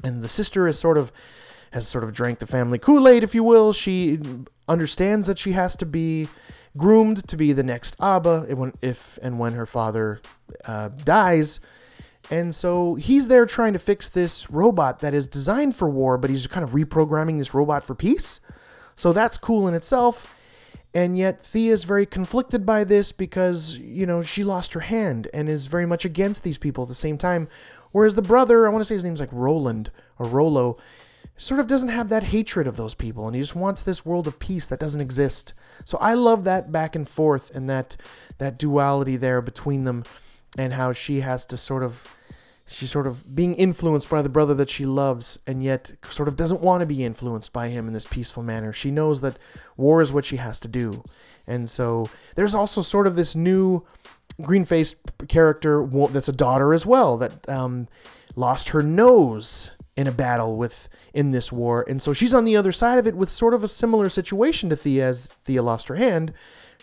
And 0.04 0.22
the 0.22 0.28
sister 0.28 0.68
is 0.68 0.78
sort 0.78 0.98
of 0.98 1.10
has 1.72 1.88
sort 1.88 2.04
of 2.04 2.12
drank 2.12 2.38
the 2.38 2.46
family 2.46 2.78
Kool-Aid, 2.78 3.24
if 3.24 3.34
you 3.34 3.42
will. 3.42 3.72
She 3.72 4.18
understands 4.68 5.26
that 5.26 5.38
she 5.38 5.52
has 5.52 5.74
to 5.76 5.86
be 5.86 6.28
groomed 6.76 7.26
to 7.28 7.36
be 7.36 7.52
the 7.52 7.62
next 7.62 7.96
Abba 8.00 8.46
if 8.82 9.18
and 9.22 9.38
when 9.38 9.52
her 9.54 9.66
father 9.66 10.20
uh, 10.64 10.88
dies. 11.04 11.60
And 12.30 12.54
so 12.54 12.94
he's 12.94 13.28
there 13.28 13.46
trying 13.46 13.72
to 13.72 13.78
fix 13.78 14.08
this 14.08 14.50
robot 14.50 15.00
that 15.00 15.12
is 15.12 15.26
designed 15.26 15.76
for 15.76 15.88
war, 15.88 16.16
but 16.16 16.30
he's 16.30 16.46
kind 16.46 16.64
of 16.64 16.70
reprogramming 16.70 17.38
this 17.38 17.52
robot 17.52 17.82
for 17.82 17.94
peace. 17.94 18.40
So 18.96 19.12
that's 19.12 19.38
cool 19.38 19.66
in 19.68 19.74
itself. 19.74 20.36
And 20.94 21.16
yet 21.16 21.40
Thea 21.40 21.72
is 21.72 21.84
very 21.84 22.04
conflicted 22.04 22.66
by 22.66 22.84
this 22.84 23.12
because, 23.12 23.78
you 23.78 24.04
know, 24.06 24.22
she 24.22 24.44
lost 24.44 24.74
her 24.74 24.80
hand 24.80 25.28
and 25.32 25.48
is 25.48 25.66
very 25.66 25.86
much 25.86 26.04
against 26.04 26.42
these 26.42 26.58
people 26.58 26.84
at 26.84 26.88
the 26.88 26.94
same 26.94 27.16
time. 27.16 27.48
Whereas 27.92 28.14
the 28.14 28.22
brother, 28.22 28.66
I 28.66 28.70
want 28.70 28.82
to 28.82 28.84
say 28.84 28.94
his 28.94 29.04
name's 29.04 29.20
like 29.20 29.32
Roland 29.32 29.90
or 30.18 30.26
Rolo, 30.26 30.78
sort 31.36 31.60
of 31.60 31.66
doesn't 31.66 31.88
have 31.88 32.08
that 32.08 32.24
hatred 32.24 32.66
of 32.66 32.76
those 32.76 32.94
people 32.94 33.26
and 33.26 33.34
he 33.34 33.42
just 33.42 33.56
wants 33.56 33.82
this 33.82 34.06
world 34.06 34.26
of 34.26 34.38
peace 34.38 34.66
that 34.66 34.80
doesn't 34.80 35.00
exist. 35.00 35.54
So 35.84 35.98
I 35.98 36.14
love 36.14 36.44
that 36.44 36.70
back 36.70 36.94
and 36.94 37.08
forth 37.08 37.50
and 37.54 37.68
that 37.68 37.96
that 38.38 38.58
duality 38.58 39.16
there 39.16 39.40
between 39.40 39.84
them 39.84 40.04
and 40.56 40.72
how 40.72 40.92
she 40.92 41.20
has 41.20 41.44
to 41.46 41.56
sort 41.56 41.82
of 41.82 42.16
she's 42.66 42.90
sort 42.90 43.06
of 43.06 43.34
being 43.34 43.54
influenced 43.54 44.08
by 44.08 44.22
the 44.22 44.28
brother 44.28 44.54
that 44.54 44.70
she 44.70 44.86
loves 44.86 45.38
and 45.46 45.62
yet 45.62 45.92
sort 46.08 46.28
of 46.28 46.36
doesn't 46.36 46.60
want 46.60 46.80
to 46.80 46.86
be 46.86 47.04
influenced 47.04 47.52
by 47.52 47.68
him 47.68 47.86
in 47.86 47.92
this 47.92 48.06
peaceful 48.06 48.42
manner. 48.42 48.72
She 48.72 48.90
knows 48.90 49.20
that 49.20 49.38
war 49.76 50.00
is 50.00 50.12
what 50.12 50.24
she 50.24 50.36
has 50.36 50.60
to 50.60 50.68
do. 50.68 51.02
And 51.46 51.68
so 51.68 52.08
there's 52.36 52.54
also 52.54 52.82
sort 52.82 53.06
of 53.06 53.16
this 53.16 53.34
new 53.34 53.84
green 54.40 54.64
faced 54.64 54.96
character 55.28 55.84
that's 56.10 56.28
a 56.28 56.32
daughter 56.32 56.72
as 56.72 56.86
well 56.86 57.16
that 57.18 57.48
um, 57.48 57.88
lost 58.36 58.70
her 58.70 58.82
nose 58.82 59.72
in 59.96 60.06
a 60.06 60.12
battle 60.12 60.56
with 60.56 60.88
in 61.12 61.30
this 61.30 61.52
war. 61.52 61.84
And 61.88 62.00
so 62.00 62.12
she's 62.12 62.34
on 62.34 62.44
the 62.44 62.56
other 62.56 62.72
side 62.72 62.98
of 62.98 63.06
it 63.06 63.14
with 63.16 63.28
sort 63.28 63.54
of 63.54 63.62
a 63.62 63.68
similar 63.68 64.08
situation 64.08 64.70
to 64.70 64.76
Thea 64.76 65.06
as 65.06 65.26
Thea 65.44 65.62
lost 65.62 65.88
her 65.88 65.96
hand. 65.96 66.32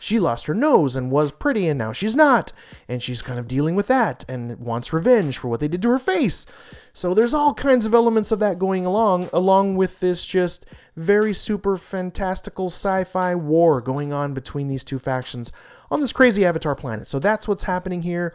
She 0.02 0.18
lost 0.18 0.46
her 0.46 0.54
nose 0.54 0.96
and 0.96 1.12
was 1.12 1.32
pretty, 1.32 1.68
and 1.68 1.78
now 1.78 1.92
she's 1.92 2.16
not. 2.16 2.54
And 2.88 3.04
she's 3.04 3.22
kind 3.22 3.38
of 3.38 3.50
dealing 3.50 3.76
with 3.76 3.88
that 3.88 4.24
and 4.30 4.58
wants 4.58 4.94
revenge 4.94 5.38
for 5.38 5.50
what 5.50 5.60
they 5.60 5.68
did 5.68 5.82
to 5.82 5.90
her 5.90 6.00
face. 6.00 6.46
So 6.94 7.14
there's 7.14 7.34
all 7.34 7.54
kinds 7.54 7.86
of 7.86 7.94
elements 7.94 8.32
of 8.32 8.40
that 8.40 8.60
going 8.60 8.86
along, 8.86 9.30
along 9.34 9.76
with 9.76 10.00
this 10.00 10.26
just 10.26 10.66
very 10.96 11.34
super 11.34 11.78
fantastical 11.78 12.68
sci 12.68 13.04
fi 13.04 13.36
war 13.36 13.82
going 13.82 14.14
on 14.14 14.34
between 14.34 14.70
these 14.70 14.86
two 14.86 15.00
factions 15.00 15.52
on 15.92 16.00
this 16.00 16.14
crazy 16.14 16.46
Avatar 16.46 16.76
planet. 16.76 17.08
So 17.08 17.20
that's 17.20 17.48
what's 17.48 17.64
happening 17.64 18.04
here. 18.04 18.34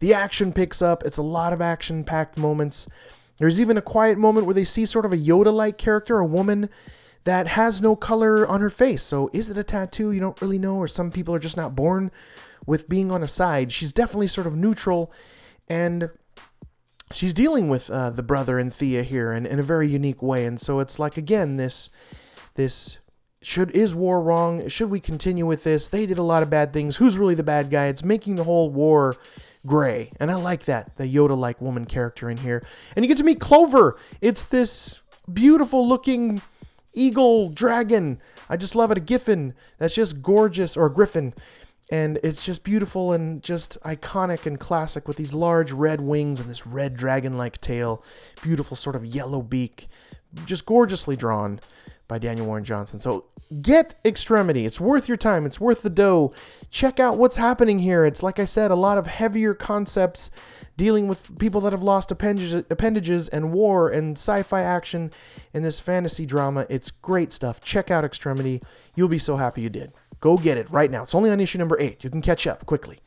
The 0.00 0.14
action 0.14 0.52
picks 0.52 0.82
up, 0.82 1.04
it's 1.04 1.18
a 1.18 1.22
lot 1.22 1.52
of 1.52 1.60
action 1.60 2.02
packed 2.02 2.36
moments. 2.36 2.88
There's 3.38 3.60
even 3.60 3.76
a 3.76 3.82
quiet 3.82 4.18
moment 4.18 4.46
where 4.46 4.54
they 4.54 4.64
see 4.64 4.86
sort 4.86 5.04
of 5.04 5.12
a 5.12 5.16
Yoda 5.16 5.52
like 5.52 5.78
character, 5.78 6.18
a 6.18 6.24
woman 6.24 6.68
that 7.24 7.48
has 7.48 7.80
no 7.80 7.96
color 7.96 8.46
on 8.46 8.60
her 8.60 8.70
face. 8.70 9.02
So 9.02 9.30
is 9.32 9.50
it 9.50 9.58
a 9.58 9.64
tattoo? 9.64 10.12
You 10.12 10.20
don't 10.20 10.40
really 10.40 10.58
know, 10.58 10.76
or 10.76 10.88
some 10.88 11.10
people 11.10 11.34
are 11.34 11.40
just 11.40 11.56
not 11.56 11.74
born 11.74 12.10
with 12.66 12.88
being 12.88 13.10
on 13.10 13.22
a 13.22 13.28
side. 13.28 13.72
She's 13.72 13.92
definitely 13.92 14.28
sort 14.28 14.46
of 14.46 14.54
neutral, 14.54 15.12
and 15.68 16.10
she's 17.12 17.34
dealing 17.34 17.68
with 17.68 17.90
uh, 17.90 18.10
the 18.10 18.22
brother 18.22 18.58
and 18.58 18.72
Thea 18.72 19.02
here 19.02 19.32
in, 19.32 19.46
in 19.46 19.58
a 19.58 19.64
very 19.64 19.88
unique 19.88 20.22
way. 20.22 20.46
And 20.46 20.60
so 20.60 20.80
it's 20.80 20.98
like 20.98 21.16
again 21.16 21.56
this 21.56 21.90
this 22.54 22.98
should 23.42 23.70
is 23.72 23.94
war 23.94 24.22
wrong? 24.22 24.68
Should 24.68 24.90
we 24.90 25.00
continue 25.00 25.44
with 25.44 25.64
this? 25.64 25.88
They 25.88 26.06
did 26.06 26.18
a 26.18 26.22
lot 26.22 26.42
of 26.42 26.50
bad 26.50 26.72
things. 26.72 26.96
Who's 26.96 27.18
really 27.18 27.34
the 27.34 27.42
bad 27.42 27.70
guy? 27.70 27.86
It's 27.86 28.04
making 28.04 28.36
the 28.36 28.44
whole 28.44 28.70
war 28.70 29.16
gray. 29.66 30.10
And 30.20 30.30
I 30.30 30.34
like 30.34 30.64
that, 30.64 30.96
the 30.96 31.04
Yoda 31.04 31.36
like 31.36 31.60
woman 31.60 31.84
character 31.84 32.30
in 32.30 32.36
here. 32.36 32.64
And 32.94 33.04
you 33.04 33.08
get 33.08 33.18
to 33.18 33.24
meet 33.24 33.40
Clover. 33.40 33.96
It's 34.20 34.42
this 34.42 35.02
beautiful 35.32 35.86
looking 35.86 36.42
eagle 36.92 37.48
dragon. 37.50 38.20
I 38.48 38.56
just 38.56 38.76
love 38.76 38.90
it. 38.90 38.98
A 38.98 39.00
Giffen 39.00 39.54
that's 39.78 39.94
just 39.94 40.22
gorgeous, 40.22 40.76
or 40.76 40.86
a 40.86 40.92
Griffin. 40.92 41.34
And 41.90 42.18
it's 42.22 42.44
just 42.44 42.64
beautiful 42.64 43.12
and 43.12 43.42
just 43.42 43.78
iconic 43.82 44.46
and 44.46 44.58
classic 44.58 45.06
with 45.06 45.18
these 45.18 45.34
large 45.34 45.70
red 45.70 46.00
wings 46.00 46.40
and 46.40 46.48
this 46.48 46.66
red 46.66 46.96
dragon 46.96 47.36
like 47.36 47.60
tail. 47.60 48.02
Beautiful 48.42 48.76
sort 48.76 48.96
of 48.96 49.04
yellow 49.04 49.42
beak. 49.42 49.86
Just 50.46 50.64
gorgeously 50.66 51.16
drawn. 51.16 51.60
By 52.08 52.18
Daniel 52.18 52.46
Warren 52.46 52.64
Johnson. 52.64 53.00
So 53.00 53.26
get 53.62 53.94
Extremity. 54.04 54.66
It's 54.66 54.80
worth 54.80 55.08
your 55.08 55.16
time. 55.16 55.46
It's 55.46 55.60
worth 55.60 55.82
the 55.82 55.90
dough. 55.90 56.32
Check 56.70 57.00
out 57.00 57.18
what's 57.18 57.36
happening 57.36 57.78
here. 57.78 58.04
It's 58.04 58.22
like 58.22 58.38
I 58.38 58.44
said, 58.44 58.70
a 58.70 58.76
lot 58.76 58.98
of 58.98 59.06
heavier 59.06 59.54
concepts 59.54 60.30
dealing 60.76 61.06
with 61.06 61.38
people 61.38 61.60
that 61.62 61.72
have 61.72 61.82
lost 61.82 62.10
appendages, 62.10 62.64
appendages 62.70 63.28
and 63.28 63.52
war 63.52 63.88
and 63.90 64.16
sci-fi 64.16 64.62
action 64.62 65.10
in 65.52 65.62
this 65.62 65.78
fantasy 65.78 66.26
drama. 66.26 66.66
It's 66.68 66.90
great 66.90 67.32
stuff. 67.32 67.60
Check 67.60 67.90
out 67.90 68.04
Extremity. 68.04 68.60
You'll 68.96 69.08
be 69.08 69.18
so 69.18 69.36
happy 69.36 69.62
you 69.62 69.70
did. 69.70 69.92
Go 70.20 70.36
get 70.36 70.58
it 70.58 70.70
right 70.70 70.90
now. 70.90 71.02
It's 71.02 71.14
only 71.14 71.30
on 71.30 71.40
issue 71.40 71.58
number 71.58 71.78
eight. 71.78 72.02
You 72.02 72.10
can 72.10 72.22
catch 72.22 72.46
up 72.46 72.66
quickly. 72.66 73.00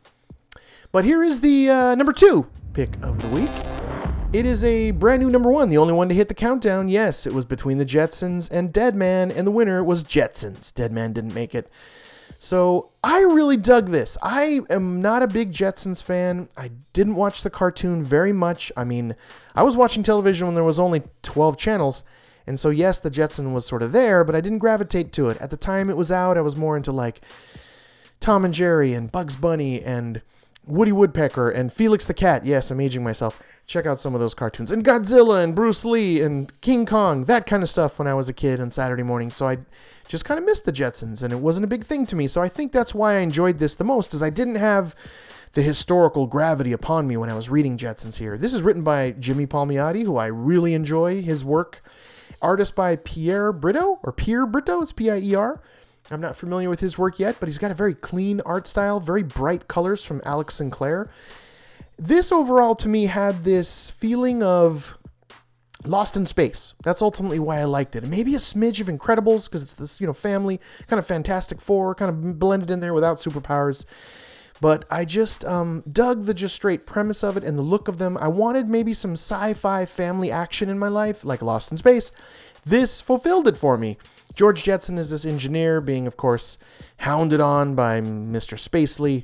But 0.92 1.04
here 1.04 1.24
is 1.24 1.42
the 1.42 1.70
uh, 1.70 1.96
number 1.96 2.14
two 2.14 2.48
pick 2.74 2.96
of 3.04 3.22
the 3.22 3.28
week. 3.30 3.87
It 4.34 4.46
is 4.46 4.62
a 4.66 4.92
brand 4.92 5.22
new 5.22 5.30
number 5.30 5.50
one, 5.50 5.70
the 5.70 5.78
only 5.78 5.94
one 5.94 6.10
to 6.10 6.16
hit 6.16 6.28
the 6.28 6.34
countdown. 6.34 6.90
Yes, 6.90 7.26
it 7.26 7.34
was 7.34 7.46
between 7.46 7.78
the 7.78 7.86
Jetsons 7.86 8.52
and 8.52 8.74
Deadman, 8.74 9.32
and 9.32 9.48
the 9.48 9.52
winner 9.52 9.82
was 9.82 10.04
Jetsons. 10.04 10.74
Deadman 10.76 11.14
didn't 11.14 11.34
make 11.34 11.56
it. 11.56 11.72
So 12.38 12.92
I 13.04 13.22
really 13.22 13.56
dug 13.56 13.88
this. 13.88 14.18
I 14.22 14.62
am 14.70 15.02
not 15.02 15.24
a 15.24 15.28
big 15.28 15.54
Jetsons 15.54 16.04
fan. 16.04 16.50
I 16.58 16.72
didn't 16.92 17.16
watch 17.16 17.42
the 17.42 17.50
cartoon 17.50 18.04
very 18.04 18.34
much. 18.34 18.70
I 18.76 18.84
mean, 18.84 19.16
I 19.56 19.64
was 19.64 19.78
watching 19.78 20.04
television 20.04 20.46
when 20.46 20.56
there 20.56 20.64
was 20.64 20.80
only 20.80 21.04
12 21.24 21.58
channels. 21.58 22.04
And 22.46 22.60
so, 22.60 22.70
yes, 22.70 23.00
the 23.00 23.10
Jetson 23.10 23.54
was 23.54 23.66
sort 23.66 23.82
of 23.82 23.94
there, 23.94 24.26
but 24.26 24.36
I 24.36 24.42
didn't 24.42 24.60
gravitate 24.60 25.14
to 25.14 25.30
it. 25.30 25.38
At 25.42 25.52
the 25.52 25.58
time 25.58 25.90
it 25.90 25.98
was 25.98 26.12
out, 26.12 26.38
I 26.38 26.42
was 26.42 26.58
more 26.58 26.76
into 26.76 26.92
like 26.92 27.22
Tom 28.20 28.44
and 28.44 28.54
Jerry 28.54 28.94
and 28.94 29.12
Bugs 29.12 29.38
Bunny 29.38 29.82
and 29.82 30.22
Woody 30.66 30.92
Woodpecker 30.92 31.50
and 31.50 31.72
Felix 31.72 32.06
the 32.06 32.14
Cat. 32.14 32.46
Yes, 32.46 32.70
I'm 32.70 32.82
aging 32.82 33.04
myself. 33.04 33.42
Check 33.68 33.86
out 33.86 34.00
some 34.00 34.14
of 34.14 34.22
those 34.22 34.34
cartoons. 34.34 34.72
And 34.72 34.84
Godzilla 34.84 35.44
and 35.44 35.54
Bruce 35.54 35.84
Lee 35.84 36.22
and 36.22 36.50
King 36.62 36.86
Kong, 36.86 37.26
that 37.26 37.46
kind 37.46 37.62
of 37.62 37.68
stuff 37.68 38.00
when 38.00 38.08
I 38.08 38.14
was 38.14 38.30
a 38.30 38.34
kid 38.34 38.62
on 38.62 38.72
Saturday 38.72 39.04
morning. 39.04 39.30
So 39.30 39.46
I 39.46 39.58
just 40.08 40.24
kind 40.24 40.40
of 40.40 40.46
missed 40.46 40.64
the 40.64 40.72
Jetsons 40.72 41.22
and 41.22 41.34
it 41.34 41.40
wasn't 41.40 41.66
a 41.66 41.68
big 41.68 41.84
thing 41.84 42.06
to 42.06 42.16
me. 42.16 42.28
So 42.30 42.42
I 42.42 42.48
think 42.48 42.72
that's 42.72 42.96
why 42.96 43.16
I 43.16 43.20
enjoyed 43.20 43.60
this 43.60 43.76
the 43.76 43.84
most 43.84 44.14
is 44.14 44.24
I 44.24 44.30
didn't 44.30 44.56
have 44.56 44.96
the 45.52 45.62
historical 45.62 46.28
gravity 46.28 46.72
upon 46.72 47.08
me 47.08 47.18
when 47.18 47.30
I 47.30 47.36
was 47.36 47.50
reading 47.50 47.78
Jetsons 47.78 48.18
here. 48.18 48.38
This 48.38 48.54
is 48.54 48.62
written 48.62 48.84
by 48.84 49.12
Jimmy 49.12 49.46
Palmiotti, 49.46 50.06
who 50.06 50.16
I 50.16 50.28
really 50.28 50.74
enjoy 50.74 51.22
his 51.22 51.44
work. 51.44 51.82
Artist 52.42 52.74
by 52.74 52.96
Pierre 52.96 53.52
Brito 53.52 54.00
or 54.02 54.14
Pierre 54.14 54.46
Brito, 54.46 54.82
it's 54.82 54.94
P 54.94 55.10
I 55.10 55.18
E 55.18 55.36
R. 55.36 55.62
I'm 56.10 56.22
not 56.22 56.38
familiar 56.38 56.70
with 56.70 56.80
his 56.80 56.98
work 56.98 57.20
yet, 57.20 57.36
but 57.38 57.50
he's 57.50 57.58
got 57.58 57.72
a 57.72 57.74
very 57.74 57.94
clean 57.94 58.40
art 58.46 58.66
style, 58.66 59.02
very 59.02 59.24
bright 59.24 59.68
colors 59.68 60.06
from 60.06 60.22
Alex 60.24 60.56
Sinclair. 60.56 61.10
This 61.98 62.32
overall 62.32 62.76
to 62.76 62.88
me 62.88 63.08
had 63.08 63.44
this 63.44 63.90
feeling 63.90 64.44
of 64.44 64.98
Lost 65.86 66.16
in 66.16 66.26
Space. 66.26 66.74
That's 66.84 67.02
ultimately 67.02 67.40
why 67.40 67.60
I 67.60 67.64
liked 67.64 67.96
it. 67.96 68.04
And 68.04 68.12
maybe 68.12 68.36
a 68.36 68.40
smidge 68.40 68.82
of 68.82 68.88
Incredibles 68.88 69.46
because 69.46 69.62
it's 69.62 69.74
this, 69.74 70.00
you 70.00 70.08
know, 70.08 70.14
family 70.14 70.60
kind 70.88 71.00
of 71.00 71.08
Fantastic 71.08 71.60
Four, 71.60 71.96
kind 71.96 72.10
of 72.10 72.40
blended 72.40 72.70
in 72.70 72.80
there 72.80 72.94
without 72.94 73.18
superpowers. 73.18 73.86
But 74.60 74.86
I 74.90 75.06
just 75.06 75.46
um, 75.46 75.84
dug 75.92 76.26
the 76.26 76.34
just 76.34 76.56
straight 76.56 76.86
premise 76.86 77.24
of 77.24 77.38
it 77.38 77.44
and 77.44 77.58
the 77.58 77.64
look 77.64 77.88
of 77.88 78.00
them. 78.00 78.18
I 78.20 78.28
wanted 78.28 78.68
maybe 78.68 78.94
some 78.94 79.14
sci-fi 79.14 79.86
family 79.86 80.32
action 80.32 80.70
in 80.70 80.80
my 80.80 80.88
life, 80.88 81.24
like 81.24 81.42
Lost 81.42 81.72
in 81.72 81.78
Space. 81.78 82.12
This 82.66 83.00
fulfilled 83.00 83.48
it 83.48 83.58
for 83.58 83.78
me. 83.78 83.98
George 84.34 84.64
Jetson 84.64 84.98
is 84.98 85.12
this 85.12 85.26
engineer, 85.26 85.80
being 85.80 86.06
of 86.06 86.18
course 86.18 86.58
hounded 86.98 87.40
on 87.40 87.76
by 87.76 88.02
Mr. 88.02 88.58
Spacely, 88.58 89.24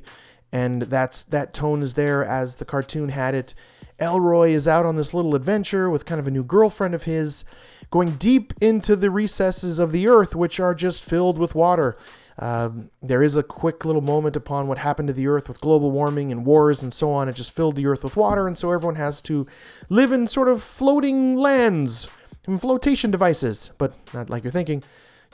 and 0.54 0.82
that's 0.82 1.24
that 1.24 1.52
tone 1.52 1.82
is 1.82 1.94
there 1.94 2.24
as 2.24 2.54
the 2.54 2.64
cartoon 2.64 3.08
had 3.08 3.34
it. 3.34 3.54
Elroy 3.98 4.50
is 4.50 4.68
out 4.68 4.86
on 4.86 4.94
this 4.94 5.12
little 5.12 5.34
adventure 5.34 5.90
with 5.90 6.06
kind 6.06 6.20
of 6.20 6.28
a 6.28 6.30
new 6.30 6.44
girlfriend 6.44 6.94
of 6.94 7.02
his, 7.02 7.44
going 7.90 8.12
deep 8.12 8.52
into 8.60 8.94
the 8.94 9.10
recesses 9.10 9.80
of 9.80 9.90
the 9.90 10.06
earth, 10.06 10.36
which 10.36 10.60
are 10.60 10.72
just 10.72 11.04
filled 11.04 11.38
with 11.38 11.56
water. 11.56 11.96
Um, 12.38 12.90
there 13.02 13.22
is 13.22 13.34
a 13.34 13.42
quick 13.42 13.84
little 13.84 14.00
moment 14.00 14.36
upon 14.36 14.68
what 14.68 14.78
happened 14.78 15.08
to 15.08 15.12
the 15.12 15.26
earth 15.26 15.48
with 15.48 15.60
global 15.60 15.90
warming 15.90 16.30
and 16.30 16.46
wars 16.46 16.84
and 16.84 16.92
so 16.92 17.10
on. 17.10 17.28
It 17.28 17.34
just 17.34 17.50
filled 17.50 17.74
the 17.74 17.86
earth 17.86 18.04
with 18.04 18.16
water, 18.16 18.46
and 18.46 18.56
so 18.56 18.70
everyone 18.70 18.96
has 18.96 19.20
to 19.22 19.48
live 19.88 20.12
in 20.12 20.28
sort 20.28 20.48
of 20.48 20.62
floating 20.62 21.34
lands 21.34 22.06
and 22.46 22.60
flotation 22.60 23.10
devices, 23.10 23.72
but 23.76 23.92
not 24.14 24.30
like 24.30 24.44
you're 24.44 24.52
thinking, 24.52 24.84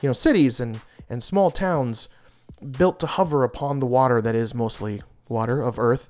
you 0.01 0.09
know, 0.09 0.13
cities 0.13 0.59
and, 0.59 0.81
and 1.11 1.21
small 1.21 1.51
towns 1.51 2.07
built 2.71 2.99
to 2.99 3.07
hover 3.07 3.43
upon 3.43 3.79
the 3.79 3.85
water 3.85 4.19
that 4.19 4.35
is 4.35 4.55
mostly 4.55 5.01
water 5.31 5.61
of 5.61 5.79
earth. 5.79 6.09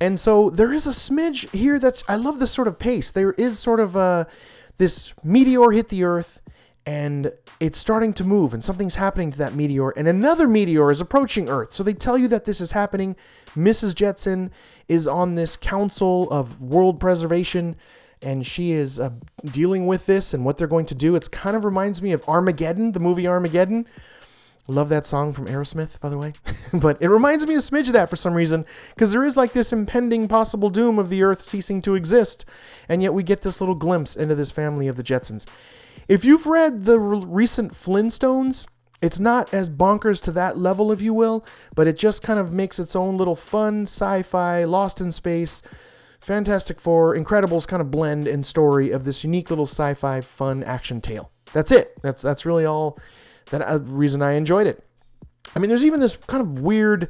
And 0.00 0.18
so 0.18 0.50
there 0.50 0.72
is 0.72 0.86
a 0.86 0.90
smidge 0.90 1.50
here 1.50 1.78
that's 1.78 2.02
I 2.08 2.16
love 2.16 2.38
this 2.38 2.50
sort 2.50 2.68
of 2.68 2.78
pace. 2.78 3.10
There 3.10 3.32
is 3.32 3.58
sort 3.58 3.80
of 3.80 3.96
a 3.96 4.26
this 4.78 5.14
meteor 5.22 5.70
hit 5.70 5.88
the 5.88 6.04
earth 6.04 6.40
and 6.86 7.32
it's 7.60 7.78
starting 7.78 8.12
to 8.14 8.24
move 8.24 8.52
and 8.52 8.62
something's 8.62 8.96
happening 8.96 9.30
to 9.30 9.38
that 9.38 9.54
meteor 9.54 9.90
and 9.90 10.08
another 10.08 10.48
meteor 10.48 10.90
is 10.90 11.00
approaching 11.00 11.48
earth. 11.48 11.72
So 11.72 11.82
they 11.82 11.94
tell 11.94 12.18
you 12.18 12.28
that 12.28 12.44
this 12.44 12.60
is 12.60 12.72
happening. 12.72 13.14
Mrs. 13.56 13.94
Jetson 13.94 14.50
is 14.88 15.06
on 15.06 15.36
this 15.36 15.56
council 15.56 16.28
of 16.30 16.60
world 16.60 16.98
preservation 16.98 17.76
and 18.20 18.44
she 18.44 18.72
is 18.72 18.98
uh, 18.98 19.10
dealing 19.44 19.86
with 19.86 20.06
this 20.06 20.34
and 20.34 20.44
what 20.44 20.58
they're 20.58 20.66
going 20.66 20.86
to 20.86 20.94
do. 20.94 21.14
It's 21.14 21.28
kind 21.28 21.56
of 21.56 21.64
reminds 21.64 22.02
me 22.02 22.12
of 22.12 22.26
Armageddon, 22.26 22.92
the 22.92 23.00
movie 23.00 23.26
Armageddon, 23.28 23.86
Love 24.66 24.88
that 24.88 25.06
song 25.06 25.32
from 25.32 25.46
Aerosmith, 25.46 26.00
by 26.00 26.08
the 26.08 26.16
way. 26.16 26.32
but 26.72 27.00
it 27.02 27.08
reminds 27.08 27.46
me 27.46 27.54
a 27.54 27.58
smidge 27.58 27.88
of 27.88 27.92
that 27.92 28.08
for 28.08 28.16
some 28.16 28.34
reason, 28.34 28.64
because 28.94 29.12
there 29.12 29.24
is 29.24 29.36
like 29.36 29.52
this 29.52 29.72
impending 29.72 30.26
possible 30.26 30.70
doom 30.70 30.98
of 30.98 31.10
the 31.10 31.22
Earth 31.22 31.42
ceasing 31.42 31.82
to 31.82 31.94
exist, 31.94 32.46
and 32.88 33.02
yet 33.02 33.12
we 33.12 33.22
get 33.22 33.42
this 33.42 33.60
little 33.60 33.74
glimpse 33.74 34.16
into 34.16 34.34
this 34.34 34.50
family 34.50 34.88
of 34.88 34.96
the 34.96 35.02
Jetsons. 35.02 35.46
If 36.08 36.24
you've 36.24 36.46
read 36.46 36.84
the 36.84 36.98
re- 36.98 37.24
recent 37.26 37.72
Flintstones, 37.72 38.66
it's 39.02 39.20
not 39.20 39.52
as 39.52 39.68
bonkers 39.68 40.22
to 40.22 40.32
that 40.32 40.56
level, 40.56 40.90
if 40.90 41.02
you 41.02 41.12
will, 41.12 41.44
but 41.74 41.86
it 41.86 41.98
just 41.98 42.22
kind 42.22 42.40
of 42.40 42.52
makes 42.52 42.78
its 42.78 42.96
own 42.96 43.18
little 43.18 43.36
fun 43.36 43.82
sci 43.82 44.22
fi, 44.22 44.64
lost 44.64 44.98
in 44.98 45.10
space, 45.10 45.60
Fantastic 46.20 46.80
Four, 46.80 47.14
Incredibles 47.14 47.68
kind 47.68 47.82
of 47.82 47.90
blend 47.90 48.26
and 48.26 48.46
story 48.46 48.90
of 48.90 49.04
this 49.04 49.24
unique 49.24 49.50
little 49.50 49.66
sci 49.66 49.92
fi 49.92 50.22
fun 50.22 50.62
action 50.64 51.02
tale. 51.02 51.30
That's 51.52 51.70
it. 51.70 51.98
That's, 52.00 52.22
that's 52.22 52.46
really 52.46 52.64
all 52.64 52.98
that 53.46 53.62
uh, 53.62 53.80
reason 53.80 54.22
I 54.22 54.32
enjoyed 54.32 54.66
it. 54.66 54.84
I 55.54 55.58
mean, 55.58 55.68
there's 55.68 55.84
even 55.84 56.00
this 56.00 56.16
kind 56.16 56.40
of 56.40 56.60
weird. 56.60 57.08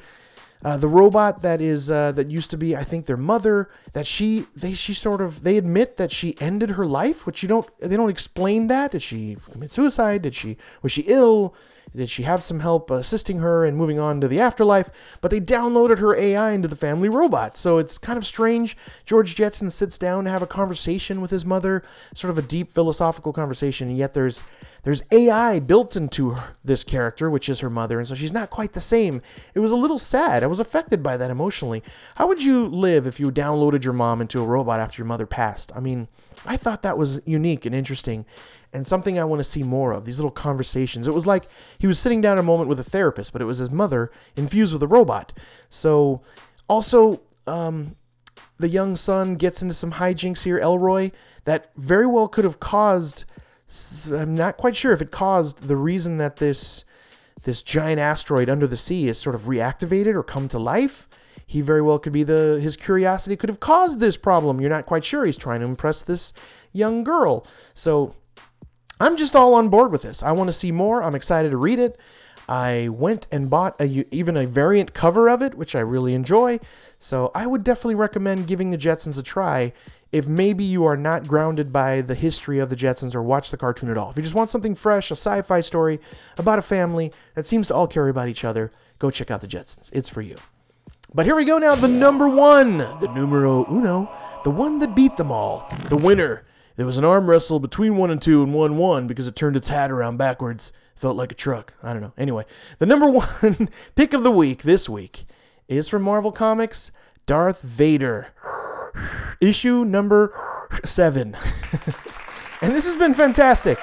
Uh, 0.64 0.78
the 0.78 0.88
robot 0.88 1.42
that 1.42 1.60
is 1.60 1.90
uh, 1.90 2.10
that 2.12 2.30
used 2.30 2.50
to 2.50 2.56
be, 2.56 2.74
I 2.74 2.84
think, 2.84 3.04
their 3.04 3.18
mother. 3.18 3.68
That 3.92 4.06
she 4.06 4.46
they 4.56 4.72
she 4.72 4.94
sort 4.94 5.20
of 5.20 5.44
they 5.44 5.58
admit 5.58 5.98
that 5.98 6.10
she 6.10 6.36
ended 6.40 6.70
her 6.70 6.86
life, 6.86 7.26
which 7.26 7.42
you 7.42 7.48
don't 7.48 7.68
they 7.80 7.96
don't 7.96 8.10
explain 8.10 8.68
that. 8.68 8.92
Did 8.92 9.02
she 9.02 9.36
commit 9.52 9.70
suicide? 9.70 10.22
Did 10.22 10.34
she 10.34 10.56
was 10.80 10.90
she 10.90 11.02
ill? 11.02 11.54
Did 11.96 12.10
she 12.10 12.24
have 12.24 12.42
some 12.42 12.60
help 12.60 12.90
assisting 12.90 13.38
her 13.38 13.64
and 13.64 13.76
moving 13.76 14.00
on 14.00 14.20
to 14.20 14.28
the 14.28 14.40
afterlife? 14.40 14.90
But 15.20 15.30
they 15.30 15.40
downloaded 15.40 15.98
her 15.98 16.16
AI 16.16 16.50
into 16.50 16.66
the 16.66 16.76
family 16.76 17.08
robot. 17.08 17.56
So 17.56 17.78
it's 17.78 17.98
kind 17.98 18.16
of 18.16 18.26
strange. 18.26 18.76
George 19.06 19.36
Jetson 19.36 19.70
sits 19.70 19.96
down 19.96 20.24
to 20.24 20.30
have 20.30 20.42
a 20.42 20.46
conversation 20.46 21.20
with 21.20 21.30
his 21.30 21.44
mother, 21.44 21.84
sort 22.12 22.30
of 22.30 22.38
a 22.38 22.42
deep 22.42 22.72
philosophical 22.72 23.32
conversation, 23.32 23.88
and 23.88 23.98
yet 23.98 24.14
there's 24.14 24.42
there's 24.84 25.02
AI 25.10 25.60
built 25.60 25.96
into 25.96 26.30
her, 26.30 26.56
this 26.62 26.84
character, 26.84 27.30
which 27.30 27.48
is 27.48 27.60
her 27.60 27.70
mother, 27.70 27.98
and 27.98 28.06
so 28.06 28.14
she's 28.14 28.32
not 28.32 28.50
quite 28.50 28.74
the 28.74 28.82
same. 28.82 29.22
It 29.54 29.60
was 29.60 29.72
a 29.72 29.76
little 29.76 29.98
sad. 29.98 30.42
I 30.42 30.46
was 30.46 30.60
affected 30.60 31.02
by 31.02 31.16
that 31.16 31.30
emotionally. 31.30 31.82
How 32.16 32.28
would 32.28 32.42
you 32.42 32.66
live 32.66 33.06
if 33.06 33.18
you 33.18 33.30
downloaded 33.30 33.82
your 33.82 33.94
mom 33.94 34.20
into 34.20 34.42
a 34.42 34.46
robot 34.46 34.80
after 34.80 35.00
your 35.00 35.06
mother 35.06 35.24
passed? 35.26 35.72
I 35.74 35.80
mean, 35.80 36.06
I 36.44 36.58
thought 36.58 36.82
that 36.82 36.98
was 36.98 37.18
unique 37.24 37.64
and 37.64 37.74
interesting 37.74 38.26
and 38.74 38.86
something 38.86 39.18
I 39.18 39.24
want 39.24 39.40
to 39.40 39.44
see 39.44 39.62
more 39.62 39.92
of. 39.92 40.04
These 40.04 40.18
little 40.18 40.30
conversations. 40.30 41.08
It 41.08 41.14
was 41.14 41.26
like 41.26 41.48
he 41.78 41.86
was 41.86 41.98
sitting 41.98 42.20
down 42.20 42.38
a 42.38 42.42
moment 42.42 42.68
with 42.68 42.80
a 42.80 42.84
therapist, 42.84 43.32
but 43.32 43.40
it 43.40 43.46
was 43.46 43.58
his 43.58 43.70
mother 43.70 44.10
infused 44.36 44.72
with 44.72 44.82
a 44.82 44.88
robot. 44.88 45.32
So, 45.70 46.22
also, 46.68 47.22
um, 47.46 47.96
the 48.58 48.68
young 48.68 48.96
son 48.96 49.36
gets 49.36 49.62
into 49.62 49.74
some 49.74 49.92
hijinks 49.92 50.42
here, 50.42 50.58
Elroy, 50.58 51.10
that 51.44 51.74
very 51.76 52.06
well 52.06 52.28
could 52.28 52.44
have 52.44 52.60
caused 52.60 53.24
I'm 54.12 54.34
not 54.34 54.56
quite 54.56 54.76
sure 54.76 54.92
if 54.92 55.02
it 55.02 55.10
caused 55.10 55.66
the 55.66 55.76
reason 55.76 56.18
that 56.18 56.36
this 56.36 56.84
this 57.42 57.62
giant 57.62 58.00
asteroid 58.00 58.48
under 58.48 58.66
the 58.66 58.76
sea 58.76 59.08
is 59.08 59.18
sort 59.18 59.34
of 59.34 59.42
reactivated 59.42 60.14
or 60.14 60.22
come 60.22 60.48
to 60.48 60.58
life. 60.58 61.08
He 61.46 61.60
very 61.60 61.82
well 61.82 61.98
could 61.98 62.12
be 62.12 62.22
the 62.22 62.58
his 62.62 62.76
curiosity 62.76 63.36
could 63.36 63.48
have 63.48 63.60
caused 63.60 64.00
this 64.00 64.16
problem. 64.16 64.60
You're 64.60 64.70
not 64.70 64.86
quite 64.86 65.04
sure. 65.04 65.24
He's 65.24 65.36
trying 65.36 65.60
to 65.60 65.66
impress 65.66 66.02
this 66.02 66.32
young 66.72 67.04
girl. 67.04 67.46
So 67.74 68.14
I'm 69.00 69.16
just 69.16 69.34
all 69.34 69.54
on 69.54 69.68
board 69.68 69.90
with 69.90 70.02
this. 70.02 70.22
I 70.22 70.32
want 70.32 70.48
to 70.48 70.52
see 70.52 70.72
more. 70.72 71.02
I'm 71.02 71.14
excited 71.14 71.50
to 71.50 71.56
read 71.56 71.78
it. 71.78 71.98
I 72.48 72.88
went 72.90 73.26
and 73.32 73.48
bought 73.48 73.80
a, 73.80 74.04
even 74.14 74.36
a 74.36 74.46
variant 74.46 74.94
cover 74.94 75.28
of 75.28 75.42
it, 75.42 75.54
which 75.54 75.74
I 75.74 75.80
really 75.80 76.14
enjoy. 76.14 76.60
So 76.98 77.30
I 77.34 77.46
would 77.46 77.64
definitely 77.64 77.94
recommend 77.94 78.46
giving 78.46 78.70
the 78.70 78.78
Jetsons 78.78 79.18
a 79.18 79.22
try 79.22 79.72
if 80.12 80.28
maybe 80.28 80.62
you 80.62 80.84
are 80.84 80.96
not 80.96 81.26
grounded 81.26 81.72
by 81.72 82.00
the 82.00 82.14
history 82.14 82.60
of 82.60 82.68
the 82.70 82.76
Jetsons 82.76 83.14
or 83.14 83.22
watch 83.22 83.50
the 83.50 83.56
cartoon 83.56 83.90
at 83.90 83.98
all. 83.98 84.10
If 84.10 84.16
you 84.16 84.22
just 84.22 84.34
want 84.34 84.50
something 84.50 84.74
fresh, 84.74 85.10
a 85.10 85.16
sci 85.16 85.42
fi 85.42 85.60
story 85.60 86.00
about 86.38 86.58
a 86.58 86.62
family 86.62 87.12
that 87.34 87.46
seems 87.46 87.66
to 87.68 87.74
all 87.74 87.88
care 87.88 88.08
about 88.08 88.28
each 88.28 88.44
other, 88.44 88.70
go 88.98 89.10
check 89.10 89.30
out 89.30 89.40
the 89.40 89.48
Jetsons. 89.48 89.90
It's 89.92 90.08
for 90.08 90.22
you. 90.22 90.36
But 91.12 91.26
here 91.26 91.34
we 91.34 91.44
go 91.44 91.58
now, 91.58 91.74
the 91.74 91.88
number 91.88 92.28
one, 92.28 92.78
the 92.78 93.10
numero 93.14 93.66
uno, 93.70 94.10
the 94.44 94.50
one 94.50 94.78
that 94.80 94.94
beat 94.94 95.16
them 95.16 95.32
all, 95.32 95.68
the 95.88 95.96
winner. 95.96 96.44
There 96.76 96.86
was 96.86 96.98
an 96.98 97.04
arm 97.04 97.28
wrestle 97.28 97.60
between 97.60 97.96
one 97.96 98.10
and 98.10 98.20
two 98.20 98.42
and 98.42 98.52
one 98.52 98.76
one 98.76 99.06
because 99.06 99.28
it 99.28 99.36
turned 99.36 99.56
its 99.56 99.68
hat 99.68 99.90
around 99.90 100.16
backwards. 100.16 100.72
Felt 100.96 101.16
like 101.16 101.32
a 101.32 101.34
truck. 101.34 101.74
I 101.82 101.92
don't 101.92 102.02
know. 102.02 102.12
Anyway, 102.16 102.44
the 102.78 102.86
number 102.86 103.08
one 103.10 103.68
pick 103.94 104.12
of 104.12 104.22
the 104.22 104.30
week 104.30 104.62
this 104.62 104.88
week 104.88 105.24
is 105.68 105.88
from 105.88 106.02
Marvel 106.02 106.32
Comics 106.32 106.90
Darth 107.26 107.62
Vader. 107.62 108.28
Issue 109.40 109.84
number 109.84 110.32
seven. 110.84 111.36
and 112.60 112.72
this 112.72 112.86
has 112.86 112.96
been 112.96 113.14
fantastic. 113.14 113.78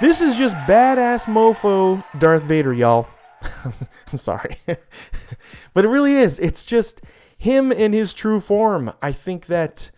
This 0.00 0.20
is 0.20 0.36
just 0.36 0.56
badass 0.56 1.26
mofo 1.26 2.02
Darth 2.18 2.42
Vader, 2.42 2.72
y'all. 2.72 3.08
I'm 4.12 4.18
sorry. 4.18 4.56
but 5.74 5.84
it 5.84 5.88
really 5.88 6.14
is. 6.14 6.38
It's 6.38 6.64
just 6.64 7.02
him 7.36 7.72
in 7.72 7.92
his 7.92 8.14
true 8.14 8.40
form. 8.40 8.92
I 9.02 9.12
think 9.12 9.46
that 9.46 9.90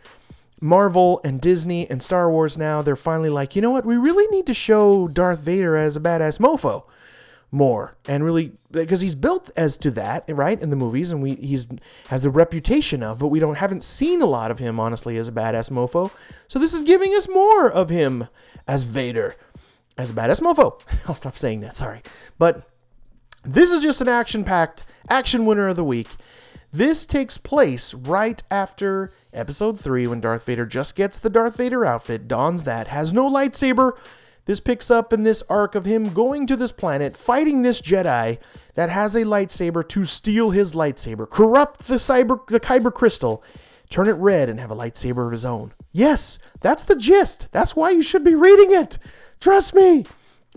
Marvel 0.62 1.20
and 1.24 1.40
Disney 1.40 1.90
and 1.90 2.00
Star 2.00 2.30
Wars 2.30 2.56
now, 2.56 2.82
they're 2.82 2.94
finally 2.94 3.28
like, 3.28 3.56
you 3.56 3.60
know 3.60 3.72
what? 3.72 3.84
We 3.84 3.96
really 3.96 4.28
need 4.28 4.46
to 4.46 4.54
show 4.54 5.08
Darth 5.08 5.40
Vader 5.40 5.76
as 5.76 5.96
a 5.96 6.00
badass 6.00 6.38
mofo 6.38 6.84
more. 7.50 7.96
And 8.08 8.24
really 8.24 8.52
because 8.70 9.00
he's 9.00 9.16
built 9.16 9.50
as 9.56 9.76
to 9.78 9.90
that 9.90 10.24
right 10.28 10.60
in 10.60 10.70
the 10.70 10.76
movies 10.76 11.10
and 11.10 11.20
we 11.20 11.34
he's 11.34 11.66
has 12.08 12.22
the 12.22 12.30
reputation 12.30 13.02
of 13.02 13.18
but 13.18 13.26
we 13.26 13.40
don't 13.40 13.56
haven't 13.56 13.82
seen 13.82 14.22
a 14.22 14.26
lot 14.26 14.50
of 14.50 14.58
him 14.58 14.80
honestly 14.80 15.16
as 15.18 15.28
a 15.28 15.32
badass 15.32 15.68
mofo. 15.68 16.10
So 16.46 16.60
this 16.60 16.72
is 16.72 16.82
giving 16.82 17.12
us 17.12 17.28
more 17.28 17.68
of 17.68 17.90
him 17.90 18.28
as 18.66 18.84
vader 18.84 19.34
as 19.98 20.12
a 20.12 20.14
badass 20.14 20.40
mofo. 20.40 20.80
I'll 21.08 21.16
stop 21.16 21.36
saying 21.36 21.60
that 21.60 21.74
sorry. 21.74 22.02
But 22.38 22.62
this 23.44 23.70
is 23.70 23.82
just 23.82 24.00
an 24.00 24.08
action 24.08 24.44
packed 24.44 24.84
action 25.10 25.44
winner 25.44 25.66
of 25.66 25.76
the 25.76 25.84
week 25.84 26.08
this 26.72 27.06
takes 27.06 27.38
place 27.38 27.94
right 27.94 28.42
after 28.50 29.12
episode 29.32 29.78
3 29.78 30.06
when 30.06 30.20
darth 30.20 30.44
vader 30.44 30.66
just 30.66 30.96
gets 30.96 31.18
the 31.18 31.30
darth 31.30 31.56
vader 31.56 31.84
outfit 31.84 32.28
dons 32.28 32.64
that 32.64 32.88
has 32.88 33.12
no 33.12 33.30
lightsaber 33.30 33.96
this 34.44 34.60
picks 34.60 34.90
up 34.90 35.12
in 35.12 35.22
this 35.22 35.42
arc 35.48 35.74
of 35.74 35.84
him 35.84 36.12
going 36.12 36.46
to 36.48 36.56
this 36.56 36.72
planet, 36.72 37.16
fighting 37.16 37.62
this 37.62 37.80
Jedi 37.80 38.38
that 38.74 38.90
has 38.90 39.14
a 39.14 39.22
lightsaber 39.22 39.86
to 39.88 40.04
steal 40.04 40.50
his 40.50 40.72
lightsaber, 40.72 41.28
corrupt 41.28 41.86
the 41.86 41.96
cyber 41.96 42.44
the 42.48 42.58
kyber 42.58 42.92
crystal, 42.92 43.44
turn 43.88 44.08
it 44.08 44.12
red, 44.12 44.48
and 44.48 44.58
have 44.58 44.70
a 44.70 44.76
lightsaber 44.76 45.26
of 45.26 45.32
his 45.32 45.44
own. 45.44 45.72
Yes, 45.92 46.38
that's 46.60 46.82
the 46.82 46.96
gist. 46.96 47.48
That's 47.52 47.76
why 47.76 47.90
you 47.90 48.02
should 48.02 48.24
be 48.24 48.34
reading 48.34 48.72
it. 48.72 48.98
Trust 49.40 49.74
me. 49.74 50.06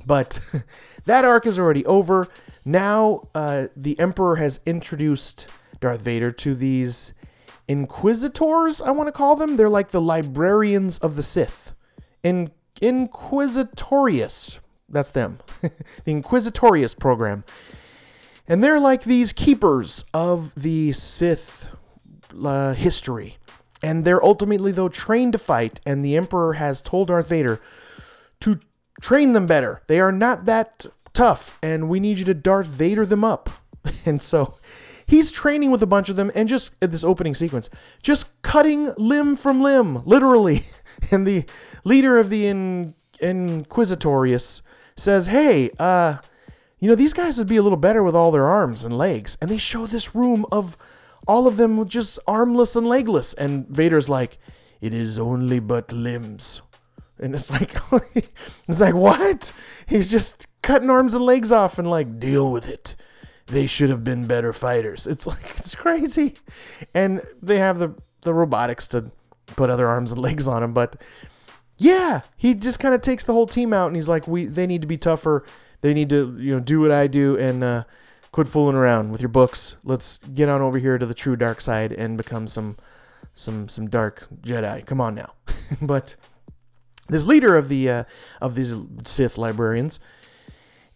But 0.05 0.39
that 1.05 1.25
arc 1.25 1.45
is 1.45 1.59
already 1.59 1.85
over. 1.85 2.27
Now 2.63 3.27
uh, 3.35 3.67
the 3.75 3.99
Emperor 3.99 4.37
has 4.37 4.61
introduced 4.65 5.47
Darth 5.79 6.01
Vader 6.01 6.31
to 6.31 6.55
these 6.55 7.13
Inquisitors, 7.67 8.81
I 8.81 8.91
want 8.91 9.07
to 9.07 9.11
call 9.11 9.35
them. 9.35 9.57
They're 9.57 9.69
like 9.69 9.89
the 9.89 10.01
librarians 10.01 10.99
of 10.99 11.15
the 11.15 11.23
Sith. 11.23 11.75
In 12.23 12.51
Inquisitorius. 12.81 14.59
That's 14.87 15.09
them. 15.09 15.39
the 15.61 15.71
Inquisitorius 16.13 16.97
program. 16.97 17.43
And 18.47 18.63
they're 18.63 18.79
like 18.79 19.03
these 19.03 19.33
keepers 19.33 20.05
of 20.13 20.53
the 20.55 20.93
Sith 20.93 21.67
uh, 22.43 22.73
history. 22.73 23.37
And 23.81 24.05
they're 24.05 24.23
ultimately, 24.23 24.71
though, 24.71 24.89
trained 24.89 25.33
to 25.33 25.39
fight. 25.39 25.81
And 25.87 26.05
the 26.05 26.15
Emperor 26.15 26.53
has 26.53 26.81
told 26.83 27.07
Darth 27.07 27.29
Vader 27.29 27.59
to 28.41 28.59
train 29.01 29.33
them 29.33 29.47
better. 29.47 29.81
They 29.87 29.99
are 29.99 30.11
not 30.11 30.45
that 30.45 30.85
tough. 31.13 31.57
And 31.63 31.89
we 31.89 31.99
need 31.99 32.19
you 32.19 32.25
to 32.25 32.35
Darth 32.35 32.67
Vader 32.67 33.07
them 33.07 33.23
up. 33.23 33.49
and 34.05 34.21
so 34.21 34.57
he's 35.05 35.31
training 35.31 35.71
with 35.71 35.81
a 35.81 35.87
bunch 35.87 36.09
of 36.09 36.15
them. 36.15 36.31
And 36.35 36.47
just 36.49 36.75
at 36.81 36.91
this 36.91 37.03
opening 37.03 37.33
sequence, 37.33 37.69
just 38.01 38.41
cutting 38.41 38.93
limb 38.97 39.35
from 39.35 39.61
limb, 39.61 40.03
literally. 40.05 40.63
and 41.11 41.25
the 41.25 41.45
leader 41.83 42.17
of 42.17 42.29
the 42.29 42.47
in, 42.47 42.93
Inquisitorius 43.19 44.61
says, 44.95 45.27
"Hey, 45.27 45.69
uh, 45.79 46.17
you 46.79 46.89
know 46.89 46.95
these 46.95 47.13
guys 47.13 47.37
would 47.37 47.47
be 47.47 47.57
a 47.57 47.63
little 47.63 47.77
better 47.77 48.03
with 48.03 48.15
all 48.15 48.31
their 48.31 48.45
arms 48.45 48.83
and 48.83 48.97
legs." 48.97 49.37
And 49.41 49.49
they 49.49 49.57
show 49.57 49.87
this 49.87 50.15
room 50.15 50.45
of 50.51 50.77
all 51.27 51.47
of 51.47 51.57
them 51.57 51.87
just 51.87 52.19
armless 52.27 52.75
and 52.75 52.87
legless, 52.87 53.33
and 53.33 53.67
Vader's 53.67 54.09
like, 54.09 54.37
"It 54.81 54.93
is 54.93 55.17
only 55.17 55.59
but 55.59 55.91
limbs." 55.91 56.61
And 57.17 57.33
it's 57.33 57.49
like, 57.49 57.75
it's 58.67 58.81
like 58.81 58.93
what? 58.93 59.53
He's 59.87 60.11
just 60.11 60.47
cutting 60.61 60.89
arms 60.89 61.13
and 61.13 61.23
legs 61.23 61.51
off 61.51 61.79
and 61.79 61.89
like 61.89 62.19
deal 62.19 62.51
with 62.51 62.67
it. 62.67 62.95
They 63.47 63.67
should 63.67 63.89
have 63.89 64.03
been 64.03 64.25
better 64.25 64.53
fighters. 64.53 65.05
It's 65.05 65.27
like 65.27 65.57
it's 65.57 65.75
crazy, 65.75 66.35
and 66.93 67.21
they 67.41 67.59
have 67.59 67.79
the 67.79 67.95
the 68.21 68.33
robotics 68.33 68.87
to 68.89 69.11
put 69.45 69.69
other 69.69 69.87
arms 69.87 70.11
and 70.11 70.21
legs 70.21 70.47
on 70.47 70.63
him. 70.63 70.73
But 70.73 70.95
yeah, 71.77 72.21
he 72.37 72.53
just 72.53 72.79
kind 72.79 72.95
of 72.95 73.01
takes 73.01 73.25
the 73.25 73.33
whole 73.33 73.47
team 73.47 73.73
out, 73.73 73.87
and 73.87 73.95
he's 73.95 74.09
like, 74.09 74.27
"We 74.27 74.45
they 74.45 74.65
need 74.65 74.81
to 74.81 74.87
be 74.87 74.97
tougher. 74.97 75.45
They 75.81 75.93
need 75.93 76.09
to 76.09 76.35
you 76.39 76.53
know 76.53 76.59
do 76.59 76.79
what 76.79 76.91
I 76.91 77.07
do 77.07 77.37
and 77.37 77.63
uh, 77.63 77.83
quit 78.31 78.47
fooling 78.47 78.75
around 78.75 79.11
with 79.11 79.21
your 79.21 79.29
books. 79.29 79.77
Let's 79.83 80.17
get 80.17 80.49
on 80.49 80.61
over 80.61 80.77
here 80.79 80.97
to 80.97 81.05
the 81.05 81.13
true 81.13 81.35
dark 81.35 81.61
side 81.61 81.91
and 81.91 82.17
become 82.17 82.47
some 82.47 82.77
some 83.35 83.69
some 83.69 83.89
dark 83.89 84.27
Jedi. 84.41 84.85
Come 84.85 85.01
on 85.01 85.15
now." 85.15 85.33
but 85.81 86.15
this 87.09 87.25
leader 87.25 87.55
of 87.55 87.69
the 87.69 87.89
uh, 87.89 88.03
of 88.41 88.55
these 88.55 88.73
Sith 89.03 89.37
librarians 89.37 89.99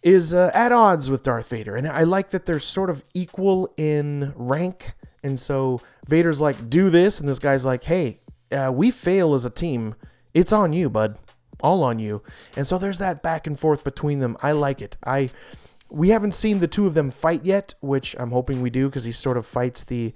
is 0.02 0.32
uh, 0.32 0.50
at 0.54 0.72
odds 0.72 1.10
with 1.10 1.22
Darth 1.22 1.48
Vader, 1.50 1.76
and 1.76 1.86
I 1.86 2.04
like 2.04 2.30
that 2.30 2.46
they're 2.46 2.60
sort 2.60 2.90
of 2.90 3.04
equal 3.14 3.72
in 3.76 4.32
rank. 4.36 4.92
And 5.22 5.38
so 5.38 5.82
Vader's 6.08 6.40
like, 6.40 6.70
"Do 6.70 6.90
this," 6.90 7.20
and 7.20 7.28
this 7.28 7.38
guy's 7.38 7.66
like, 7.66 7.84
"Hey, 7.84 8.20
uh, 8.52 8.70
we 8.74 8.90
fail 8.90 9.34
as 9.34 9.44
a 9.44 9.50
team, 9.50 9.94
it's 10.34 10.52
on 10.52 10.72
you, 10.72 10.90
bud. 10.90 11.18
All 11.60 11.82
on 11.82 11.98
you. 11.98 12.22
And 12.56 12.66
so 12.66 12.78
there's 12.78 12.98
that 12.98 13.22
back 13.22 13.46
and 13.46 13.58
forth 13.58 13.84
between 13.84 14.20
them. 14.20 14.36
I 14.42 14.52
like 14.52 14.80
it. 14.80 14.96
I 15.04 15.30
we 15.90 16.10
haven't 16.10 16.36
seen 16.36 16.60
the 16.60 16.68
two 16.68 16.86
of 16.86 16.94
them 16.94 17.10
fight 17.10 17.44
yet, 17.44 17.74
which 17.80 18.14
I'm 18.18 18.30
hoping 18.30 18.62
we 18.62 18.70
do 18.70 18.88
because 18.88 19.04
he 19.04 19.12
sort 19.12 19.36
of 19.36 19.44
fights 19.44 19.84
the 19.84 20.14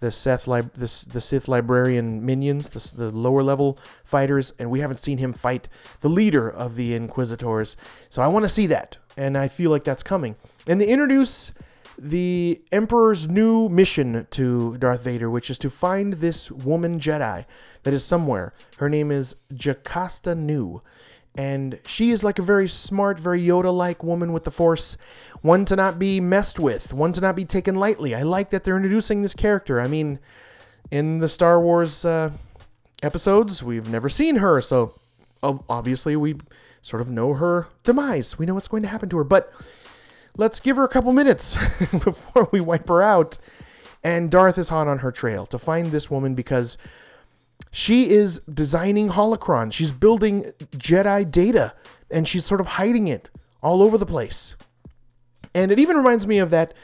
the 0.00 0.10
Sith 0.10 0.48
li- 0.48 0.68
the, 0.74 1.06
the 1.12 1.20
Sith 1.20 1.46
librarian 1.46 2.26
minions, 2.26 2.70
the, 2.70 2.96
the 2.96 3.10
lower 3.16 3.42
level 3.42 3.78
fighters, 4.04 4.52
and 4.58 4.68
we 4.68 4.80
haven't 4.80 4.98
seen 4.98 5.18
him 5.18 5.32
fight 5.32 5.68
the 6.00 6.08
leader 6.08 6.50
of 6.50 6.74
the 6.74 6.92
Inquisitors. 6.92 7.76
So 8.08 8.20
I 8.20 8.26
want 8.26 8.44
to 8.44 8.48
see 8.48 8.66
that, 8.66 8.96
and 9.16 9.36
I 9.36 9.48
feel 9.48 9.70
like 9.70 9.84
that's 9.84 10.02
coming. 10.02 10.36
And 10.66 10.80
they 10.80 10.86
introduce 10.86 11.52
the 11.98 12.60
Emperor's 12.72 13.28
new 13.28 13.68
mission 13.68 14.26
to 14.30 14.76
Darth 14.78 15.02
Vader, 15.02 15.30
which 15.30 15.50
is 15.50 15.58
to 15.58 15.70
find 15.70 16.14
this 16.14 16.50
woman 16.50 16.98
Jedi 16.98 17.44
that 17.82 17.94
is 17.94 18.04
somewhere. 18.04 18.52
Her 18.78 18.88
name 18.88 19.10
is 19.10 19.36
Jocasta 19.54 20.34
Nu. 20.34 20.82
And 21.34 21.78
she 21.86 22.10
is 22.10 22.22
like 22.22 22.38
a 22.38 22.42
very 22.42 22.68
smart, 22.68 23.18
very 23.18 23.40
Yoda 23.40 23.74
like 23.74 24.02
woman 24.02 24.32
with 24.32 24.44
the 24.44 24.50
Force. 24.50 24.96
One 25.40 25.64
to 25.64 25.76
not 25.76 25.98
be 25.98 26.20
messed 26.20 26.58
with, 26.58 26.92
one 26.92 27.12
to 27.12 27.20
not 27.20 27.36
be 27.36 27.44
taken 27.44 27.74
lightly. 27.74 28.14
I 28.14 28.22
like 28.22 28.50
that 28.50 28.64
they're 28.64 28.76
introducing 28.76 29.22
this 29.22 29.34
character. 29.34 29.80
I 29.80 29.88
mean, 29.88 30.18
in 30.90 31.18
the 31.18 31.28
Star 31.28 31.58
Wars 31.60 32.04
uh, 32.04 32.30
episodes, 33.02 33.62
we've 33.62 33.88
never 33.88 34.08
seen 34.08 34.36
her, 34.36 34.60
so 34.60 35.00
obviously 35.42 36.16
we 36.16 36.36
sort 36.82 37.00
of 37.00 37.08
know 37.08 37.34
her 37.34 37.68
demise. 37.84 38.38
We 38.38 38.46
know 38.46 38.54
what's 38.54 38.68
going 38.68 38.82
to 38.82 38.88
happen 38.88 39.08
to 39.10 39.16
her. 39.18 39.24
But 39.24 39.52
let's 40.36 40.60
give 40.60 40.76
her 40.76 40.84
a 40.84 40.88
couple 40.88 41.12
minutes 41.12 41.54
before 42.04 42.48
we 42.52 42.60
wipe 42.60 42.88
her 42.88 43.02
out. 43.02 43.38
And 44.04 44.30
Darth 44.30 44.58
is 44.58 44.68
hot 44.68 44.88
on 44.88 44.98
her 44.98 45.12
trail 45.12 45.46
to 45.46 45.58
find 45.58 45.86
this 45.88 46.10
woman 46.10 46.34
because 46.34 46.76
she 47.70 48.10
is 48.10 48.40
designing 48.40 49.10
holocron. 49.10 49.72
She's 49.72 49.92
building 49.92 50.52
Jedi 50.72 51.30
data 51.30 51.72
and 52.10 52.26
she's 52.26 52.44
sort 52.44 52.60
of 52.60 52.66
hiding 52.66 53.08
it 53.08 53.30
all 53.62 53.80
over 53.80 53.96
the 53.96 54.06
place. 54.06 54.56
And 55.54 55.70
it 55.70 55.78
even 55.78 55.96
reminds 55.96 56.26
me 56.26 56.38
of 56.38 56.50
that 56.50 56.74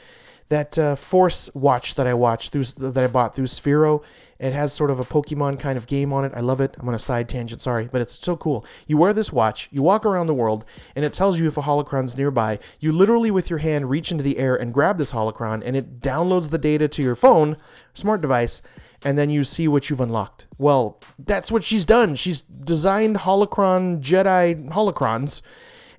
that 0.49 0.77
uh, 0.77 0.95
Force 0.95 1.49
watch 1.53 1.95
that 1.95 2.07
I 2.07 2.13
watched 2.13 2.51
through 2.51 2.65
that 2.91 3.03
I 3.03 3.07
bought 3.07 3.35
through 3.35 3.45
Sphero. 3.45 4.03
It 4.39 4.53
has 4.53 4.71
sort 4.71 4.89
of 4.89 4.99
a 4.99 5.03
Pokemon 5.03 5.59
kind 5.59 5.77
of 5.77 5.85
game 5.85 6.13
on 6.13 6.23
it. 6.23 6.31
I 6.33 6.39
love 6.39 6.61
it. 6.61 6.75
I'm 6.79 6.87
on 6.87 6.93
a 6.93 6.99
side 6.99 7.27
tangent, 7.27 7.61
sorry, 7.61 7.89
but 7.91 7.99
it's 8.01 8.17
so 8.23 8.37
cool. 8.37 8.65
You 8.87 8.97
wear 8.97 9.13
this 9.13 9.33
watch, 9.33 9.67
you 9.69 9.83
walk 9.83 10.05
around 10.05 10.27
the 10.27 10.33
world, 10.33 10.63
and 10.95 11.03
it 11.03 11.11
tells 11.11 11.37
you 11.37 11.47
if 11.47 11.57
a 11.57 11.61
holocron's 11.61 12.17
nearby. 12.17 12.59
You 12.79 12.93
literally, 12.93 13.31
with 13.31 13.49
your 13.49 13.59
hand, 13.59 13.89
reach 13.89 14.11
into 14.11 14.23
the 14.23 14.37
air 14.37 14.55
and 14.55 14.73
grab 14.73 14.97
this 14.97 15.11
holocron, 15.11 15.61
and 15.65 15.75
it 15.75 15.99
downloads 15.99 16.49
the 16.49 16.57
data 16.57 16.87
to 16.87 17.03
your 17.03 17.17
phone, 17.17 17.57
smart 17.93 18.21
device, 18.21 18.61
and 19.03 19.17
then 19.17 19.29
you 19.29 19.43
see 19.43 19.67
what 19.67 19.89
you've 19.89 20.01
unlocked. 20.01 20.47
Well, 20.57 21.01
that's 21.17 21.51
what 21.51 21.65
she's 21.65 21.85
done. 21.85 22.15
She's 22.15 22.41
designed 22.41 23.17
holocron 23.17 24.01
Jedi 24.01 24.69
holocrons 24.69 25.41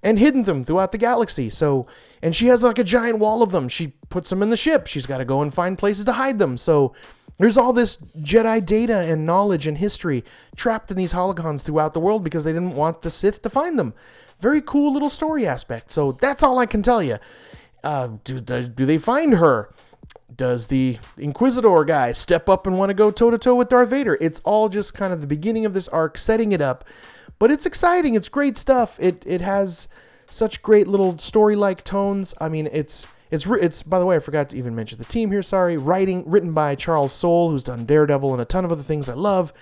and 0.02 0.18
hidden 0.18 0.44
them 0.44 0.64
throughout 0.64 0.92
the 0.92 0.98
galaxy. 0.98 1.50
So, 1.50 1.86
and 2.22 2.34
she 2.34 2.46
has 2.46 2.62
like 2.62 2.78
a 2.78 2.84
giant 2.84 3.18
wall 3.18 3.42
of 3.42 3.50
them. 3.50 3.68
She 3.68 3.88
puts 4.08 4.30
them 4.30 4.42
in 4.42 4.50
the 4.50 4.56
ship. 4.56 4.86
She's 4.86 5.06
got 5.06 5.18
to 5.18 5.24
go 5.24 5.42
and 5.42 5.52
find 5.52 5.78
places 5.78 6.04
to 6.06 6.12
hide 6.12 6.38
them. 6.38 6.56
So, 6.56 6.94
there's 7.38 7.56
all 7.56 7.72
this 7.72 7.96
Jedi 8.18 8.64
data 8.64 8.98
and 8.98 9.24
knowledge 9.24 9.66
and 9.66 9.78
history 9.78 10.24
trapped 10.56 10.90
in 10.90 10.96
these 10.98 11.14
holocrons 11.14 11.62
throughout 11.62 11.94
the 11.94 12.00
world 12.00 12.22
because 12.22 12.44
they 12.44 12.52
didn't 12.52 12.74
want 12.74 13.00
the 13.00 13.08
Sith 13.08 13.40
to 13.42 13.50
find 13.50 13.78
them. 13.78 13.94
Very 14.40 14.60
cool 14.60 14.92
little 14.92 15.08
story 15.10 15.46
aspect. 15.46 15.90
So, 15.90 16.12
that's 16.12 16.42
all 16.42 16.58
I 16.58 16.66
can 16.66 16.82
tell 16.82 17.02
you. 17.02 17.18
Uh, 17.82 18.08
do, 18.24 18.40
do 18.40 18.86
they 18.86 18.98
find 18.98 19.34
her? 19.34 19.70
does 20.40 20.68
the 20.68 20.98
Inquisitor 21.18 21.84
guy 21.84 22.12
step 22.12 22.48
up 22.48 22.66
and 22.66 22.78
want 22.78 22.88
to 22.88 22.94
go 22.94 23.10
toe 23.10 23.30
to 23.30 23.36
toe 23.36 23.54
with 23.54 23.68
Darth 23.68 23.90
Vader? 23.90 24.16
It's 24.22 24.40
all 24.40 24.70
just 24.70 24.94
kind 24.94 25.12
of 25.12 25.20
the 25.20 25.26
beginning 25.26 25.66
of 25.66 25.74
this 25.74 25.86
arc, 25.88 26.16
setting 26.16 26.52
it 26.52 26.62
up. 26.62 26.84
But 27.40 27.50
it's 27.50 27.66
exciting. 27.66 28.14
It's 28.14 28.28
great 28.28 28.56
stuff. 28.56 28.96
It 29.00 29.24
it 29.26 29.40
has 29.40 29.88
such 30.30 30.62
great 30.62 30.86
little 30.86 31.18
story-like 31.18 31.82
tones. 31.82 32.32
I 32.40 32.48
mean, 32.48 32.68
it's 32.70 33.08
it's 33.32 33.44
it's 33.46 33.82
by 33.82 33.98
the 33.98 34.06
way, 34.06 34.14
I 34.14 34.20
forgot 34.20 34.50
to 34.50 34.56
even 34.56 34.76
mention 34.76 34.98
the 34.98 35.04
team 35.04 35.32
here. 35.32 35.42
Sorry, 35.42 35.76
writing 35.76 36.22
written 36.24 36.52
by 36.52 36.76
Charles 36.76 37.12
Soule, 37.12 37.50
who's 37.50 37.64
done 37.64 37.84
Daredevil 37.84 38.32
and 38.32 38.40
a 38.40 38.44
ton 38.44 38.64
of 38.64 38.70
other 38.70 38.84
things 38.84 39.08
I 39.08 39.14
love, 39.14 39.52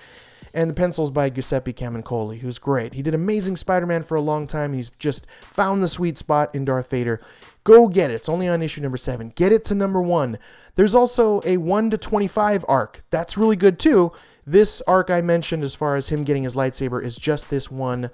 and 0.53 0.69
the 0.69 0.75
pencils 0.75 1.09
by 1.09 1.31
Giuseppe 1.31 1.73
Camuncoli, 1.73 2.39
who's 2.39 2.59
great. 2.59 2.93
He 2.93 3.01
did 3.01 3.15
Amazing 3.15 3.57
Spider-Man 3.57 4.03
for 4.03 4.15
a 4.15 4.21
long 4.21 4.45
time. 4.45 4.73
He's 4.73 4.89
just 4.89 5.25
found 5.41 5.81
the 5.81 5.87
sweet 5.87 6.17
spot 6.19 6.53
in 6.53 6.65
Darth 6.65 6.91
Vader. 6.91 7.19
Go 7.63 7.87
get 7.87 8.11
it. 8.11 8.15
It's 8.15 8.29
only 8.29 8.47
on 8.47 8.61
issue 8.61 8.81
number 8.81 8.97
seven. 8.97 9.31
Get 9.35 9.51
it 9.51 9.63
to 9.65 9.75
number 9.75 10.01
one. 10.01 10.37
There's 10.75 10.95
also 10.95 11.41
a 11.45 11.57
one 11.57 11.89
to 11.89 11.97
twenty-five 11.97 12.65
arc. 12.67 13.03
That's 13.09 13.37
really 13.37 13.55
good 13.55 13.79
too. 13.79 14.11
This 14.51 14.81
arc 14.87 15.09
I 15.09 15.21
mentioned, 15.21 15.63
as 15.63 15.75
far 15.75 15.95
as 15.95 16.09
him 16.09 16.23
getting 16.23 16.43
his 16.43 16.55
lightsaber, 16.55 17.03
is 17.03 17.17
just 17.17 17.49
this 17.49 17.69
one 17.69 18.09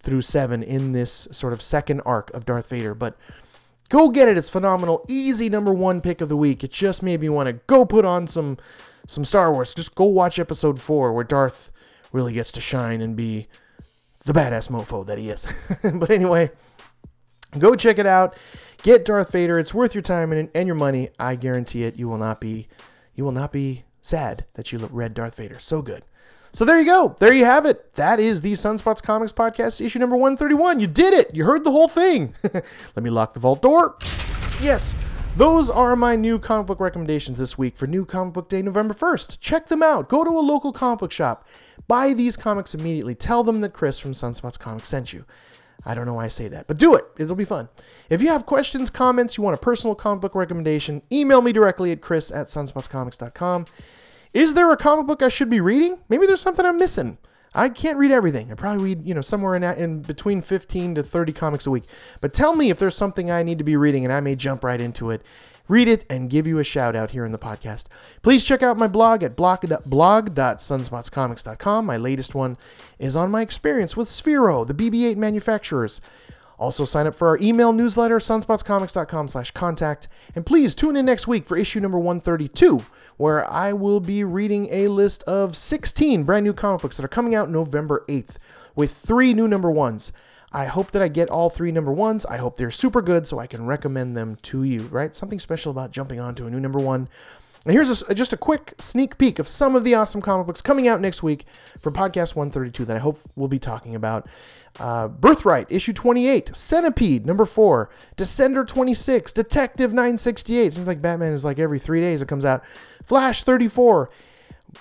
through 0.00 0.22
seven 0.22 0.62
in 0.62 0.92
this 0.92 1.28
sort 1.30 1.52
of 1.52 1.62
second 1.62 2.00
arc 2.04 2.32
of 2.34 2.44
Darth 2.44 2.68
Vader, 2.68 2.94
but 2.94 3.16
Go 3.88 4.08
get 4.08 4.28
it. 4.28 4.36
It's 4.36 4.48
phenomenal. 4.48 5.04
Easy 5.08 5.48
number 5.48 5.72
one 5.72 6.00
pick 6.00 6.20
of 6.20 6.28
the 6.28 6.36
week. 6.36 6.64
It 6.64 6.72
just 6.72 7.02
made 7.02 7.20
me 7.20 7.28
want 7.28 7.46
to 7.48 7.60
go 7.66 7.84
put 7.84 8.04
on 8.04 8.26
some 8.26 8.58
some 9.06 9.24
Star 9.24 9.52
Wars. 9.52 9.74
Just 9.74 9.94
go 9.94 10.04
watch 10.04 10.38
episode 10.38 10.80
four 10.80 11.12
where 11.12 11.24
Darth 11.24 11.70
really 12.10 12.32
gets 12.32 12.50
to 12.52 12.60
shine 12.60 13.00
and 13.00 13.14
be 13.14 13.46
the 14.24 14.32
badass 14.32 14.68
mofo 14.68 15.06
that 15.06 15.18
he 15.18 15.30
is. 15.30 15.46
but 15.94 16.10
anyway, 16.10 16.50
go 17.58 17.76
check 17.76 17.98
it 17.98 18.06
out. 18.06 18.36
Get 18.82 19.04
Darth 19.04 19.30
Vader. 19.30 19.58
It's 19.58 19.72
worth 19.72 19.94
your 19.94 20.02
time 20.02 20.32
and, 20.32 20.50
and 20.54 20.66
your 20.66 20.74
money. 20.74 21.10
I 21.18 21.36
guarantee 21.36 21.84
it. 21.84 21.96
You 21.96 22.08
will 22.08 22.18
not 22.18 22.40
be 22.40 22.66
you 23.14 23.22
will 23.22 23.32
not 23.32 23.52
be 23.52 23.84
sad 24.06 24.44
that 24.54 24.72
you 24.72 24.78
read 24.78 25.14
Darth 25.14 25.36
Vader. 25.36 25.58
So 25.58 25.82
good. 25.82 26.04
So 26.52 26.64
there 26.64 26.78
you 26.78 26.86
go. 26.86 27.16
There 27.20 27.32
you 27.34 27.44
have 27.44 27.66
it. 27.66 27.94
That 27.94 28.18
is 28.18 28.40
the 28.40 28.54
Sunspots 28.54 29.02
Comics 29.02 29.32
Podcast, 29.32 29.84
issue 29.84 29.98
number 29.98 30.16
131. 30.16 30.80
You 30.80 30.86
did 30.86 31.12
it. 31.12 31.34
You 31.34 31.44
heard 31.44 31.64
the 31.64 31.70
whole 31.70 31.88
thing. 31.88 32.32
Let 32.42 33.02
me 33.02 33.10
lock 33.10 33.34
the 33.34 33.40
vault 33.40 33.60
door. 33.60 33.98
Yes. 34.62 34.94
Those 35.36 35.68
are 35.68 35.94
my 35.96 36.16
new 36.16 36.38
comic 36.38 36.66
book 36.66 36.80
recommendations 36.80 37.36
this 37.36 37.58
week 37.58 37.76
for 37.76 37.86
New 37.86 38.06
Comic 38.06 38.32
Book 38.32 38.48
Day, 38.48 38.62
November 38.62 38.94
1st. 38.94 39.38
Check 39.38 39.66
them 39.66 39.82
out. 39.82 40.08
Go 40.08 40.24
to 40.24 40.30
a 40.30 40.40
local 40.40 40.72
comic 40.72 41.00
book 41.00 41.12
shop. 41.12 41.46
Buy 41.88 42.14
these 42.14 42.38
comics 42.38 42.74
immediately. 42.74 43.14
Tell 43.14 43.44
them 43.44 43.60
that 43.60 43.74
Chris 43.74 43.98
from 43.98 44.12
Sunspots 44.12 44.58
Comics 44.58 44.88
sent 44.88 45.12
you. 45.12 45.26
I 45.84 45.94
don't 45.94 46.06
know 46.06 46.14
why 46.14 46.24
I 46.24 46.28
say 46.28 46.48
that, 46.48 46.66
but 46.66 46.78
do 46.78 46.94
it. 46.94 47.04
It'll 47.16 47.36
be 47.36 47.44
fun. 47.44 47.68
If 48.10 48.22
you 48.22 48.28
have 48.28 48.46
questions, 48.46 48.90
comments, 48.90 49.36
you 49.36 49.44
want 49.44 49.54
a 49.54 49.58
personal 49.58 49.94
comic 49.94 50.22
book 50.22 50.34
recommendation, 50.34 51.02
email 51.12 51.42
me 51.42 51.52
directly 51.52 51.92
at 51.92 52.00
chris 52.00 52.30
at 52.30 52.46
sunspotscomics.com. 52.46 53.66
Is 54.34 54.54
there 54.54 54.70
a 54.70 54.76
comic 54.76 55.06
book 55.06 55.22
I 55.22 55.28
should 55.28 55.48
be 55.48 55.60
reading? 55.60 55.98
Maybe 56.08 56.26
there's 56.26 56.40
something 56.40 56.66
I'm 56.66 56.76
missing. 56.76 57.18
I 57.54 57.70
can't 57.70 57.96
read 57.96 58.10
everything. 58.10 58.52
I 58.52 58.54
probably 58.54 58.84
read, 58.84 59.06
you 59.06 59.14
know, 59.14 59.22
somewhere 59.22 59.54
in, 59.54 59.64
in 59.64 60.02
between 60.02 60.42
15 60.42 60.96
to 60.96 61.02
30 61.02 61.32
comics 61.32 61.66
a 61.66 61.70
week. 61.70 61.84
But 62.20 62.34
tell 62.34 62.54
me 62.54 62.68
if 62.68 62.78
there's 62.78 62.94
something 62.94 63.30
I 63.30 63.42
need 63.42 63.58
to 63.58 63.64
be 63.64 63.76
reading 63.76 64.04
and 64.04 64.12
I 64.12 64.20
may 64.20 64.36
jump 64.36 64.62
right 64.62 64.80
into 64.80 65.10
it, 65.10 65.22
read 65.68 65.88
it, 65.88 66.06
and 66.08 66.30
give 66.30 66.46
you 66.46 66.58
a 66.58 66.64
shout 66.64 66.96
out 66.96 67.10
here 67.10 67.24
in 67.24 67.32
the 67.32 67.38
podcast. 67.38 67.86
Please 68.22 68.44
check 68.44 68.62
out 68.62 68.76
my 68.76 68.88
blog 68.88 69.22
at 69.22 69.36
blog.sunspotscomics.com. 69.36 71.86
My 71.86 71.96
latest 71.96 72.34
one 72.34 72.58
is 72.98 73.16
on 73.16 73.30
my 73.30 73.40
experience 73.42 73.96
with 73.96 74.08
Sphero, 74.08 74.66
the 74.66 74.74
BB 74.74 75.10
8 75.10 75.18
manufacturers. 75.18 76.00
Also, 76.58 76.86
sign 76.86 77.06
up 77.06 77.14
for 77.14 77.28
our 77.28 77.38
email 77.38 77.72
newsletter, 77.72 78.18
sunspotscomics.com 78.18 79.28
slash 79.28 79.50
contact. 79.50 80.08
And 80.34 80.46
please 80.46 80.74
tune 80.74 80.96
in 80.96 81.04
next 81.04 81.28
week 81.28 81.44
for 81.44 81.54
issue 81.56 81.80
number 81.80 81.98
132 81.98 82.82
where 83.16 83.50
I 83.50 83.72
will 83.72 84.00
be 84.00 84.24
reading 84.24 84.68
a 84.70 84.88
list 84.88 85.22
of 85.24 85.56
16 85.56 86.24
brand 86.24 86.44
new 86.44 86.52
comic 86.52 86.82
books 86.82 86.96
that 86.96 87.04
are 87.04 87.08
coming 87.08 87.34
out 87.34 87.50
November 87.50 88.04
8th 88.08 88.36
with 88.74 88.92
three 88.92 89.34
new 89.34 89.48
number 89.48 89.70
ones. 89.70 90.12
I 90.56 90.64
hope 90.64 90.92
that 90.92 91.02
I 91.02 91.08
get 91.08 91.28
all 91.28 91.50
three 91.50 91.70
number 91.70 91.92
ones. 91.92 92.24
I 92.24 92.38
hope 92.38 92.56
they're 92.56 92.70
super 92.70 93.02
good 93.02 93.26
so 93.26 93.38
I 93.38 93.46
can 93.46 93.66
recommend 93.66 94.16
them 94.16 94.36
to 94.44 94.62
you, 94.62 94.84
right? 94.84 95.14
Something 95.14 95.38
special 95.38 95.70
about 95.70 95.90
jumping 95.90 96.18
onto 96.18 96.46
a 96.46 96.50
new 96.50 96.58
number 96.58 96.78
one. 96.78 97.10
And 97.66 97.74
here's 97.74 98.00
a, 98.00 98.14
just 98.14 98.32
a 98.32 98.38
quick 98.38 98.72
sneak 98.78 99.18
peek 99.18 99.38
of 99.38 99.46
some 99.46 99.76
of 99.76 99.84
the 99.84 99.94
awesome 99.94 100.22
comic 100.22 100.46
books 100.46 100.62
coming 100.62 100.88
out 100.88 100.98
next 100.98 101.22
week 101.22 101.44
from 101.78 101.92
Podcast 101.92 102.36
132 102.36 102.86
that 102.86 102.96
I 102.96 103.00
hope 103.00 103.20
we'll 103.36 103.48
be 103.48 103.58
talking 103.58 103.94
about. 103.94 104.28
Uh, 104.80 105.08
Birthright, 105.08 105.66
issue 105.68 105.92
28. 105.92 106.56
Centipede, 106.56 107.26
number 107.26 107.44
4. 107.44 107.90
Descender 108.16 108.66
26. 108.66 109.34
Detective 109.34 109.90
968. 109.90 110.72
Seems 110.72 110.88
like 110.88 111.02
Batman 111.02 111.34
is 111.34 111.44
like 111.44 111.58
every 111.58 111.78
three 111.78 112.00
days 112.00 112.22
it 112.22 112.28
comes 112.28 112.46
out. 112.46 112.64
Flash 113.04 113.42
34. 113.42 114.08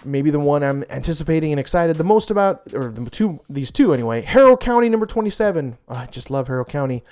Maybe 0.03 0.29
the 0.29 0.39
one 0.39 0.63
I'm 0.63 0.83
anticipating 0.89 1.51
and 1.51 1.59
excited 1.59 1.97
the 1.97 2.03
most 2.03 2.31
about, 2.31 2.73
or 2.73 2.89
the 2.89 3.09
two, 3.09 3.39
these 3.49 3.71
two 3.71 3.93
anyway. 3.93 4.21
Harrow 4.21 4.57
County, 4.57 4.89
number 4.89 5.05
27. 5.05 5.77
Oh, 5.87 5.95
I 5.95 6.05
just 6.07 6.29
love 6.29 6.47
Harrow 6.47 6.65
County. 6.65 7.03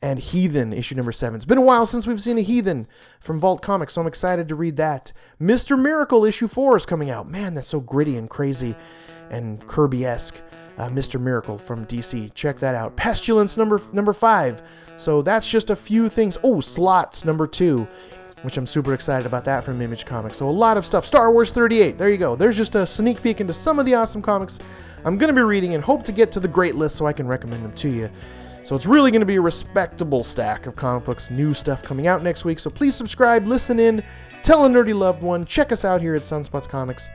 And 0.00 0.18
Heathen, 0.20 0.72
issue 0.72 0.94
number 0.94 1.10
7. 1.10 1.34
It's 1.36 1.44
been 1.44 1.58
a 1.58 1.62
while 1.62 1.84
since 1.84 2.06
we've 2.06 2.20
seen 2.20 2.38
a 2.38 2.42
Heathen 2.42 2.86
from 3.18 3.40
Vault 3.40 3.62
Comics, 3.62 3.94
so 3.94 4.00
I'm 4.00 4.06
excited 4.06 4.48
to 4.48 4.54
read 4.54 4.76
that. 4.76 5.12
Mr. 5.40 5.76
Miracle, 5.80 6.24
issue 6.24 6.46
4 6.46 6.76
is 6.76 6.86
coming 6.86 7.10
out. 7.10 7.28
Man, 7.28 7.54
that's 7.54 7.68
so 7.68 7.80
gritty 7.80 8.16
and 8.16 8.30
crazy 8.30 8.76
and 9.30 9.66
Kirby 9.66 10.04
esque 10.04 10.40
uh, 10.78 10.88
Mr. 10.88 11.20
Miracle 11.20 11.58
from 11.58 11.84
DC. 11.86 12.32
Check 12.34 12.58
that 12.60 12.74
out. 12.74 12.96
Pestilence 12.96 13.56
number 13.56 13.80
number 13.92 14.12
five. 14.12 14.62
So 14.96 15.22
that's 15.22 15.48
just 15.48 15.70
a 15.70 15.76
few 15.76 16.08
things. 16.08 16.38
Oh, 16.42 16.60
Slots 16.60 17.24
number 17.24 17.46
two, 17.46 17.86
which 18.42 18.56
I'm 18.56 18.66
super 18.66 18.94
excited 18.94 19.26
about 19.26 19.44
that 19.44 19.64
from 19.64 19.80
Image 19.80 20.06
Comics. 20.06 20.36
So 20.36 20.48
a 20.48 20.50
lot 20.50 20.76
of 20.76 20.86
stuff. 20.86 21.04
Star 21.04 21.32
Wars 21.32 21.50
38. 21.50 21.98
There 21.98 22.08
you 22.08 22.18
go. 22.18 22.36
There's 22.36 22.56
just 22.56 22.74
a 22.74 22.86
sneak 22.86 23.22
peek 23.22 23.40
into 23.40 23.52
some 23.52 23.78
of 23.78 23.86
the 23.86 23.94
awesome 23.94 24.22
comics 24.22 24.60
I'm 25.04 25.16
going 25.16 25.28
to 25.28 25.34
be 25.34 25.42
reading 25.42 25.74
and 25.74 25.82
hope 25.82 26.04
to 26.04 26.12
get 26.12 26.32
to 26.32 26.40
the 26.40 26.48
great 26.48 26.74
list 26.74 26.96
so 26.96 27.06
I 27.06 27.12
can 27.12 27.26
recommend 27.26 27.64
them 27.64 27.72
to 27.72 27.88
you. 27.88 28.10
So 28.62 28.74
it's 28.74 28.86
really 28.86 29.10
going 29.10 29.20
to 29.20 29.26
be 29.26 29.36
a 29.36 29.40
respectable 29.40 30.24
stack 30.24 30.66
of 30.66 30.76
comic 30.76 31.04
books, 31.04 31.30
new 31.30 31.54
stuff 31.54 31.82
coming 31.82 32.06
out 32.06 32.22
next 32.22 32.44
week. 32.44 32.58
So 32.58 32.68
please 32.68 32.94
subscribe, 32.94 33.46
listen 33.46 33.78
in, 33.80 34.02
tell 34.42 34.66
a 34.66 34.68
nerdy 34.68 34.94
loved 34.94 35.22
one, 35.22 35.44
check 35.44 35.72
us 35.72 35.84
out 35.84 36.00
here 36.00 36.14
at 36.14 36.22
Sunspots 36.22 36.68
Comics. 36.68 37.08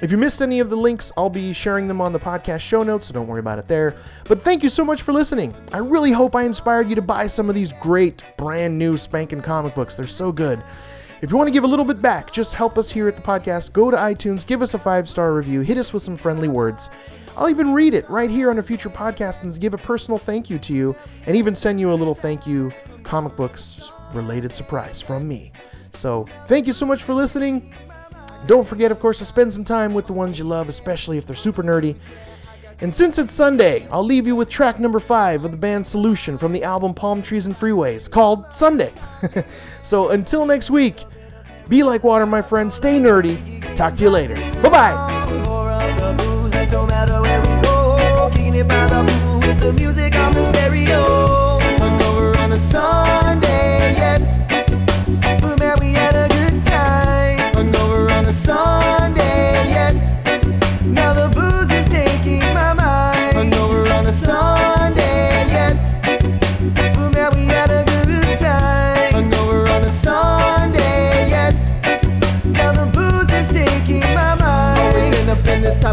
If 0.00 0.12
you 0.12 0.16
missed 0.16 0.40
any 0.40 0.60
of 0.60 0.70
the 0.70 0.76
links, 0.76 1.10
I'll 1.16 1.28
be 1.28 1.52
sharing 1.52 1.88
them 1.88 2.00
on 2.00 2.12
the 2.12 2.20
podcast 2.20 2.60
show 2.60 2.84
notes, 2.84 3.06
so 3.06 3.14
don't 3.14 3.26
worry 3.26 3.40
about 3.40 3.58
it 3.58 3.66
there. 3.66 3.96
But 4.26 4.40
thank 4.40 4.62
you 4.62 4.68
so 4.68 4.84
much 4.84 5.02
for 5.02 5.12
listening. 5.12 5.52
I 5.72 5.78
really 5.78 6.12
hope 6.12 6.36
I 6.36 6.44
inspired 6.44 6.88
you 6.88 6.94
to 6.94 7.02
buy 7.02 7.26
some 7.26 7.48
of 7.48 7.56
these 7.56 7.72
great, 7.80 8.22
brand 8.36 8.78
new 8.78 8.96
spanking 8.96 9.40
comic 9.40 9.74
books. 9.74 9.96
They're 9.96 10.06
so 10.06 10.30
good. 10.30 10.62
If 11.20 11.32
you 11.32 11.36
want 11.36 11.48
to 11.48 11.52
give 11.52 11.64
a 11.64 11.68
little 11.68 11.84
bit 11.84 12.00
back, 12.00 12.30
just 12.30 12.54
help 12.54 12.78
us 12.78 12.88
here 12.88 13.08
at 13.08 13.16
the 13.16 13.22
podcast, 13.22 13.72
go 13.72 13.90
to 13.90 13.96
iTunes, 13.96 14.46
give 14.46 14.62
us 14.62 14.74
a 14.74 14.78
five 14.78 15.08
star 15.08 15.34
review, 15.34 15.62
hit 15.62 15.78
us 15.78 15.92
with 15.92 16.04
some 16.04 16.16
friendly 16.16 16.46
words. 16.46 16.90
I'll 17.36 17.50
even 17.50 17.72
read 17.72 17.92
it 17.92 18.08
right 18.08 18.30
here 18.30 18.50
on 18.50 18.58
a 18.58 18.62
future 18.62 18.88
podcast 18.88 19.42
and 19.42 19.60
give 19.60 19.74
a 19.74 19.78
personal 19.78 20.18
thank 20.18 20.48
you 20.48 20.60
to 20.60 20.72
you, 20.72 20.94
and 21.26 21.36
even 21.36 21.56
send 21.56 21.80
you 21.80 21.92
a 21.92 21.94
little 21.94 22.14
thank 22.14 22.46
you 22.46 22.72
comic 23.02 23.34
books 23.34 23.90
related 24.14 24.54
surprise 24.54 25.00
from 25.00 25.26
me. 25.26 25.50
So, 25.92 26.26
thank 26.46 26.68
you 26.68 26.72
so 26.72 26.86
much 26.86 27.02
for 27.02 27.14
listening. 27.14 27.72
Don't 28.46 28.66
forget, 28.66 28.90
of 28.90 29.00
course, 29.00 29.18
to 29.18 29.24
spend 29.24 29.52
some 29.52 29.64
time 29.64 29.94
with 29.94 30.06
the 30.06 30.12
ones 30.12 30.38
you 30.38 30.44
love, 30.44 30.68
especially 30.68 31.18
if 31.18 31.26
they're 31.26 31.36
super 31.36 31.62
nerdy. 31.62 31.96
And 32.80 32.94
since 32.94 33.18
it's 33.18 33.32
Sunday, 33.32 33.88
I'll 33.90 34.04
leave 34.04 34.26
you 34.26 34.36
with 34.36 34.48
track 34.48 34.78
number 34.78 35.00
five 35.00 35.44
of 35.44 35.50
the 35.50 35.56
band 35.56 35.84
Solution 35.84 36.38
from 36.38 36.52
the 36.52 36.62
album 36.62 36.94
Palm 36.94 37.22
Trees 37.22 37.46
and 37.46 37.56
Freeways 37.56 38.08
called 38.08 38.54
Sunday. 38.54 38.92
so 39.82 40.10
until 40.10 40.46
next 40.46 40.70
week, 40.70 41.02
be 41.68 41.82
like 41.82 42.04
water, 42.04 42.24
my 42.24 42.40
friend. 42.40 42.72
Stay 42.72 42.98
nerdy. 42.98 43.36
Talk 43.74 43.96
to 43.96 44.04
you 44.04 44.10
later. 44.10 44.36
Bye 44.62 44.68
bye. 44.68 45.28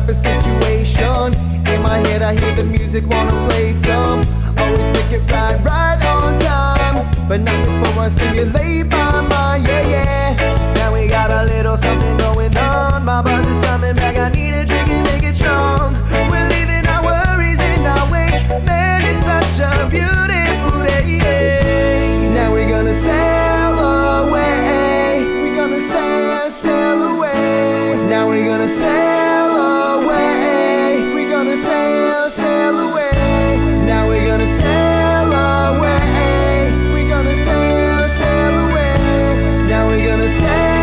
Type 0.05 0.09
of 0.09 0.15
situation. 0.15 1.33
In 1.67 1.81
my 1.81 1.97
head, 1.97 2.21
I 2.21 2.33
hear 2.39 2.55
the 2.55 2.63
music, 2.63 3.05
wanna 3.07 3.31
play 3.47 3.73
some. 3.73 4.19
Always 4.57 4.89
make 4.91 5.11
it 5.11 5.31
right, 5.31 5.57
right 5.63 5.99
on 6.05 6.39
time. 6.39 7.27
But 7.27 7.41
not 7.41 7.57
before 7.65 8.03
I 8.03 8.09
stimulate 8.09 8.87
my 8.87 9.21
mind, 9.21 9.63
yeah, 9.63 9.87
yeah. 9.87 10.73
Now 10.75 10.93
we 10.93 11.07
got 11.07 11.31
a 11.31 11.43
little 11.45 11.77
something 11.77 12.17
going 12.17 12.55
on. 12.57 13.05
My 13.05 13.21
buzz 13.21 13.47
is 13.47 13.59
coming 13.59 13.95
back, 13.95 14.17
I 14.17 14.29
need 14.29 14.53
a 14.53 14.65
drink 14.65 14.89
and 14.89 15.03
make 15.07 15.23
it 15.23 15.35
strong. 15.35 15.93
We're 16.29 16.47
leaving 16.49 16.85
our 16.87 17.03
worries 17.03 17.59
in 17.59 17.85
our 17.85 18.05
wake. 18.11 18.45
Man, 18.63 19.01
it's 19.09 19.23
such 19.23 19.65
a 19.65 19.89
beautiful 19.89 20.83
day. 20.83 21.17
Now 22.35 22.51
we're 22.51 22.69
gonna 22.69 22.93
sail 22.93 23.73
away. 24.27 25.23
We're 25.41 25.55
gonna 25.55 25.79
sail, 25.79 26.51
sail 26.51 27.03
away. 27.15 28.07
Now 28.09 28.27
we're 28.27 28.45
gonna 28.45 28.67
sail 28.67 29.44
say 40.27 40.74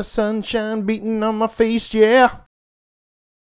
the 0.00 0.04
sunshine 0.04 0.80
beating 0.86 1.22
on 1.22 1.36
my 1.36 1.46
face, 1.46 1.92
yeah. 1.92 2.30